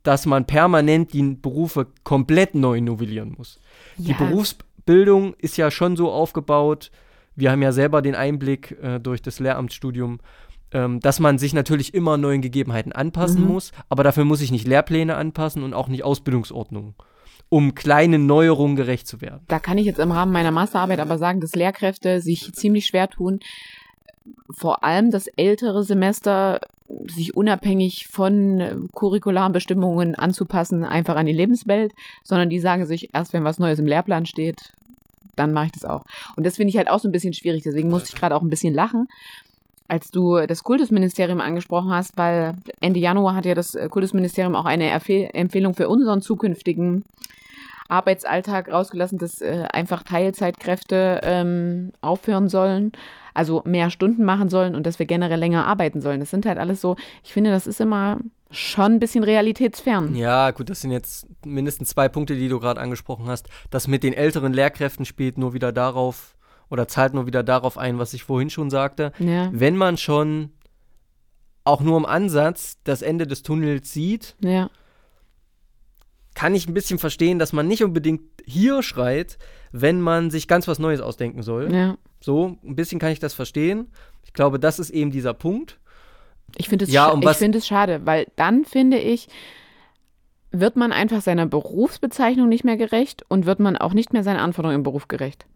dass 0.02 0.26
man 0.26 0.46
permanent 0.46 1.12
die 1.12 1.22
Berufe 1.22 1.86
komplett 2.04 2.54
neu 2.54 2.80
novellieren 2.80 3.34
muss. 3.36 3.60
Die 3.96 4.14
Berufsbildung 4.14 5.34
ist 5.34 5.56
ja 5.56 5.70
schon 5.70 5.96
so 5.96 6.10
aufgebaut, 6.10 6.90
wir 7.34 7.50
haben 7.50 7.62
ja 7.62 7.72
selber 7.72 8.02
den 8.02 8.14
Einblick 8.14 8.76
äh, 8.82 8.98
durch 8.98 9.22
das 9.22 9.40
Lehramtsstudium, 9.40 10.20
ähm, 10.72 11.00
dass 11.00 11.20
man 11.20 11.38
sich 11.38 11.54
natürlich 11.54 11.94
immer 11.94 12.16
neuen 12.16 12.42
Gegebenheiten 12.42 12.92
anpassen 12.92 13.42
mhm. 13.42 13.48
muss, 13.48 13.72
aber 13.88 14.04
dafür 14.04 14.24
muss 14.24 14.40
ich 14.40 14.50
nicht 14.50 14.66
Lehrpläne 14.66 15.16
anpassen 15.16 15.62
und 15.62 15.74
auch 15.74 15.88
nicht 15.88 16.04
Ausbildungsordnungen 16.04 16.94
um 17.48 17.74
kleinen 17.74 18.24
Neuerungen 18.24 18.76
gerecht 18.76 19.06
zu 19.06 19.20
werden. 19.20 19.42
Da 19.48 19.58
kann 19.58 19.76
ich 19.76 19.84
jetzt 19.84 19.98
im 19.98 20.10
Rahmen 20.10 20.32
meiner 20.32 20.50
Masterarbeit 20.50 21.00
aber 21.00 21.18
sagen, 21.18 21.42
dass 21.42 21.54
Lehrkräfte 21.54 22.22
sich 22.22 22.50
ziemlich 22.54 22.86
schwer 22.86 23.10
tun, 23.10 23.40
vor 24.50 24.84
allem 24.84 25.10
das 25.10 25.26
ältere 25.26 25.84
Semester 25.84 26.60
sich 27.08 27.36
unabhängig 27.36 28.06
von 28.10 28.88
curricularen 28.94 29.52
Bestimmungen 29.52 30.14
anzupassen, 30.14 30.82
einfach 30.84 31.16
an 31.16 31.26
die 31.26 31.32
Lebenswelt, 31.32 31.92
sondern 32.24 32.48
die 32.48 32.58
sagen 32.58 32.86
sich, 32.86 33.14
erst 33.14 33.34
wenn 33.34 33.44
was 33.44 33.58
Neues 33.58 33.78
im 33.78 33.86
Lehrplan 33.86 34.24
steht, 34.24 34.72
dann 35.36 35.52
mache 35.52 35.66
ich 35.66 35.72
das 35.72 35.84
auch. 35.84 36.02
Und 36.36 36.46
das 36.46 36.56
finde 36.56 36.70
ich 36.70 36.76
halt 36.76 36.90
auch 36.90 36.98
so 36.98 37.08
ein 37.08 37.12
bisschen 37.12 37.34
schwierig, 37.34 37.62
deswegen 37.62 37.90
musste 37.90 38.10
ich 38.10 38.20
gerade 38.20 38.34
auch 38.34 38.42
ein 38.42 38.50
bisschen 38.50 38.74
lachen, 38.74 39.06
als 39.88 40.10
du 40.10 40.46
das 40.46 40.62
Kultusministerium 40.62 41.40
angesprochen 41.40 41.90
hast, 41.90 42.16
weil 42.16 42.54
Ende 42.80 43.00
Januar 43.00 43.34
hat 43.34 43.44
ja 43.44 43.54
das 43.54 43.76
Kultusministerium 43.90 44.54
auch 44.54 44.64
eine 44.64 44.90
Empfehlung 44.90 45.74
für 45.74 45.88
unseren 45.88 46.22
zukünftigen 46.22 47.04
Arbeitsalltag 47.88 48.72
rausgelassen, 48.72 49.18
dass 49.18 49.42
äh, 49.42 49.66
einfach 49.70 50.02
Teilzeitkräfte 50.02 51.20
ähm, 51.24 51.92
aufhören 52.00 52.48
sollen 52.48 52.92
also 53.34 53.62
mehr 53.64 53.90
Stunden 53.90 54.24
machen 54.24 54.48
sollen 54.48 54.74
und 54.74 54.86
dass 54.86 54.98
wir 54.98 55.06
generell 55.06 55.38
länger 55.38 55.66
arbeiten 55.66 56.00
sollen. 56.00 56.20
Das 56.20 56.30
sind 56.30 56.46
halt 56.46 56.58
alles 56.58 56.80
so, 56.80 56.96
ich 57.24 57.32
finde, 57.32 57.50
das 57.50 57.66
ist 57.66 57.80
immer 57.80 58.18
schon 58.52 58.92
ein 58.92 58.98
bisschen 58.98 59.24
realitätsfern. 59.24 60.14
Ja, 60.14 60.50
gut, 60.50 60.70
das 60.70 60.80
sind 60.80 60.90
jetzt 60.90 61.26
mindestens 61.44 61.90
zwei 61.90 62.08
Punkte, 62.08 62.36
die 62.36 62.48
du 62.48 62.60
gerade 62.60 62.80
angesprochen 62.80 63.26
hast. 63.26 63.48
Das 63.70 63.88
mit 63.88 64.02
den 64.02 64.12
älteren 64.12 64.52
Lehrkräften 64.52 65.04
spielt 65.04 65.38
nur 65.38 65.54
wieder 65.54 65.72
darauf 65.72 66.36
oder 66.70 66.88
zahlt 66.88 67.14
nur 67.14 67.26
wieder 67.26 67.42
darauf 67.42 67.76
ein, 67.76 67.98
was 67.98 68.14
ich 68.14 68.24
vorhin 68.24 68.50
schon 68.50 68.70
sagte. 68.70 69.12
Ja. 69.18 69.50
Wenn 69.52 69.76
man 69.76 69.96
schon 69.96 70.50
auch 71.64 71.80
nur 71.80 71.96
im 71.96 72.06
Ansatz 72.06 72.78
das 72.84 73.02
Ende 73.02 73.26
des 73.26 73.42
Tunnels 73.42 73.92
sieht, 73.92 74.36
ja. 74.40 74.70
kann 76.34 76.54
ich 76.54 76.66
ein 76.66 76.74
bisschen 76.74 76.98
verstehen, 76.98 77.38
dass 77.38 77.52
man 77.52 77.68
nicht 77.68 77.84
unbedingt 77.84 78.22
hier 78.46 78.82
schreit, 78.82 79.38
wenn 79.70 80.00
man 80.00 80.30
sich 80.30 80.48
ganz 80.48 80.66
was 80.66 80.78
Neues 80.78 81.00
ausdenken 81.00 81.42
soll. 81.42 81.72
Ja. 81.72 81.98
So, 82.20 82.56
ein 82.64 82.76
bisschen 82.76 82.98
kann 82.98 83.12
ich 83.12 83.20
das 83.20 83.34
verstehen. 83.34 83.90
Ich 84.24 84.32
glaube, 84.32 84.58
das 84.58 84.78
ist 84.78 84.90
eben 84.90 85.10
dieser 85.10 85.34
Punkt. 85.34 85.78
Ich 86.56 86.68
finde 86.68 86.84
es, 86.84 86.92
ja, 86.92 87.08
um 87.08 87.22
find 87.22 87.56
es 87.56 87.66
schade, 87.66 88.02
weil 88.04 88.26
dann 88.36 88.64
finde 88.64 88.98
ich, 88.98 89.28
wird 90.50 90.76
man 90.76 90.92
einfach 90.92 91.22
seiner 91.22 91.46
Berufsbezeichnung 91.46 92.48
nicht 92.48 92.64
mehr 92.64 92.76
gerecht 92.76 93.24
und 93.28 93.46
wird 93.46 93.58
man 93.58 93.76
auch 93.76 93.94
nicht 93.94 94.12
mehr 94.12 94.22
seinen 94.22 94.38
Anforderungen 94.38 94.80
im 94.80 94.82
Beruf 94.82 95.08
gerecht, 95.08 95.46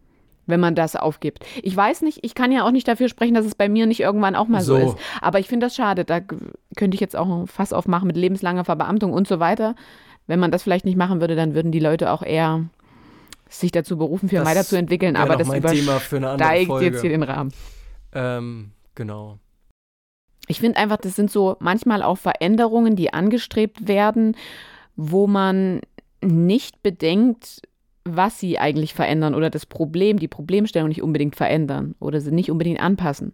wenn 0.47 0.59
man 0.59 0.73
das 0.73 0.95
aufgibt. 0.95 1.45
Ich 1.61 1.75
weiß 1.75 2.01
nicht, 2.01 2.19
ich 2.23 2.33
kann 2.33 2.51
ja 2.51 2.65
auch 2.65 2.71
nicht 2.71 2.87
dafür 2.87 3.07
sprechen, 3.07 3.35
dass 3.35 3.45
es 3.45 3.53
bei 3.53 3.69
mir 3.69 3.85
nicht 3.85 3.99
irgendwann 3.99 4.35
auch 4.35 4.47
mal 4.47 4.61
so, 4.61 4.75
so 4.75 4.87
ist. 4.87 4.97
Aber 5.21 5.39
ich 5.39 5.47
finde 5.47 5.67
das 5.67 5.75
schade. 5.75 6.03
Da 6.03 6.19
könnte 6.19 6.95
ich 6.95 6.99
jetzt 7.01 7.15
auch 7.15 7.27
ein 7.27 7.47
Fass 7.47 7.73
aufmachen 7.73 8.07
mit 8.07 8.17
lebenslanger 8.17 8.65
Verbeamtung 8.65 9.13
und 9.13 9.27
so 9.27 9.39
weiter. 9.39 9.75
Wenn 10.25 10.39
man 10.39 10.51
das 10.51 10.63
vielleicht 10.63 10.85
nicht 10.85 10.97
machen 10.97 11.21
würde, 11.21 11.35
dann 11.35 11.53
würden 11.53 11.71
die 11.71 11.79
Leute 11.79 12.11
auch 12.11 12.23
eher 12.23 12.65
sich 13.49 13.71
dazu 13.71 13.97
berufen, 13.97 14.29
für 14.29 14.43
weiterzuentwickeln, 14.45 15.15
aber 15.15 15.37
das 15.37 15.47
übersteigt 15.53 16.71
jetzt 16.81 17.01
hier 17.01 17.09
den 17.11 17.23
Rahmen. 17.23 17.53
Ähm, 18.13 18.71
genau. 18.95 19.39
Ich 20.47 20.59
finde 20.59 20.77
einfach, 20.77 20.97
das 20.97 21.15
sind 21.15 21.29
so 21.29 21.57
manchmal 21.59 22.01
auch 22.01 22.17
Veränderungen, 22.17 22.95
die 22.95 23.13
angestrebt 23.13 23.87
werden, 23.87 24.35
wo 24.95 25.27
man 25.27 25.81
nicht 26.21 26.81
bedenkt, 26.81 27.61
was 28.03 28.39
sie 28.39 28.57
eigentlich 28.57 28.93
verändern 28.93 29.35
oder 29.35 29.49
das 29.49 29.65
Problem, 29.65 30.17
die 30.17 30.27
Problemstellung 30.27 30.87
nicht 30.87 31.03
unbedingt 31.03 31.35
verändern 31.35 31.95
oder 31.99 32.21
sie 32.21 32.31
nicht 32.31 32.49
unbedingt 32.49 32.79
anpassen. 32.79 33.33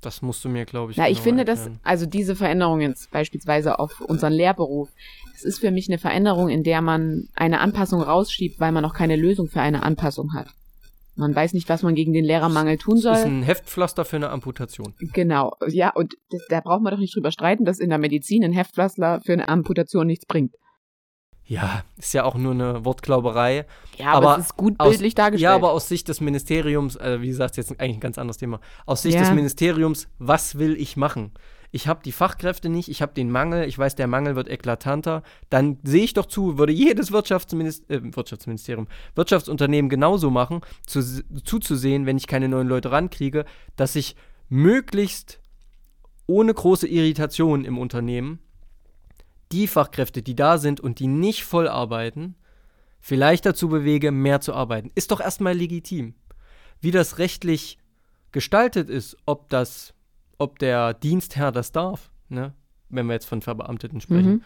Das 0.00 0.20
musst 0.20 0.44
du 0.44 0.48
mir, 0.48 0.66
glaube 0.66 0.92
ich. 0.92 0.98
Na, 0.98 1.08
ich 1.08 1.20
finde, 1.20 1.44
dass 1.44 1.70
also 1.82 2.04
diese 2.04 2.36
Veränderungen 2.36 2.90
jetzt 2.90 3.10
beispielsweise 3.10 3.78
auf 3.78 4.00
unseren 4.02 4.34
Lehrberuf, 4.34 4.90
das 5.32 5.44
ist 5.44 5.60
für 5.60 5.70
mich 5.70 5.88
eine 5.88 5.98
Veränderung, 5.98 6.50
in 6.50 6.62
der 6.62 6.82
man 6.82 7.28
eine 7.34 7.60
Anpassung 7.60 8.02
rausschiebt, 8.02 8.60
weil 8.60 8.72
man 8.72 8.82
noch 8.82 8.94
keine 8.94 9.16
Lösung 9.16 9.48
für 9.48 9.60
eine 9.60 9.82
Anpassung 9.82 10.34
hat. 10.34 10.48
Man 11.16 11.34
weiß 11.34 11.52
nicht, 11.52 11.68
was 11.68 11.82
man 11.82 11.94
gegen 11.94 12.12
den 12.12 12.24
Lehrermangel 12.24 12.76
tun 12.76 12.96
soll. 12.96 13.12
Das 13.12 13.20
ist 13.20 13.26
ein 13.26 13.42
Heftpflaster 13.42 14.04
für 14.04 14.16
eine 14.16 14.30
Amputation. 14.30 14.94
Genau, 14.98 15.56
ja, 15.68 15.90
und 15.90 16.14
das, 16.30 16.42
da 16.48 16.60
braucht 16.60 16.82
man 16.82 16.92
doch 16.92 16.98
nicht 16.98 17.14
drüber 17.14 17.30
streiten, 17.30 17.64
dass 17.64 17.78
in 17.78 17.90
der 17.90 17.98
Medizin 17.98 18.44
ein 18.44 18.52
Heftpflaster 18.52 19.20
für 19.24 19.32
eine 19.32 19.48
Amputation 19.48 20.06
nichts 20.06 20.26
bringt. 20.26 20.54
Ja, 21.46 21.84
ist 21.98 22.14
ja 22.14 22.24
auch 22.24 22.36
nur 22.36 22.52
eine 22.52 22.84
Wortglauberei. 22.84 23.66
Ja, 23.98 24.12
aber, 24.12 24.30
aber 24.30 24.40
es 24.40 24.46
ist 24.46 24.56
gut 24.56 24.78
bildlich 24.78 25.12
aus, 25.12 25.14
dargestellt. 25.14 25.42
Ja, 25.42 25.54
aber 25.54 25.72
aus 25.72 25.88
Sicht 25.88 26.08
des 26.08 26.20
Ministeriums, 26.20 26.96
also 26.96 27.22
wie 27.22 27.28
gesagt, 27.28 27.56
jetzt 27.58 27.70
eigentlich 27.78 27.98
ein 27.98 28.00
ganz 28.00 28.18
anderes 28.18 28.38
Thema. 28.38 28.60
Aus 28.86 29.02
Sicht 29.02 29.16
ja. 29.16 29.20
des 29.20 29.32
Ministeriums, 29.32 30.08
was 30.18 30.58
will 30.58 30.74
ich 30.74 30.96
machen? 30.96 31.32
Ich 31.74 31.88
habe 31.88 32.04
die 32.04 32.12
Fachkräfte 32.12 32.68
nicht, 32.68 32.88
ich 32.88 33.02
habe 33.02 33.14
den 33.14 33.32
Mangel, 33.32 33.66
ich 33.66 33.76
weiß, 33.76 33.96
der 33.96 34.06
Mangel 34.06 34.36
wird 34.36 34.48
eklatanter. 34.48 35.24
Dann 35.50 35.80
sehe 35.82 36.04
ich 36.04 36.14
doch 36.14 36.26
zu, 36.26 36.56
würde 36.56 36.72
jedes 36.72 37.10
Wirtschaftsminister 37.10 37.92
äh, 37.92 38.14
Wirtschaftsministerium, 38.14 38.86
Wirtschaftsunternehmen 39.16 39.88
genauso 39.88 40.30
machen, 40.30 40.60
zu, 40.86 41.02
zuzusehen, 41.42 42.06
wenn 42.06 42.16
ich 42.16 42.28
keine 42.28 42.48
neuen 42.48 42.68
Leute 42.68 42.92
rankriege, 42.92 43.44
dass 43.74 43.96
ich 43.96 44.14
möglichst 44.48 45.40
ohne 46.28 46.54
große 46.54 46.86
Irritation 46.86 47.64
im 47.64 47.76
Unternehmen 47.76 48.38
die 49.50 49.66
Fachkräfte, 49.66 50.22
die 50.22 50.36
da 50.36 50.58
sind 50.58 50.78
und 50.78 51.00
die 51.00 51.08
nicht 51.08 51.42
voll 51.42 51.66
arbeiten, 51.66 52.36
vielleicht 53.00 53.46
dazu 53.46 53.68
bewege, 53.68 54.12
mehr 54.12 54.40
zu 54.40 54.54
arbeiten. 54.54 54.92
Ist 54.94 55.10
doch 55.10 55.20
erstmal 55.20 55.54
legitim. 55.54 56.14
Wie 56.80 56.92
das 56.92 57.18
rechtlich 57.18 57.78
gestaltet 58.30 58.88
ist, 58.88 59.16
ob 59.26 59.48
das, 59.48 59.92
ob 60.38 60.58
der 60.58 60.94
Dienstherr 60.94 61.52
das 61.52 61.72
darf, 61.72 62.10
ne? 62.28 62.52
wenn 62.88 63.06
wir 63.06 63.14
jetzt 63.14 63.26
von 63.26 63.42
Verbeamteten 63.42 64.00
sprechen. 64.00 64.32
Mhm. 64.32 64.42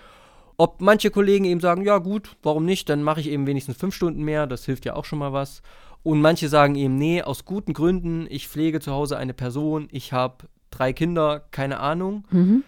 Ob 0.56 0.80
manche 0.80 1.10
Kollegen 1.10 1.44
eben 1.44 1.60
sagen, 1.60 1.84
ja 1.84 1.98
gut, 1.98 2.36
warum 2.42 2.64
nicht, 2.64 2.88
dann 2.88 3.02
mache 3.02 3.20
ich 3.20 3.28
eben 3.28 3.46
wenigstens 3.46 3.76
fünf 3.76 3.94
Stunden 3.94 4.22
mehr, 4.24 4.46
das 4.46 4.64
hilft 4.64 4.84
ja 4.84 4.94
auch 4.94 5.04
schon 5.04 5.18
mal 5.18 5.32
was. 5.32 5.62
Und 6.02 6.20
manche 6.20 6.48
sagen 6.48 6.74
eben, 6.74 6.96
nee, 6.96 7.22
aus 7.22 7.44
guten 7.44 7.74
Gründen, 7.74 8.26
ich 8.28 8.48
pflege 8.48 8.80
zu 8.80 8.92
Hause 8.92 9.16
eine 9.16 9.34
Person, 9.34 9.88
ich 9.92 10.12
habe 10.12 10.48
drei 10.70 10.92
Kinder, 10.92 11.44
keine 11.50 11.80
Ahnung, 11.80 12.24
mhm. 12.30 12.64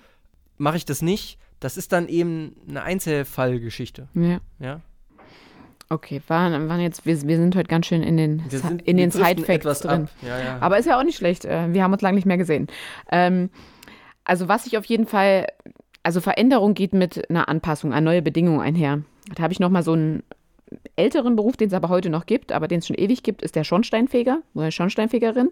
mache 0.58 0.76
ich 0.76 0.84
das 0.84 1.02
nicht 1.02 1.38
das 1.60 1.76
ist 1.76 1.92
dann 1.92 2.08
eben 2.08 2.56
eine 2.68 2.82
Einzelfallgeschichte. 2.82 4.08
Ja. 4.14 4.40
ja? 4.58 4.80
Okay, 5.92 6.22
waren, 6.28 6.68
waren 6.68 6.80
jetzt, 6.80 7.04
wir, 7.04 7.20
wir 7.22 7.36
sind 7.36 7.56
heute 7.56 7.66
ganz 7.66 7.86
schön 7.86 8.04
in 8.04 8.16
den, 8.16 8.44
sind, 8.48 8.80
in 8.82 8.96
den 8.96 9.10
Side-Facts 9.10 9.80
drin. 9.80 10.08
Ja, 10.22 10.38
ja. 10.38 10.58
Aber 10.60 10.78
ist 10.78 10.86
ja 10.86 10.96
auch 10.96 11.02
nicht 11.02 11.16
schlecht. 11.16 11.44
Äh, 11.44 11.74
wir 11.74 11.82
haben 11.82 11.92
uns 11.92 12.00
lange 12.00 12.14
nicht 12.14 12.26
mehr 12.26 12.38
gesehen. 12.38 12.68
Ähm, 13.10 13.50
also, 14.22 14.46
was 14.46 14.66
ich 14.66 14.78
auf 14.78 14.84
jeden 14.84 15.08
Fall, 15.08 15.48
also 16.04 16.20
Veränderung 16.20 16.74
geht 16.74 16.92
mit 16.92 17.28
einer 17.28 17.48
Anpassung 17.48 17.92
an 17.92 18.04
neue 18.04 18.22
Bedingungen 18.22 18.60
einher. 18.60 19.02
Da 19.34 19.42
habe 19.42 19.52
ich 19.52 19.58
nochmal 19.58 19.82
so 19.82 19.94
einen 19.94 20.22
älteren 20.94 21.34
Beruf, 21.34 21.56
den 21.56 21.66
es 21.66 21.74
aber 21.74 21.88
heute 21.88 22.08
noch 22.08 22.26
gibt, 22.26 22.52
aber 22.52 22.68
den 22.68 22.78
es 22.78 22.86
schon 22.86 22.96
ewig 22.96 23.24
gibt, 23.24 23.42
ist 23.42 23.56
der 23.56 23.64
Schornsteinfeger 23.64 24.42
oder 24.54 24.70
Schornsteinfegerin. 24.70 25.50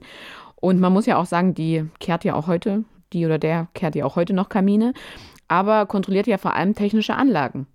Und 0.54 0.78
man 0.78 0.92
muss 0.92 1.06
ja 1.06 1.16
auch 1.16 1.26
sagen, 1.26 1.54
die 1.54 1.84
kehrt 1.98 2.22
ja 2.22 2.34
auch 2.34 2.46
heute, 2.46 2.84
die 3.12 3.26
oder 3.26 3.38
der 3.38 3.66
kehrt 3.74 3.96
ja 3.96 4.04
auch 4.04 4.14
heute 4.14 4.34
noch 4.34 4.48
Kamine, 4.48 4.92
aber 5.48 5.86
kontrolliert 5.86 6.28
ja 6.28 6.38
vor 6.38 6.54
allem 6.54 6.76
technische 6.76 7.16
Anlagen. 7.16 7.66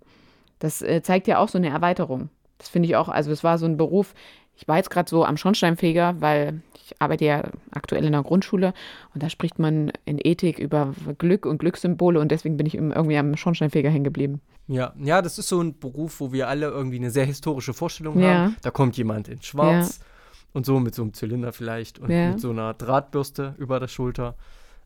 Das 0.60 0.80
äh, 0.80 1.02
zeigt 1.02 1.26
ja 1.26 1.40
auch 1.40 1.48
so 1.48 1.58
eine 1.58 1.68
Erweiterung. 1.68 2.30
Das 2.58 2.68
finde 2.68 2.88
ich 2.88 2.96
auch, 2.96 3.08
also 3.08 3.30
es 3.30 3.44
war 3.44 3.58
so 3.58 3.66
ein 3.66 3.76
Beruf, 3.76 4.14
ich 4.56 4.68
war 4.68 4.76
jetzt 4.76 4.90
gerade 4.90 5.10
so 5.10 5.24
am 5.24 5.36
Schornsteinfeger, 5.36 6.20
weil 6.20 6.62
ich 6.76 7.00
arbeite 7.00 7.24
ja 7.24 7.42
aktuell 7.72 8.04
in 8.04 8.12
der 8.12 8.22
Grundschule 8.22 8.72
und 9.14 9.22
da 9.22 9.28
spricht 9.28 9.58
man 9.58 9.90
in 10.04 10.18
Ethik 10.22 10.58
über 10.58 10.94
Glück 11.18 11.46
und 11.46 11.58
Glückssymbole 11.58 12.20
und 12.20 12.30
deswegen 12.30 12.56
bin 12.56 12.66
ich 12.66 12.74
irgendwie 12.74 13.16
am 13.16 13.36
Schornsteinfeger 13.36 13.90
hängen 13.90 14.04
geblieben. 14.04 14.40
Ja, 14.66 14.94
ja, 14.98 15.20
das 15.22 15.38
ist 15.38 15.48
so 15.48 15.60
ein 15.60 15.78
Beruf, 15.78 16.20
wo 16.20 16.32
wir 16.32 16.48
alle 16.48 16.68
irgendwie 16.68 16.96
eine 16.96 17.10
sehr 17.10 17.24
historische 17.24 17.74
Vorstellung 17.74 18.20
ja. 18.20 18.28
haben. 18.28 18.56
Da 18.62 18.70
kommt 18.70 18.96
jemand 18.96 19.28
in 19.28 19.42
Schwarz 19.42 19.98
ja. 19.98 20.06
und 20.52 20.66
so 20.66 20.78
mit 20.78 20.94
so 20.94 21.02
einem 21.02 21.14
Zylinder 21.14 21.52
vielleicht 21.52 21.98
und 21.98 22.10
ja. 22.10 22.30
mit 22.30 22.40
so 22.40 22.50
einer 22.50 22.74
Drahtbürste 22.74 23.54
über 23.58 23.80
der 23.80 23.88
Schulter. 23.88 24.36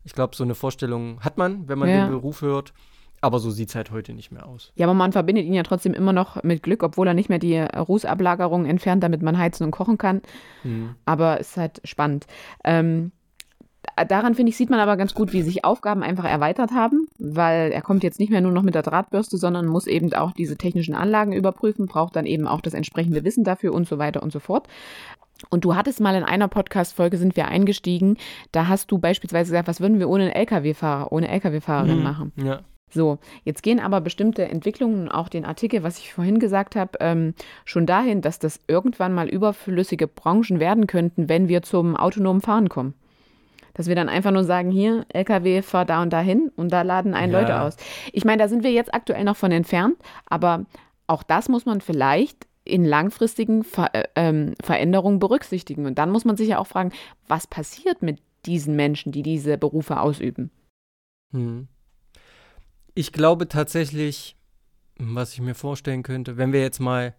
Ich 0.03 0.13
glaube, 0.13 0.35
so 0.35 0.43
eine 0.43 0.55
Vorstellung 0.55 1.19
hat 1.21 1.37
man, 1.37 1.67
wenn 1.67 1.77
man 1.77 1.89
den 1.89 2.09
Beruf 2.09 2.41
hört. 2.41 2.73
Aber 3.21 3.39
so 3.39 3.51
sieht 3.51 3.69
es 3.69 3.75
halt 3.75 3.91
heute 3.91 4.13
nicht 4.13 4.31
mehr 4.31 4.47
aus. 4.47 4.71
Ja, 4.75 4.85
aber 4.85 4.93
man 4.93 5.11
verbindet 5.11 5.45
ihn 5.45 5.53
ja 5.53 5.63
trotzdem 5.63 5.93
immer 5.93 6.13
noch 6.13 6.43
mit 6.43 6.63
Glück, 6.63 6.83
obwohl 6.83 7.07
er 7.07 7.13
nicht 7.13 7.29
mehr 7.29 7.39
die 7.39 7.57
Rußablagerung 7.57 8.65
entfernt, 8.65 9.03
damit 9.03 9.21
man 9.21 9.37
heizen 9.37 9.63
und 9.63 9.71
kochen 9.71 9.97
kann. 9.97 10.21
Mhm. 10.63 10.95
Aber 11.05 11.39
es 11.39 11.51
ist 11.51 11.57
halt 11.57 11.81
spannend. 11.83 12.27
Ähm, 12.63 13.11
daran, 14.07 14.35
finde 14.35 14.51
ich, 14.51 14.57
sieht 14.57 14.69
man 14.69 14.79
aber 14.79 14.97
ganz 14.97 15.13
gut, 15.13 15.33
wie 15.33 15.41
sich 15.41 15.65
Aufgaben 15.65 16.03
einfach 16.03 16.25
erweitert 16.25 16.71
haben, 16.71 17.07
weil 17.17 17.71
er 17.71 17.81
kommt 17.81 18.03
jetzt 18.03 18.19
nicht 18.19 18.29
mehr 18.29 18.41
nur 18.41 18.51
noch 18.51 18.63
mit 18.63 18.75
der 18.75 18.81
Drahtbürste, 18.81 19.37
sondern 19.37 19.65
muss 19.65 19.87
eben 19.87 20.13
auch 20.13 20.31
diese 20.31 20.57
technischen 20.57 20.95
Anlagen 20.95 21.33
überprüfen, 21.33 21.85
braucht 21.85 22.15
dann 22.15 22.25
eben 22.25 22.47
auch 22.47 22.61
das 22.61 22.73
entsprechende 22.73 23.23
Wissen 23.23 23.43
dafür 23.43 23.73
und 23.73 23.87
so 23.87 23.97
weiter 23.97 24.23
und 24.23 24.31
so 24.31 24.39
fort. 24.39 24.67
Und 25.49 25.63
du 25.63 25.75
hattest 25.75 26.01
mal 26.01 26.15
in 26.15 26.23
einer 26.23 26.49
Podcast-Folge 26.49 27.17
sind 27.17 27.37
wir 27.37 27.47
eingestiegen, 27.47 28.17
da 28.51 28.67
hast 28.67 28.91
du 28.91 28.97
beispielsweise 28.97 29.51
gesagt, 29.51 29.69
was 29.69 29.79
würden 29.79 29.99
wir 29.99 30.09
ohne 30.09 30.23
einen 30.23 30.33
LKW-Fahrer, 30.33 31.11
ohne 31.11 31.29
LKW-Fahrerin 31.29 31.97
mhm. 31.97 32.03
machen? 32.03 32.33
Ja. 32.35 32.59
So, 32.89 33.19
jetzt 33.43 33.61
gehen 33.63 33.79
aber 33.79 34.01
bestimmte 34.01 34.47
Entwicklungen, 34.47 35.09
auch 35.09 35.29
den 35.29 35.45
Artikel, 35.45 35.83
was 35.83 35.99
ich 35.99 36.13
vorhin 36.13 36.39
gesagt 36.39 36.75
habe, 36.75 36.97
ähm, 36.99 37.33
schon 37.65 37.85
dahin, 37.85 38.21
dass 38.21 38.39
das 38.39 38.59
irgendwann 38.67 39.13
mal 39.13 39.29
überflüssige 39.29 40.07
Branchen 40.07 40.59
werden 40.59 40.87
könnten, 40.87 41.29
wenn 41.29 41.47
wir 41.47 41.61
zum 41.61 41.95
autonomen 41.95 42.41
Fahren 42.41 42.69
kommen. 42.69 42.95
Dass 43.75 43.87
wir 43.87 43.95
dann 43.95 44.09
einfach 44.09 44.31
nur 44.31 44.43
sagen, 44.43 44.71
hier, 44.71 45.05
LKW, 45.09 45.61
fahr 45.61 45.85
da 45.85 46.01
und 46.01 46.11
dahin 46.11 46.51
und 46.55 46.71
da 46.73 46.81
laden 46.81 47.13
ein 47.13 47.31
ja. 47.31 47.39
Leute 47.39 47.61
aus. 47.61 47.77
Ich 48.11 48.25
meine, 48.25 48.41
da 48.41 48.47
sind 48.47 48.63
wir 48.63 48.71
jetzt 48.71 48.93
aktuell 48.93 49.23
noch 49.23 49.37
von 49.37 49.51
entfernt, 49.51 49.95
aber 50.25 50.65
auch 51.07 51.23
das 51.23 51.47
muss 51.47 51.65
man 51.65 51.81
vielleicht 51.81 52.47
in 52.65 52.85
langfristigen 52.85 53.63
Ver 53.63 53.93
äh, 53.93 54.07
ähm, 54.15 54.53
Veränderungen 54.61 55.19
berücksichtigen. 55.19 55.85
Und 55.85 55.97
dann 55.97 56.11
muss 56.11 56.25
man 56.25 56.37
sich 56.37 56.49
ja 56.49 56.59
auch 56.59 56.67
fragen, 56.67 56.91
was 57.27 57.47
passiert 57.47 58.01
mit 58.01 58.21
diesen 58.45 58.75
Menschen, 58.75 59.11
die 59.11 59.23
diese 59.23 59.57
Berufe 59.57 59.99
ausüben? 59.99 60.51
Hm. 61.31 61.67
Ich 62.99 63.13
glaube 63.13 63.47
tatsächlich, 63.47 64.35
was 64.97 65.31
ich 65.31 65.39
mir 65.39 65.55
vorstellen 65.55 66.03
könnte, 66.03 66.35
wenn 66.35 66.51
wir 66.51 66.59
jetzt 66.59 66.79
mal 66.79 67.15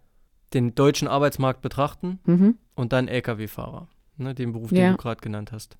den 0.53 0.75
deutschen 0.75 1.07
Arbeitsmarkt 1.07 1.63
betrachten 1.63 2.19
mhm. 2.23 2.59
und 2.75 2.93
dann 2.93 3.07
Lkw-Fahrer, 3.07 3.87
ne, 4.17 4.35
den 4.35 4.51
Beruf, 4.51 4.71
ja. 4.71 4.83
den 4.83 4.91
du 4.91 4.97
gerade 4.97 5.21
genannt 5.21 5.51
hast. 5.51 5.79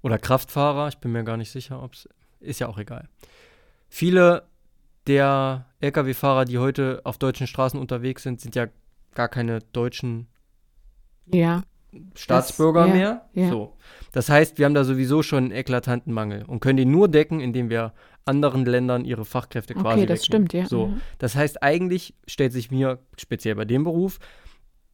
Oder 0.00 0.16
Kraftfahrer, 0.18 0.88
ich 0.88 0.96
bin 1.00 1.12
mir 1.12 1.22
gar 1.22 1.36
nicht 1.36 1.50
sicher, 1.50 1.82
ob 1.82 1.92
es 1.92 2.08
ist 2.40 2.60
ja 2.60 2.68
auch 2.68 2.78
egal. 2.78 3.10
Viele 3.90 4.48
der 5.06 5.66
Lkw-Fahrer, 5.80 6.46
die 6.46 6.56
heute 6.56 7.02
auf 7.04 7.18
deutschen 7.18 7.46
Straßen 7.46 7.78
unterwegs 7.78 8.22
sind, 8.22 8.40
sind 8.40 8.54
ja 8.54 8.68
gar 9.14 9.28
keine 9.28 9.58
deutschen 9.74 10.28
ja. 11.26 11.62
Staatsbürger 12.14 12.86
das, 12.86 12.94
mehr. 12.94 13.28
Ja. 13.34 13.50
So. 13.50 13.76
Das 14.12 14.30
heißt, 14.30 14.56
wir 14.56 14.64
haben 14.64 14.72
da 14.72 14.84
sowieso 14.84 15.22
schon 15.22 15.44
einen 15.44 15.52
eklatanten 15.52 16.14
Mangel 16.14 16.46
und 16.46 16.60
können 16.60 16.78
den 16.78 16.90
nur 16.90 17.08
decken, 17.08 17.40
indem 17.40 17.68
wir 17.68 17.92
anderen 18.30 18.64
Ländern 18.64 19.04
ihre 19.04 19.24
Fachkräfte 19.24 19.74
quasi 19.74 20.00
Okay, 20.00 20.06
das 20.06 20.22
wegnehmen. 20.22 20.48
stimmt, 20.48 20.52
ja. 20.52 20.66
So, 20.66 20.86
mhm. 20.86 21.00
das 21.18 21.34
heißt, 21.34 21.62
eigentlich 21.62 22.14
stellt 22.26 22.52
sich 22.52 22.70
mir, 22.70 23.00
speziell 23.18 23.56
bei 23.56 23.64
dem 23.64 23.84
Beruf, 23.84 24.18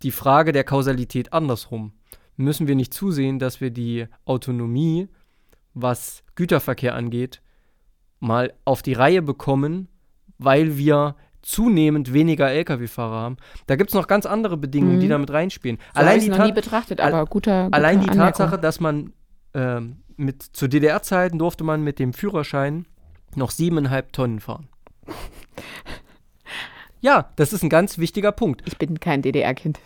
die 0.02 0.10
Frage 0.10 0.52
der 0.52 0.64
Kausalität 0.64 1.32
andersrum. 1.32 1.92
Müssen 2.36 2.66
wir 2.66 2.74
nicht 2.74 2.92
zusehen, 2.92 3.38
dass 3.38 3.60
wir 3.60 3.70
die 3.70 4.06
Autonomie, 4.24 5.08
was 5.74 6.22
Güterverkehr 6.34 6.94
angeht, 6.94 7.42
mal 8.20 8.52
auf 8.64 8.82
die 8.82 8.94
Reihe 8.94 9.22
bekommen, 9.22 9.88
weil 10.38 10.76
wir 10.76 11.16
zunehmend 11.42 12.12
weniger 12.12 12.50
Lkw-Fahrer 12.50 13.20
haben. 13.20 13.36
Da 13.66 13.76
gibt 13.76 13.90
es 13.90 13.94
noch 13.94 14.08
ganz 14.08 14.26
andere 14.26 14.56
Bedingungen, 14.56 14.96
mhm. 14.96 15.00
die 15.00 15.08
damit 15.08 15.30
reinspielen. 15.30 15.78
So 15.94 16.00
allein 16.00 16.20
die 16.20 16.28
noch 16.28 16.44
nie 16.44 16.52
betrachtet, 16.52 17.00
aber 17.00 17.24
guter, 17.26 17.64
guter 17.66 17.76
Allein 17.76 18.00
die. 18.00 18.06
Tatsache, 18.06 18.58
dass 18.58 18.80
man 18.80 19.12
ähm, 19.54 19.98
mit 20.16 20.42
zu 20.42 20.68
DDR-Zeiten 20.68 21.38
durfte 21.38 21.64
man 21.64 21.82
mit 21.82 21.98
dem 21.98 22.12
Führerschein 22.12 22.86
noch 23.36 23.50
siebeneinhalb 23.50 24.12
Tonnen 24.12 24.40
fahren. 24.40 24.68
Ja, 27.00 27.30
das 27.36 27.52
ist 27.52 27.62
ein 27.62 27.68
ganz 27.68 27.98
wichtiger 27.98 28.32
Punkt. 28.32 28.62
Ich 28.66 28.78
bin 28.78 28.98
kein 28.98 29.22
DDR-Kind. 29.22 29.78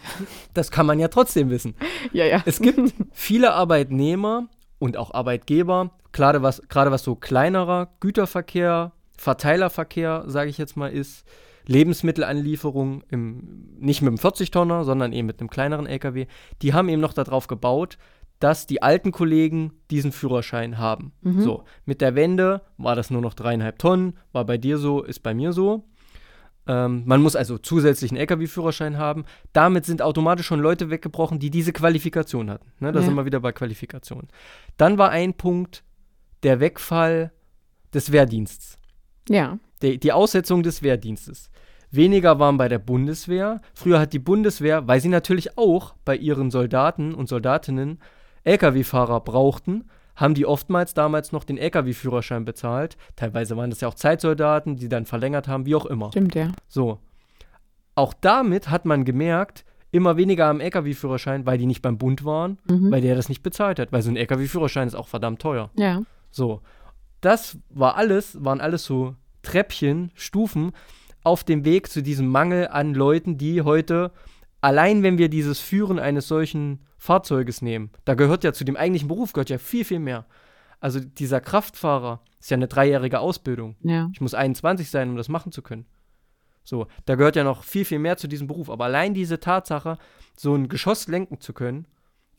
Das 0.54 0.70
kann 0.70 0.86
man 0.86 0.98
ja 0.98 1.08
trotzdem 1.08 1.50
wissen. 1.50 1.74
Ja, 2.12 2.24
ja. 2.24 2.42
Es 2.46 2.60
gibt 2.60 2.94
viele 3.12 3.52
Arbeitnehmer 3.52 4.48
und 4.78 4.96
auch 4.96 5.12
Arbeitgeber, 5.12 5.90
gerade 6.12 6.42
was, 6.42 6.62
gerade 6.68 6.90
was 6.90 7.04
so 7.04 7.16
kleinerer 7.16 7.88
Güterverkehr, 8.00 8.92
Verteilerverkehr, 9.18 10.24
sage 10.28 10.48
ich 10.48 10.56
jetzt 10.56 10.76
mal, 10.76 10.90
ist, 10.90 11.26
Lebensmittelanlieferung 11.66 13.04
im, 13.10 13.76
nicht 13.78 14.02
mit 14.02 14.08
einem 14.08 14.16
40-Tonner, 14.16 14.84
sondern 14.84 15.12
eben 15.12 15.26
mit 15.26 15.40
einem 15.40 15.50
kleineren 15.50 15.86
LKW, 15.86 16.26
die 16.62 16.72
haben 16.72 16.88
eben 16.88 17.00
noch 17.00 17.12
darauf 17.12 17.46
gebaut, 17.46 17.98
dass 18.40 18.66
die 18.66 18.82
alten 18.82 19.12
Kollegen 19.12 19.74
diesen 19.90 20.12
Führerschein 20.12 20.78
haben. 20.78 21.12
Mhm. 21.20 21.42
So, 21.42 21.64
mit 21.84 22.00
der 22.00 22.14
Wende 22.14 22.62
war 22.78 22.96
das 22.96 23.10
nur 23.10 23.20
noch 23.20 23.34
dreieinhalb 23.34 23.78
Tonnen, 23.78 24.14
war 24.32 24.44
bei 24.44 24.58
dir 24.58 24.78
so, 24.78 25.02
ist 25.02 25.20
bei 25.20 25.34
mir 25.34 25.52
so. 25.52 25.84
Ähm, 26.66 27.02
man 27.04 27.22
muss 27.22 27.36
also 27.36 27.58
zusätzlichen 27.58 28.16
LKW-Führerschein 28.16 28.98
haben. 28.98 29.24
Damit 29.52 29.84
sind 29.84 30.02
automatisch 30.02 30.46
schon 30.46 30.60
Leute 30.60 30.90
weggebrochen, 30.90 31.38
die 31.38 31.50
diese 31.50 31.72
Qualifikation 31.72 32.50
hatten. 32.50 32.72
Ne, 32.80 32.92
da 32.92 33.00
ja. 33.00 33.04
sind 33.04 33.14
wir 33.14 33.26
wieder 33.26 33.40
bei 33.40 33.52
Qualifikation. 33.52 34.28
Dann 34.76 34.98
war 34.98 35.10
ein 35.10 35.34
Punkt 35.34 35.84
der 36.42 36.60
Wegfall 36.60 37.32
des 37.92 38.10
Wehrdienstes. 38.10 38.78
Ja. 39.28 39.58
Die, 39.82 39.98
die 39.98 40.12
Aussetzung 40.12 40.62
des 40.62 40.82
Wehrdienstes. 40.82 41.50
Weniger 41.90 42.38
waren 42.38 42.56
bei 42.56 42.68
der 42.68 42.78
Bundeswehr. 42.78 43.60
Früher 43.74 43.98
hat 43.98 44.12
die 44.12 44.18
Bundeswehr, 44.18 44.86
weil 44.86 45.00
sie 45.00 45.08
natürlich 45.08 45.58
auch 45.58 45.94
bei 46.04 46.16
ihren 46.16 46.50
Soldaten 46.50 47.14
und 47.14 47.28
Soldatinnen 47.28 47.98
Lkw-Fahrer 48.44 49.20
brauchten, 49.20 49.84
haben 50.16 50.34
die 50.34 50.46
oftmals 50.46 50.94
damals 50.94 51.32
noch 51.32 51.44
den 51.44 51.56
Lkw-Führerschein 51.56 52.44
bezahlt. 52.44 52.96
Teilweise 53.16 53.56
waren 53.56 53.70
das 53.70 53.80
ja 53.80 53.88
auch 53.88 53.94
Zeitsoldaten, 53.94 54.76
die 54.76 54.88
dann 54.88 55.06
verlängert 55.06 55.48
haben, 55.48 55.66
wie 55.66 55.74
auch 55.74 55.86
immer. 55.86 56.10
Stimmt, 56.10 56.34
ja. 56.34 56.48
So. 56.68 56.98
Auch 57.94 58.14
damit 58.14 58.70
hat 58.70 58.84
man 58.84 59.04
gemerkt, 59.04 59.64
immer 59.92 60.16
weniger 60.16 60.46
am 60.46 60.60
Lkw-Führerschein, 60.60 61.46
weil 61.46 61.58
die 61.58 61.66
nicht 61.66 61.82
beim 61.82 61.98
Bund 61.98 62.24
waren, 62.24 62.58
mhm. 62.68 62.90
weil 62.90 63.00
der 63.00 63.14
das 63.14 63.28
nicht 63.28 63.42
bezahlt 63.42 63.78
hat. 63.78 63.92
Weil 63.92 64.02
so 64.02 64.10
ein 64.10 64.16
Lkw-Führerschein 64.16 64.88
ist 64.88 64.94
auch 64.94 65.08
verdammt 65.08 65.40
teuer. 65.40 65.70
Ja. 65.76 66.02
So. 66.30 66.60
Das 67.20 67.58
war 67.70 67.96
alles, 67.96 68.42
waren 68.42 68.60
alles 68.60 68.84
so 68.84 69.14
Treppchen, 69.42 70.10
Stufen 70.14 70.72
auf 71.22 71.44
dem 71.44 71.64
Weg 71.64 71.88
zu 71.90 72.02
diesem 72.02 72.28
Mangel 72.28 72.68
an 72.68 72.94
Leuten, 72.94 73.36
die 73.36 73.62
heute, 73.62 74.10
allein 74.60 75.02
wenn 75.02 75.18
wir 75.18 75.28
dieses 75.28 75.60
Führen 75.60 75.98
eines 75.98 76.28
solchen 76.28 76.80
Fahrzeuges 76.98 77.62
nehmen. 77.62 77.90
Da 78.04 78.14
gehört 78.14 78.44
ja 78.44 78.52
zu 78.52 78.64
dem 78.64 78.76
eigentlichen 78.76 79.08
Beruf 79.08 79.32
gehört 79.32 79.50
ja 79.50 79.58
viel, 79.58 79.84
viel 79.84 80.00
mehr. 80.00 80.26
Also 80.80 81.00
dieser 81.00 81.40
Kraftfahrer 81.40 82.22
ist 82.40 82.50
ja 82.50 82.56
eine 82.56 82.68
dreijährige 82.68 83.20
Ausbildung. 83.20 83.76
Ja. 83.82 84.08
Ich 84.12 84.20
muss 84.20 84.34
21 84.34 84.90
sein, 84.90 85.10
um 85.10 85.16
das 85.16 85.28
machen 85.28 85.52
zu 85.52 85.62
können. 85.62 85.86
So, 86.62 86.86
da 87.06 87.14
gehört 87.14 87.36
ja 87.36 87.44
noch 87.44 87.64
viel, 87.64 87.84
viel 87.84 87.98
mehr 87.98 88.16
zu 88.16 88.28
diesem 88.28 88.46
Beruf. 88.46 88.70
Aber 88.70 88.84
allein 88.84 89.14
diese 89.14 89.40
Tatsache, 89.40 89.98
so 90.36 90.54
ein 90.54 90.68
Geschoss 90.68 91.08
lenken 91.08 91.40
zu 91.40 91.52
können, 91.52 91.86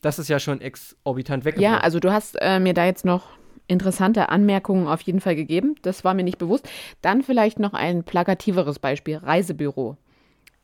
das 0.00 0.18
ist 0.18 0.28
ja 0.28 0.38
schon 0.38 0.60
exorbitant 0.60 1.44
weggebracht. 1.44 1.72
Ja, 1.72 1.78
also 1.78 2.00
du 2.00 2.12
hast 2.12 2.36
äh, 2.40 2.58
mir 2.58 2.74
da 2.74 2.84
jetzt 2.84 3.04
noch 3.04 3.28
interessante 3.68 4.28
Anmerkungen 4.28 4.88
auf 4.88 5.00
jeden 5.02 5.20
Fall 5.20 5.36
gegeben. 5.36 5.76
Das 5.82 6.04
war 6.04 6.14
mir 6.14 6.24
nicht 6.24 6.38
bewusst. 6.38 6.68
Dann 7.00 7.22
vielleicht 7.22 7.58
noch 7.58 7.72
ein 7.72 8.04
plakativeres 8.04 8.78
Beispiel: 8.78 9.18
Reisebüro. 9.18 9.96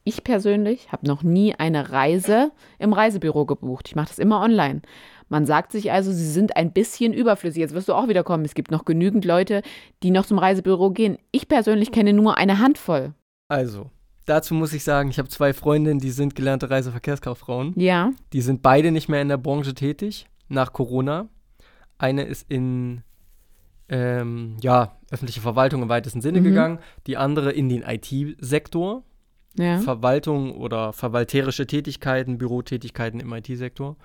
Ich 0.08 0.24
persönlich 0.24 0.90
habe 0.90 1.06
noch 1.06 1.22
nie 1.22 1.54
eine 1.54 1.92
Reise 1.92 2.50
im 2.78 2.94
Reisebüro 2.94 3.44
gebucht. 3.44 3.88
Ich 3.88 3.94
mache 3.94 4.08
das 4.08 4.18
immer 4.18 4.40
online. 4.40 4.80
Man 5.28 5.44
sagt 5.44 5.70
sich 5.70 5.92
also, 5.92 6.10
sie 6.10 6.30
sind 6.30 6.56
ein 6.56 6.72
bisschen 6.72 7.12
überflüssig. 7.12 7.60
Jetzt 7.60 7.74
wirst 7.74 7.90
du 7.90 7.92
auch 7.92 8.08
wieder 8.08 8.24
kommen. 8.24 8.46
Es 8.46 8.54
gibt 8.54 8.70
noch 8.70 8.86
genügend 8.86 9.26
Leute, 9.26 9.60
die 10.02 10.10
noch 10.10 10.24
zum 10.24 10.38
Reisebüro 10.38 10.92
gehen. 10.92 11.18
Ich 11.30 11.46
persönlich 11.46 11.92
kenne 11.92 12.14
nur 12.14 12.38
eine 12.38 12.58
Handvoll. 12.58 13.12
Also, 13.48 13.90
dazu 14.24 14.54
muss 14.54 14.72
ich 14.72 14.82
sagen, 14.82 15.10
ich 15.10 15.18
habe 15.18 15.28
zwei 15.28 15.52
Freundinnen, 15.52 16.00
die 16.00 16.10
sind 16.10 16.34
gelernte 16.34 16.70
Reiseverkehrskauffrauen. 16.70 17.74
Ja. 17.76 18.12
Die 18.32 18.40
sind 18.40 18.62
beide 18.62 18.92
nicht 18.92 19.10
mehr 19.10 19.20
in 19.20 19.28
der 19.28 19.36
Branche 19.36 19.74
tätig 19.74 20.26
nach 20.48 20.72
Corona. 20.72 21.28
Eine 21.98 22.22
ist 22.22 22.50
in 22.50 23.02
ähm, 23.90 24.56
ja, 24.62 24.96
öffentliche 25.10 25.42
Verwaltung 25.42 25.82
im 25.82 25.90
weitesten 25.90 26.22
Sinne 26.22 26.40
mhm. 26.40 26.44
gegangen, 26.44 26.78
die 27.06 27.18
andere 27.18 27.52
in 27.52 27.68
den 27.68 27.82
IT-Sektor. 27.82 29.04
Ja. 29.58 29.78
Verwaltung 29.80 30.56
oder 30.56 30.92
verwalterische 30.92 31.66
Tätigkeiten, 31.66 32.38
Bürotätigkeiten 32.38 33.20
im 33.20 33.32
IT-Sektor. 33.32 33.96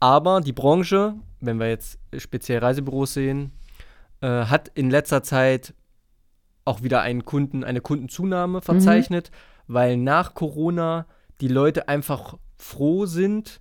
Aber 0.00 0.40
die 0.40 0.52
Branche, 0.52 1.14
wenn 1.40 1.60
wir 1.60 1.68
jetzt 1.68 1.98
speziell 2.16 2.58
Reisebüros 2.58 3.14
sehen, 3.14 3.52
äh, 4.20 4.26
hat 4.26 4.68
in 4.74 4.90
letzter 4.90 5.22
Zeit 5.22 5.74
auch 6.64 6.82
wieder 6.82 7.02
einen 7.02 7.24
Kunden, 7.24 7.64
eine 7.64 7.80
Kundenzunahme 7.80 8.58
mhm. 8.58 8.62
verzeichnet, 8.62 9.30
mhm. 9.30 9.74
weil 9.74 9.96
nach 9.96 10.34
Corona 10.34 11.06
die 11.40 11.48
Leute 11.48 11.88
einfach 11.88 12.36
froh 12.56 13.06
sind, 13.06 13.60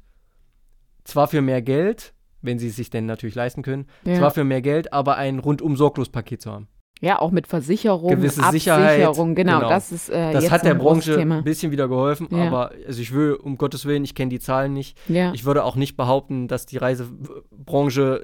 zwar 1.03 1.27
für 1.27 1.41
mehr 1.41 1.61
Geld, 1.61 2.13
wenn 2.41 2.59
sie 2.59 2.67
es 2.67 2.75
sich 2.75 2.89
denn 2.89 3.05
natürlich 3.05 3.35
leisten 3.35 3.63
können, 3.63 3.87
ja. 4.05 4.15
zwar 4.15 4.31
für 4.31 4.43
mehr 4.43 4.61
Geld, 4.61 4.93
aber 4.93 5.17
ein 5.17 5.39
rundum 5.39 5.75
sorglos 5.75 6.09
Paket 6.09 6.41
zu 6.41 6.51
haben. 6.51 6.67
Ja, 7.01 7.19
auch 7.19 7.31
mit 7.31 7.47
Versicherung, 7.47 8.11
gewisse 8.11 8.43
Sicherheit. 8.51 8.99
Genau, 8.99 9.33
genau. 9.33 9.69
das 9.69 9.91
ist 9.91 10.09
äh, 10.09 10.33
Das 10.33 10.51
hat 10.51 10.63
der 10.63 10.75
Branche 10.75 11.17
ein 11.19 11.43
bisschen 11.43 11.71
wieder 11.71 11.87
geholfen, 11.87 12.27
ja. 12.29 12.45
aber 12.45 12.71
also 12.85 13.01
ich 13.01 13.11
will 13.11 13.33
um 13.33 13.57
Gottes 13.57 13.85
Willen, 13.85 14.03
ich 14.03 14.13
kenne 14.13 14.29
die 14.29 14.39
Zahlen 14.39 14.73
nicht. 14.73 14.97
Ja. 15.09 15.33
Ich 15.33 15.43
würde 15.43 15.63
auch 15.63 15.75
nicht 15.75 15.97
behaupten, 15.97 16.47
dass 16.47 16.67
die 16.67 16.77
Reisebranche 16.77 18.23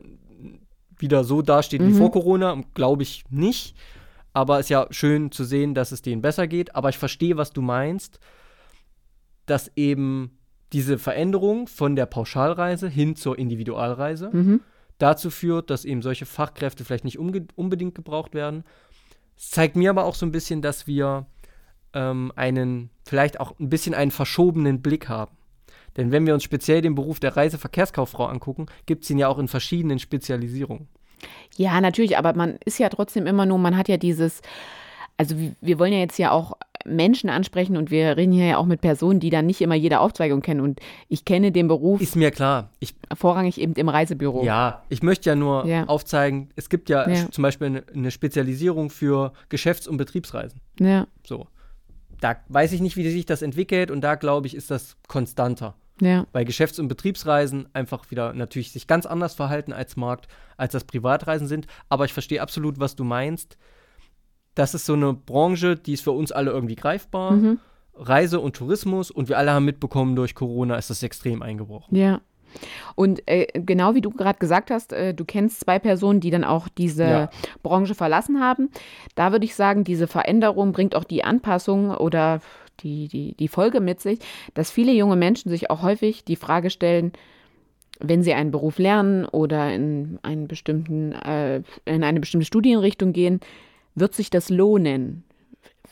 wieder 0.95 1.23
so 1.23 1.41
dasteht 1.41 1.82
mhm. 1.82 1.88
wie 1.88 1.93
vor 1.93 2.11
Corona, 2.11 2.61
glaube 2.75 3.01
ich 3.01 3.23
nicht. 3.32 3.75
Aber 4.34 4.59
es 4.59 4.67
ist 4.67 4.69
ja 4.69 4.86
schön 4.91 5.32
zu 5.32 5.43
sehen, 5.43 5.73
dass 5.73 5.91
es 5.91 6.03
denen 6.03 6.21
besser 6.21 6.45
geht. 6.45 6.75
Aber 6.75 6.89
ich 6.89 6.99
verstehe, 6.99 7.36
was 7.36 7.51
du 7.51 7.63
meinst, 7.63 8.19
dass 9.47 9.71
eben 9.75 10.38
diese 10.71 10.99
Veränderung 10.99 11.67
von 11.67 11.95
der 11.95 12.05
Pauschalreise 12.05 12.88
hin 12.88 13.15
zur 13.15 13.39
Individualreise 13.39 14.30
mhm 14.32 14.59
dazu 14.98 15.30
führt, 15.30 15.70
dass 15.70 15.86
eben 15.86 16.02
solche 16.02 16.26
Fachkräfte 16.26 16.84
vielleicht 16.86 17.06
nicht 17.06 17.20
unbedingt 17.20 17.95
gebraucht 17.95 18.34
werden. 18.34 18.64
Es 19.38 19.52
zeigt 19.52 19.76
mir 19.76 19.89
aber 19.89 20.06
auch 20.06 20.16
so 20.16 20.26
ein 20.26 20.32
bisschen, 20.32 20.62
dass 20.62 20.88
wir 20.88 21.28
ähm, 21.93 22.32
einen, 22.36 22.89
vielleicht 23.06 23.39
auch 23.39 23.58
ein 23.60 23.70
bisschen 23.70 23.93
einen 23.93 24.12
verschobenen 24.12 24.82
Blick 24.82 25.10
haben. 25.10 25.36
Denn 25.95 26.12
wenn 26.12 26.26
wir 26.26 26.34
uns 26.34 26.43
speziell 26.43 26.82
den 26.82 26.95
Beruf 26.95 27.20
der 27.20 27.36
Reiseverkehrskauffrau 27.36 28.26
angucken, 28.26 28.68
gibt 28.86 29.04
es 29.04 29.10
ihn 29.10 29.18
ja 29.18 29.28
auch 29.28 29.39
in 29.39 29.48
verschiedenen 29.48 30.00
Spezialisierungen. 30.00 30.88
Ja, 31.56 31.82
natürlich, 31.82 32.18
aber 32.18 32.34
man 32.34 32.58
ist 32.66 32.78
ja 32.78 32.89
trotzdem 32.89 33.26
immer 33.26 33.45
nur, 33.45 33.58
man 33.58 33.76
hat 33.76 33.88
ja 33.88 33.98
dieses, 33.98 34.41
also 35.18 35.36
wir 35.60 35.80
wollen 35.80 35.93
ja 35.93 36.00
jetzt 36.00 36.20
ja 36.20 36.32
auch 36.32 36.54
Menschen 36.88 37.29
ansprechen 37.29 37.77
und 37.77 37.91
wir 37.91 38.17
reden 38.17 38.31
hier 38.31 38.45
ja 38.45 38.57
auch 38.57 38.65
mit 38.65 38.81
Personen, 38.81 39.19
die 39.19 39.29
dann 39.29 39.45
nicht 39.45 39.61
immer 39.61 39.75
jede 39.75 39.99
Aufzweigung 39.99 40.41
kennen. 40.41 40.61
Und 40.61 40.79
ich 41.07 41.25
kenne 41.25 41.51
den 41.51 41.67
Beruf. 41.67 42.01
Ist 42.01 42.15
mir 42.15 42.31
klar. 42.31 42.71
Ich, 42.79 42.95
vorrangig 43.15 43.59
eben 43.59 43.73
im 43.73 43.89
Reisebüro. 43.89 44.43
Ja, 44.43 44.83
ich 44.89 45.03
möchte 45.03 45.29
ja 45.29 45.35
nur 45.35 45.65
ja. 45.65 45.85
aufzeigen, 45.85 46.49
es 46.55 46.69
gibt 46.69 46.89
ja, 46.89 47.07
ja. 47.07 47.29
zum 47.31 47.41
Beispiel 47.41 47.83
eine, 47.93 48.11
Spezialisierung 48.11 48.89
für 48.89 49.33
Geschäfts- 49.49 49.88
und 49.88 49.97
Betriebsreisen. 49.97 50.61
Ja. 50.79 51.07
So. 51.25 51.47
Da 52.19 52.38
weiß 52.47 52.71
ich 52.71 52.81
nicht, 52.81 52.97
wie 52.97 53.07
sich 53.09 53.25
das 53.25 53.41
entwickelt 53.41 53.91
und 53.91 54.01
da 54.01 54.15
glaube 54.15 54.47
ich, 54.47 54.55
ist 54.55 54.71
das 54.71 54.97
konstanter. 55.07 55.75
Ja. 56.01 56.25
Weil 56.31 56.45
Geschäfts- 56.45 56.79
und 56.79 56.88
Betriebsreisen 56.88 57.67
einfach 57.73 58.09
wieder 58.11 58.33
natürlich 58.33 58.71
sich 58.71 58.88
ganz 58.88 59.05
anders 59.05 59.33
verhalten 59.33 59.73
als 59.73 59.95
Markt, 59.97 60.27
als 60.55 60.73
das 60.73 60.83
Privatreisen 60.83 61.47
sind. 61.47 61.67
Aber 61.89 62.05
ich 62.05 62.13
verstehe 62.13 62.41
absolut, 62.41 62.79
was 62.79 62.95
du 62.95 63.03
meinst 63.03 63.57
das 64.58 64.74
ist 64.74 64.86
so 64.86 64.93
eine 64.93 65.14
Branche, 65.14 65.76
die 65.76 65.93
ist 65.93 66.03
für 66.03 66.12
uns 66.12 66.32
alle 66.32 66.51
irgendwie 66.51 66.76
greifbar. 66.76 67.32
Mhm. 67.32 67.60
Reise 67.93 68.39
und 68.39 68.55
Tourismus 68.55 69.12
und 69.12 69.30
wir 69.30 69.38
alle 69.38 69.51
haben 69.51 69.66
mitbekommen, 69.66 70.16
durch 70.16 70.36
Corona 70.36 70.76
ist 70.76 70.89
das 70.89 71.03
extrem 71.03 71.41
eingebrochen. 71.41 71.95
Ja. 71.95 72.22
Und 72.95 73.22
äh, 73.28 73.47
genau 73.53 73.93
wie 73.93 74.01
du 74.01 74.10
gerade 74.10 74.39
gesagt 74.39 74.72
hast, 74.72 74.93
äh, 74.93 75.14
du 75.14 75.26
kennst 75.26 75.60
zwei 75.60 75.80
Personen, 75.80 76.20
die 76.20 76.32
dann 76.32 76.43
auch 76.43 76.70
diese 76.70 77.03
ja. 77.03 77.30
Branche 77.62 77.93
verlassen 77.93 78.39
haben. 78.39 78.70
Da 79.16 79.32
würde 79.32 79.45
ich 79.45 79.55
sagen, 79.55 79.84
diese 79.84 80.08
Veränderung 80.08 80.72
bringt 80.72 80.95
auch 80.95 81.03
die 81.03 81.24
Anpassung 81.24 81.91
oder 81.91 82.39
die, 82.80 83.08
die, 83.08 83.36
die 83.36 83.47
Folge 83.47 83.80
mit 83.80 83.99
sich, 83.99 84.20
dass 84.53 84.72
viele 84.72 84.91
junge 84.91 85.16
Menschen 85.16 85.49
sich 85.49 85.70
auch 85.70 85.82
häufig 85.82 86.24
die 86.24 86.36
Frage 86.36 86.70
stellen, 86.70 87.12
wenn 87.99 88.24
sie 88.24 88.34
einen 88.34 88.51
Beruf 88.51 88.78
lernen 88.78 89.26
oder 89.26 89.74
in, 89.74 90.20
einen 90.22 90.47
bestimmten, 90.47 91.14
äh, 91.14 91.62
in 91.86 92.03
eine 92.03 92.20
bestimmte 92.20 92.45
Studienrichtung 92.45 93.12
gehen, 93.12 93.39
wird 93.98 94.14
sich 94.14 94.30
das 94.30 94.50
lohnen? 94.50 95.24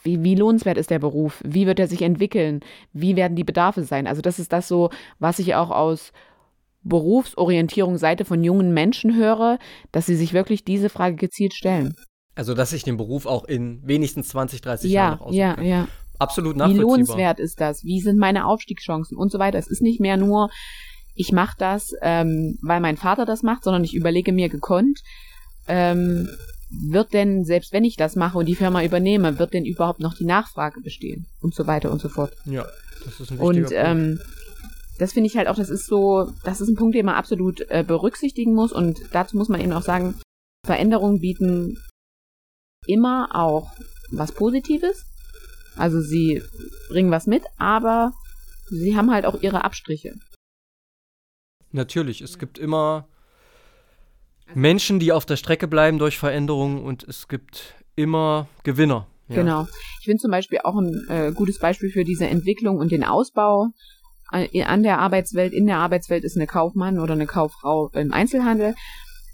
Wie, 0.03 0.23
wie, 0.23 0.35
lohnenswert 0.35 0.77
ist 0.77 0.91
der 0.91 0.99
Beruf? 0.99 1.41
Wie 1.43 1.65
wird 1.65 1.79
er 1.79 1.87
sich 1.87 2.03
entwickeln? 2.03 2.59
Wie 2.93 3.15
werden 3.15 3.35
die 3.35 3.43
Bedarfe 3.43 3.83
sein? 3.83 4.05
Also 4.05 4.21
das 4.21 4.37
ist 4.37 4.53
das 4.53 4.67
so, 4.67 4.91
was 5.17 5.39
ich 5.39 5.55
auch 5.55 5.71
aus 5.71 6.13
Berufsorientierung 6.83 7.97
Seite 7.97 8.23
von 8.25 8.43
jungen 8.43 8.71
Menschen 8.73 9.15
höre, 9.15 9.57
dass 9.91 10.05
sie 10.05 10.15
sich 10.15 10.33
wirklich 10.33 10.63
diese 10.63 10.89
Frage 10.89 11.15
gezielt 11.15 11.55
stellen. 11.55 11.95
Also 12.35 12.53
dass 12.53 12.73
ich 12.73 12.83
den 12.83 12.97
Beruf 12.97 13.25
auch 13.25 13.45
in 13.45 13.81
wenigstens 13.83 14.29
20, 14.29 14.61
30 14.61 14.91
ja, 14.91 15.01
Jahren 15.01 15.17
noch 15.17 15.25
ausüben 15.25 15.39
Ja, 15.39 15.61
ja. 15.61 15.87
Absolut 16.19 16.55
nachvollziehbar. 16.55 16.85
Wie 16.85 16.91
lohnenswert 16.91 17.39
ist 17.39 17.59
das? 17.59 17.83
Wie 17.83 17.99
sind 17.99 18.17
meine 18.17 18.45
Aufstiegschancen 18.45 19.17
und 19.17 19.31
so 19.31 19.39
weiter? 19.39 19.57
Es 19.57 19.67
ist 19.67 19.81
nicht 19.81 19.99
mehr 19.99 20.17
nur, 20.17 20.49
ich 21.15 21.31
mache 21.31 21.55
das, 21.57 21.91
ähm, 22.01 22.57
weil 22.61 22.79
mein 22.79 22.97
Vater 22.97 23.25
das 23.25 23.41
macht, 23.41 23.63
sondern 23.63 23.83
ich 23.83 23.95
überlege 23.95 24.31
mir 24.31 24.49
gekonnt, 24.49 25.01
ähm, 25.67 26.29
wird 26.69 27.13
denn, 27.13 27.45
selbst 27.45 27.71
wenn 27.73 27.83
ich 27.83 27.95
das 27.95 28.15
mache 28.15 28.37
und 28.37 28.45
die 28.45 28.55
Firma 28.55 28.83
übernehme, 28.83 29.39
wird 29.39 29.53
denn 29.53 29.65
überhaupt 29.65 29.99
noch 29.99 30.13
die 30.15 30.25
Nachfrage 30.25 30.81
bestehen? 30.81 31.25
Und 31.41 31.53
so 31.53 31.67
weiter 31.67 31.91
und 31.91 32.01
so 32.01 32.09
fort. 32.09 32.33
Ja, 32.45 32.65
das 33.03 33.19
ist 33.19 33.31
ein 33.31 33.39
wichtiger 33.39 33.43
Und 33.43 33.71
ähm, 33.71 34.19
das 34.97 35.13
finde 35.13 35.27
ich 35.27 35.37
halt 35.37 35.47
auch, 35.47 35.55
das 35.55 35.69
ist 35.69 35.87
so, 35.87 36.31
das 36.43 36.61
ist 36.61 36.69
ein 36.69 36.75
Punkt, 36.75 36.95
den 36.95 37.05
man 37.05 37.15
absolut 37.15 37.61
äh, 37.69 37.83
berücksichtigen 37.85 38.53
muss. 38.53 38.71
Und 38.71 38.99
dazu 39.11 39.37
muss 39.37 39.49
man 39.49 39.61
eben 39.61 39.73
auch 39.73 39.81
sagen, 39.81 40.15
Veränderungen 40.65 41.19
bieten 41.19 41.77
immer 42.87 43.29
auch 43.33 43.71
was 44.11 44.31
Positives. 44.31 45.05
Also 45.75 46.01
sie 46.01 46.41
bringen 46.89 47.11
was 47.11 47.27
mit, 47.27 47.43
aber 47.57 48.13
sie 48.69 48.95
haben 48.95 49.11
halt 49.11 49.25
auch 49.25 49.41
ihre 49.41 49.63
Abstriche. 49.63 50.13
Natürlich, 51.71 52.21
es 52.21 52.39
gibt 52.39 52.57
immer 52.57 53.07
Menschen, 54.53 54.99
die 54.99 55.11
auf 55.11 55.25
der 55.25 55.37
Strecke 55.37 55.67
bleiben 55.67 55.99
durch 55.99 56.17
Veränderungen 56.17 56.83
und 56.83 57.03
es 57.03 57.27
gibt 57.27 57.75
immer 57.95 58.47
Gewinner. 58.63 59.07
Ja. 59.27 59.35
Genau. 59.37 59.67
Ich 59.99 60.05
finde 60.05 60.21
zum 60.21 60.31
Beispiel 60.31 60.59
auch 60.63 60.75
ein 60.75 61.05
äh, 61.09 61.31
gutes 61.33 61.59
Beispiel 61.59 61.89
für 61.89 62.03
diese 62.03 62.27
Entwicklung 62.27 62.77
und 62.77 62.91
den 62.91 63.03
Ausbau 63.03 63.69
äh, 64.31 64.63
an 64.63 64.83
der 64.83 64.99
Arbeitswelt. 64.99 65.53
In 65.53 65.65
der 65.65 65.77
Arbeitswelt 65.77 66.23
ist 66.23 66.37
eine 66.37 66.47
Kaufmann 66.47 66.99
oder 66.99 67.13
eine 67.13 67.25
Kauffrau 67.25 67.89
im 67.93 68.13
Einzelhandel. 68.13 68.75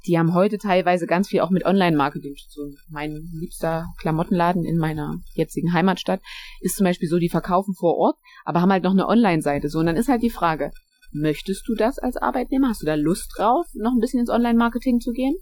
Die 0.08 0.18
haben 0.18 0.34
heute 0.34 0.58
teilweise 0.58 1.06
ganz 1.06 1.28
viel 1.28 1.42
auch 1.42 1.52
mit 1.52 1.64
Online-Marketing 1.64 2.34
zu 2.36 2.62
tun. 2.62 2.76
Mein 2.90 3.30
liebster 3.34 3.86
Klamottenladen 4.00 4.66
in 4.66 4.78
meiner 4.78 5.18
jetzigen 5.36 5.74
Heimatstadt 5.74 6.22
ist 6.60 6.78
zum 6.78 6.86
Beispiel 6.86 7.08
so, 7.08 7.20
die 7.20 7.30
verkaufen 7.30 7.76
vor 7.76 7.98
Ort, 7.98 8.16
aber 8.44 8.62
haben 8.62 8.72
halt 8.72 8.84
noch 8.84 8.94
eine 8.94 9.08
Online-Seite. 9.08 9.70
So, 9.70 9.78
und 9.78 9.86
dann 9.86 9.98
ist 9.98 10.08
halt 10.08 10.24
die 10.24 10.32
Frage, 10.32 10.72
Möchtest 11.12 11.68
du 11.68 11.76
das 11.76 12.00
als 12.00 12.16
Arbeitnehmer? 12.18 12.70
Hast 12.70 12.82
du 12.82 12.86
da 12.86 12.96
Lust 12.96 13.34
drauf, 13.38 13.66
noch 13.74 13.92
ein 13.92 14.00
bisschen 14.00 14.22
ins 14.22 14.30
Online-Marketing 14.30 15.00
zu 15.00 15.12
gehen? 15.12 15.36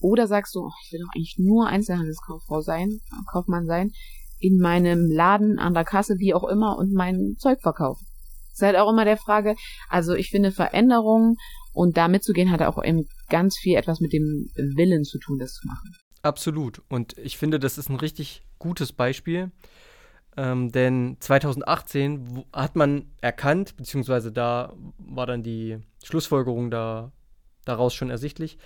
Oder 0.00 0.26
sagst 0.26 0.54
du, 0.54 0.60
oh, 0.60 0.72
ich 0.84 0.92
will 0.92 1.00
doch 1.00 1.14
eigentlich 1.14 1.36
nur 1.38 1.66
Einzelhandelskauffrau 1.66 2.60
sein, 2.60 3.00
Kaufmann 3.30 3.66
sein, 3.66 3.90
in 4.38 4.58
meinem 4.58 5.10
Laden, 5.10 5.58
an 5.58 5.74
der 5.74 5.84
Kasse, 5.84 6.16
wie 6.18 6.34
auch 6.34 6.44
immer, 6.44 6.76
und 6.78 6.92
mein 6.92 7.36
Zeug 7.38 7.60
verkaufen? 7.62 8.06
Ist 8.52 8.62
halt 8.62 8.76
auch 8.76 8.90
immer 8.90 9.04
der 9.04 9.16
Frage. 9.16 9.56
Also 9.88 10.14
ich 10.14 10.30
finde 10.30 10.52
Veränderungen 10.52 11.36
und 11.72 11.96
da 11.96 12.06
mitzugehen 12.06 12.52
hat 12.52 12.62
auch 12.62 12.82
eben 12.84 13.08
ganz 13.28 13.56
viel 13.58 13.76
etwas 13.76 14.00
mit 14.00 14.12
dem 14.12 14.48
Willen 14.54 15.02
zu 15.02 15.18
tun, 15.18 15.38
das 15.38 15.54
zu 15.54 15.66
machen. 15.66 15.90
Absolut. 16.22 16.82
Und 16.88 17.18
ich 17.18 17.36
finde, 17.36 17.58
das 17.58 17.78
ist 17.78 17.88
ein 17.88 17.96
richtig 17.96 18.42
gutes 18.58 18.92
Beispiel. 18.92 19.50
Ähm, 20.36 20.72
denn 20.72 21.16
2018 21.20 22.44
hat 22.52 22.76
man 22.76 23.06
erkannt, 23.20 23.76
beziehungsweise 23.76 24.32
da 24.32 24.74
war 24.98 25.26
dann 25.26 25.42
die 25.42 25.78
Schlussfolgerung 26.02 26.70
da, 26.70 27.12
daraus 27.64 27.94
schon 27.94 28.10
ersichtlich, 28.10 28.58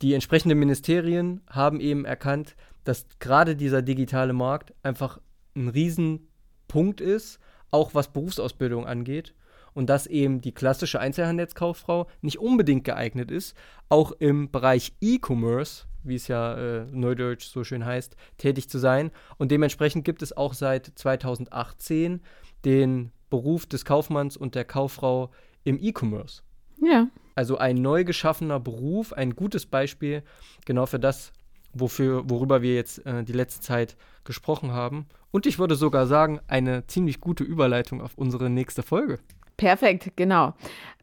die 0.00 0.14
entsprechenden 0.14 0.58
Ministerien 0.58 1.42
haben 1.48 1.80
eben 1.80 2.04
erkannt, 2.04 2.56
dass 2.84 3.06
gerade 3.20 3.56
dieser 3.56 3.82
digitale 3.82 4.32
Markt 4.32 4.74
einfach 4.82 5.20
ein 5.54 5.68
Riesenpunkt 5.68 7.00
ist, 7.00 7.38
auch 7.70 7.94
was 7.94 8.12
Berufsausbildung 8.12 8.86
angeht. 8.86 9.34
Und 9.74 9.88
dass 9.88 10.06
eben 10.06 10.42
die 10.42 10.52
klassische 10.52 11.00
Einzelhandelskauffrau 11.00 12.06
nicht 12.20 12.38
unbedingt 12.38 12.84
geeignet 12.84 13.30
ist, 13.30 13.56
auch 13.88 14.12
im 14.12 14.50
Bereich 14.50 14.92
E-Commerce 15.00 15.86
wie 16.04 16.16
es 16.16 16.28
ja 16.28 16.54
äh, 16.54 16.86
neudeutsch 16.90 17.46
so 17.46 17.64
schön 17.64 17.84
heißt, 17.84 18.16
tätig 18.38 18.68
zu 18.68 18.78
sein. 18.78 19.10
Und 19.38 19.50
dementsprechend 19.50 20.04
gibt 20.04 20.22
es 20.22 20.36
auch 20.36 20.54
seit 20.54 20.92
2018 20.94 22.20
den 22.64 23.12
Beruf 23.30 23.66
des 23.66 23.84
Kaufmanns 23.84 24.36
und 24.36 24.54
der 24.54 24.64
Kauffrau 24.64 25.30
im 25.64 25.78
E-Commerce. 25.80 26.42
Ja. 26.80 27.08
Also 27.34 27.56
ein 27.56 27.76
neu 27.76 28.04
geschaffener 28.04 28.60
Beruf, 28.60 29.12
ein 29.12 29.34
gutes 29.34 29.66
Beispiel 29.66 30.22
genau 30.66 30.86
für 30.86 30.98
das, 30.98 31.32
wofür, 31.72 32.28
worüber 32.28 32.62
wir 32.62 32.74
jetzt 32.74 33.06
äh, 33.06 33.24
die 33.24 33.32
letzte 33.32 33.60
Zeit 33.60 33.96
gesprochen 34.24 34.72
haben. 34.72 35.06
Und 35.30 35.46
ich 35.46 35.58
würde 35.58 35.76
sogar 35.76 36.06
sagen, 36.06 36.40
eine 36.46 36.86
ziemlich 36.86 37.20
gute 37.20 37.44
Überleitung 37.44 38.02
auf 38.02 38.12
unsere 38.16 38.50
nächste 38.50 38.82
Folge. 38.82 39.18
Perfekt, 39.56 40.12
genau. 40.16 40.54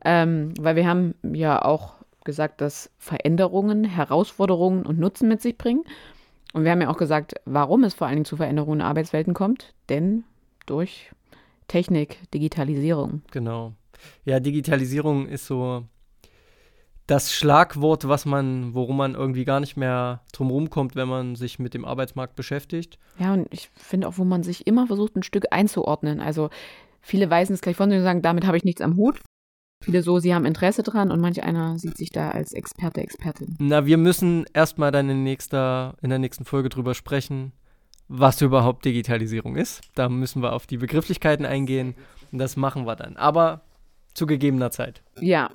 Ähm, 0.06 0.54
weil 0.60 0.76
wir 0.76 0.88
haben 0.88 1.16
ja 1.24 1.62
auch 1.64 1.96
gesagt, 2.30 2.62
dass 2.62 2.92
Veränderungen, 3.00 3.84
Herausforderungen 3.84 4.86
und 4.86 5.00
Nutzen 5.00 5.28
mit 5.28 5.42
sich 5.42 5.58
bringen. 5.58 5.84
Und 6.54 6.64
wir 6.64 6.72
haben 6.72 6.82
ja 6.82 6.90
auch 6.90 6.98
gesagt, 6.98 7.34
warum 7.46 7.84
es 7.84 7.94
vor 7.94 8.08
allen 8.08 8.18
Dingen 8.18 8.26
zu 8.26 8.38
Veränderungen 8.38 8.80
in 8.80 8.86
Arbeitswelten 8.86 9.34
kommt. 9.34 9.74
Denn 9.90 10.24
durch 10.66 11.12
Technik, 11.68 12.20
Digitalisierung. 12.34 13.24
Genau. 13.32 13.74
Ja, 14.26 14.40
Digitalisierung 14.40 15.28
ist 15.28 15.46
so 15.46 15.84
das 17.08 17.34
Schlagwort, 17.34 18.08
was 18.08 18.26
man, 18.26 18.76
worum 18.76 18.98
man 18.98 19.16
irgendwie 19.16 19.44
gar 19.44 19.60
nicht 19.60 19.78
mehr 19.78 20.22
drumherum 20.32 20.70
kommt, 20.70 20.96
wenn 20.96 21.08
man 21.08 21.36
sich 21.36 21.58
mit 21.58 21.74
dem 21.74 21.84
Arbeitsmarkt 21.84 22.36
beschäftigt. 22.36 23.00
Ja, 23.18 23.34
und 23.34 23.48
ich 23.52 23.70
finde 23.76 24.08
auch, 24.08 24.18
wo 24.18 24.26
man 24.26 24.44
sich 24.44 24.68
immer 24.68 24.86
versucht, 24.86 25.16
ein 25.16 25.24
Stück 25.24 25.46
einzuordnen. 25.50 26.20
Also 26.20 26.50
viele 27.02 27.30
weisen 27.30 27.54
es 27.54 27.62
gleich 27.62 27.76
von 27.76 27.90
sich 27.90 27.98
und 27.98 28.04
sagen, 28.04 28.22
damit 28.22 28.46
habe 28.46 28.58
ich 28.58 28.64
nichts 28.64 28.82
am 28.82 28.96
Hut. 28.96 29.20
Viele 29.82 30.04
so, 30.04 30.20
sie 30.20 30.34
haben 30.36 30.46
Interesse 30.46 30.84
dran 30.84 31.12
und 31.12 31.22
manch 31.22 31.42
einer 31.44 31.80
sieht 31.80 31.98
sich 31.98 32.10
da 32.10 32.32
als 32.32 32.52
Experte, 32.52 33.02
Expertin. 33.02 33.56
Na, 33.60 33.86
wir 33.86 33.98
müssen 33.98 34.46
erstmal 34.54 34.92
dann 34.92 35.10
in, 35.10 35.24
nächster, 35.24 35.96
in 36.02 36.10
der 36.10 36.20
nächsten 36.20 36.44
Folge 36.44 36.70
drüber 36.70 36.94
sprechen, 36.94 37.54
was 38.08 38.42
überhaupt 38.42 38.84
Digitalisierung 38.84 39.56
ist. 39.56 39.82
Da 39.96 40.10
müssen 40.10 40.42
wir 40.42 40.54
auf 40.54 40.68
die 40.68 40.78
Begrifflichkeiten 40.78 41.46
eingehen 41.46 41.96
und 42.32 42.40
das 42.40 42.58
machen 42.58 42.86
wir 42.86 42.96
dann. 42.96 43.16
Aber 43.16 43.62
zu 44.14 44.26
gegebener 44.26 44.72
Zeit. 44.72 45.02
Ja, 45.22 45.52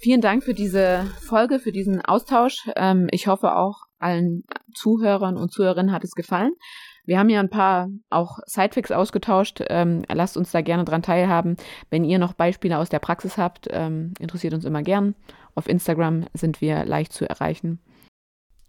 Vielen 0.00 0.20
Dank 0.20 0.44
für 0.44 0.54
diese 0.54 1.06
Folge, 1.20 1.58
für 1.58 1.72
diesen 1.72 2.00
Austausch. 2.00 2.70
Ähm, 2.76 3.08
ich 3.10 3.26
hoffe 3.26 3.56
auch 3.56 3.80
allen 3.98 4.44
Zuhörern 4.72 5.36
und 5.36 5.52
Zuhörerinnen 5.52 5.90
hat 5.90 6.04
es 6.04 6.12
gefallen. 6.12 6.52
Wir 7.08 7.18
haben 7.18 7.30
ja 7.30 7.40
ein 7.40 7.48
paar 7.48 7.88
auch 8.10 8.38
Sidefix 8.44 8.90
ausgetauscht. 8.90 9.62
Ähm, 9.70 10.02
lasst 10.12 10.36
uns 10.36 10.50
da 10.50 10.60
gerne 10.60 10.84
dran 10.84 11.00
teilhaben. 11.00 11.56
Wenn 11.88 12.04
ihr 12.04 12.18
noch 12.18 12.34
Beispiele 12.34 12.76
aus 12.76 12.90
der 12.90 12.98
Praxis 12.98 13.38
habt, 13.38 13.66
ähm, 13.70 14.12
interessiert 14.20 14.52
uns 14.52 14.66
immer 14.66 14.82
gern. 14.82 15.14
Auf 15.54 15.70
Instagram 15.70 16.26
sind 16.34 16.60
wir 16.60 16.84
leicht 16.84 17.14
zu 17.14 17.26
erreichen. 17.26 17.78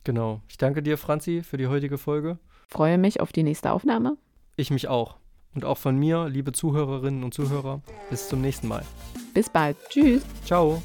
Genau. 0.05 0.39
Ich 0.47 0.57
danke 0.57 0.81
dir, 0.81 0.97
Franzi, 0.97 1.43
für 1.43 1.57
die 1.57 1.67
heutige 1.67 1.97
Folge. 1.97 2.39
Freue 2.69 2.97
mich 2.97 3.19
auf 3.19 3.33
die 3.33 3.43
nächste 3.43 3.73
Aufnahme. 3.73 4.15
Ich 4.55 4.71
mich 4.71 4.87
auch. 4.87 5.17
Und 5.53 5.65
auch 5.65 5.77
von 5.77 5.97
mir, 5.97 6.29
liebe 6.29 6.53
Zuhörerinnen 6.53 7.25
und 7.25 7.33
Zuhörer, 7.33 7.81
bis 8.09 8.29
zum 8.29 8.39
nächsten 8.39 8.69
Mal. 8.69 8.85
Bis 9.33 9.49
bald. 9.49 9.75
Tschüss. 9.89 10.23
Ciao. 10.45 10.81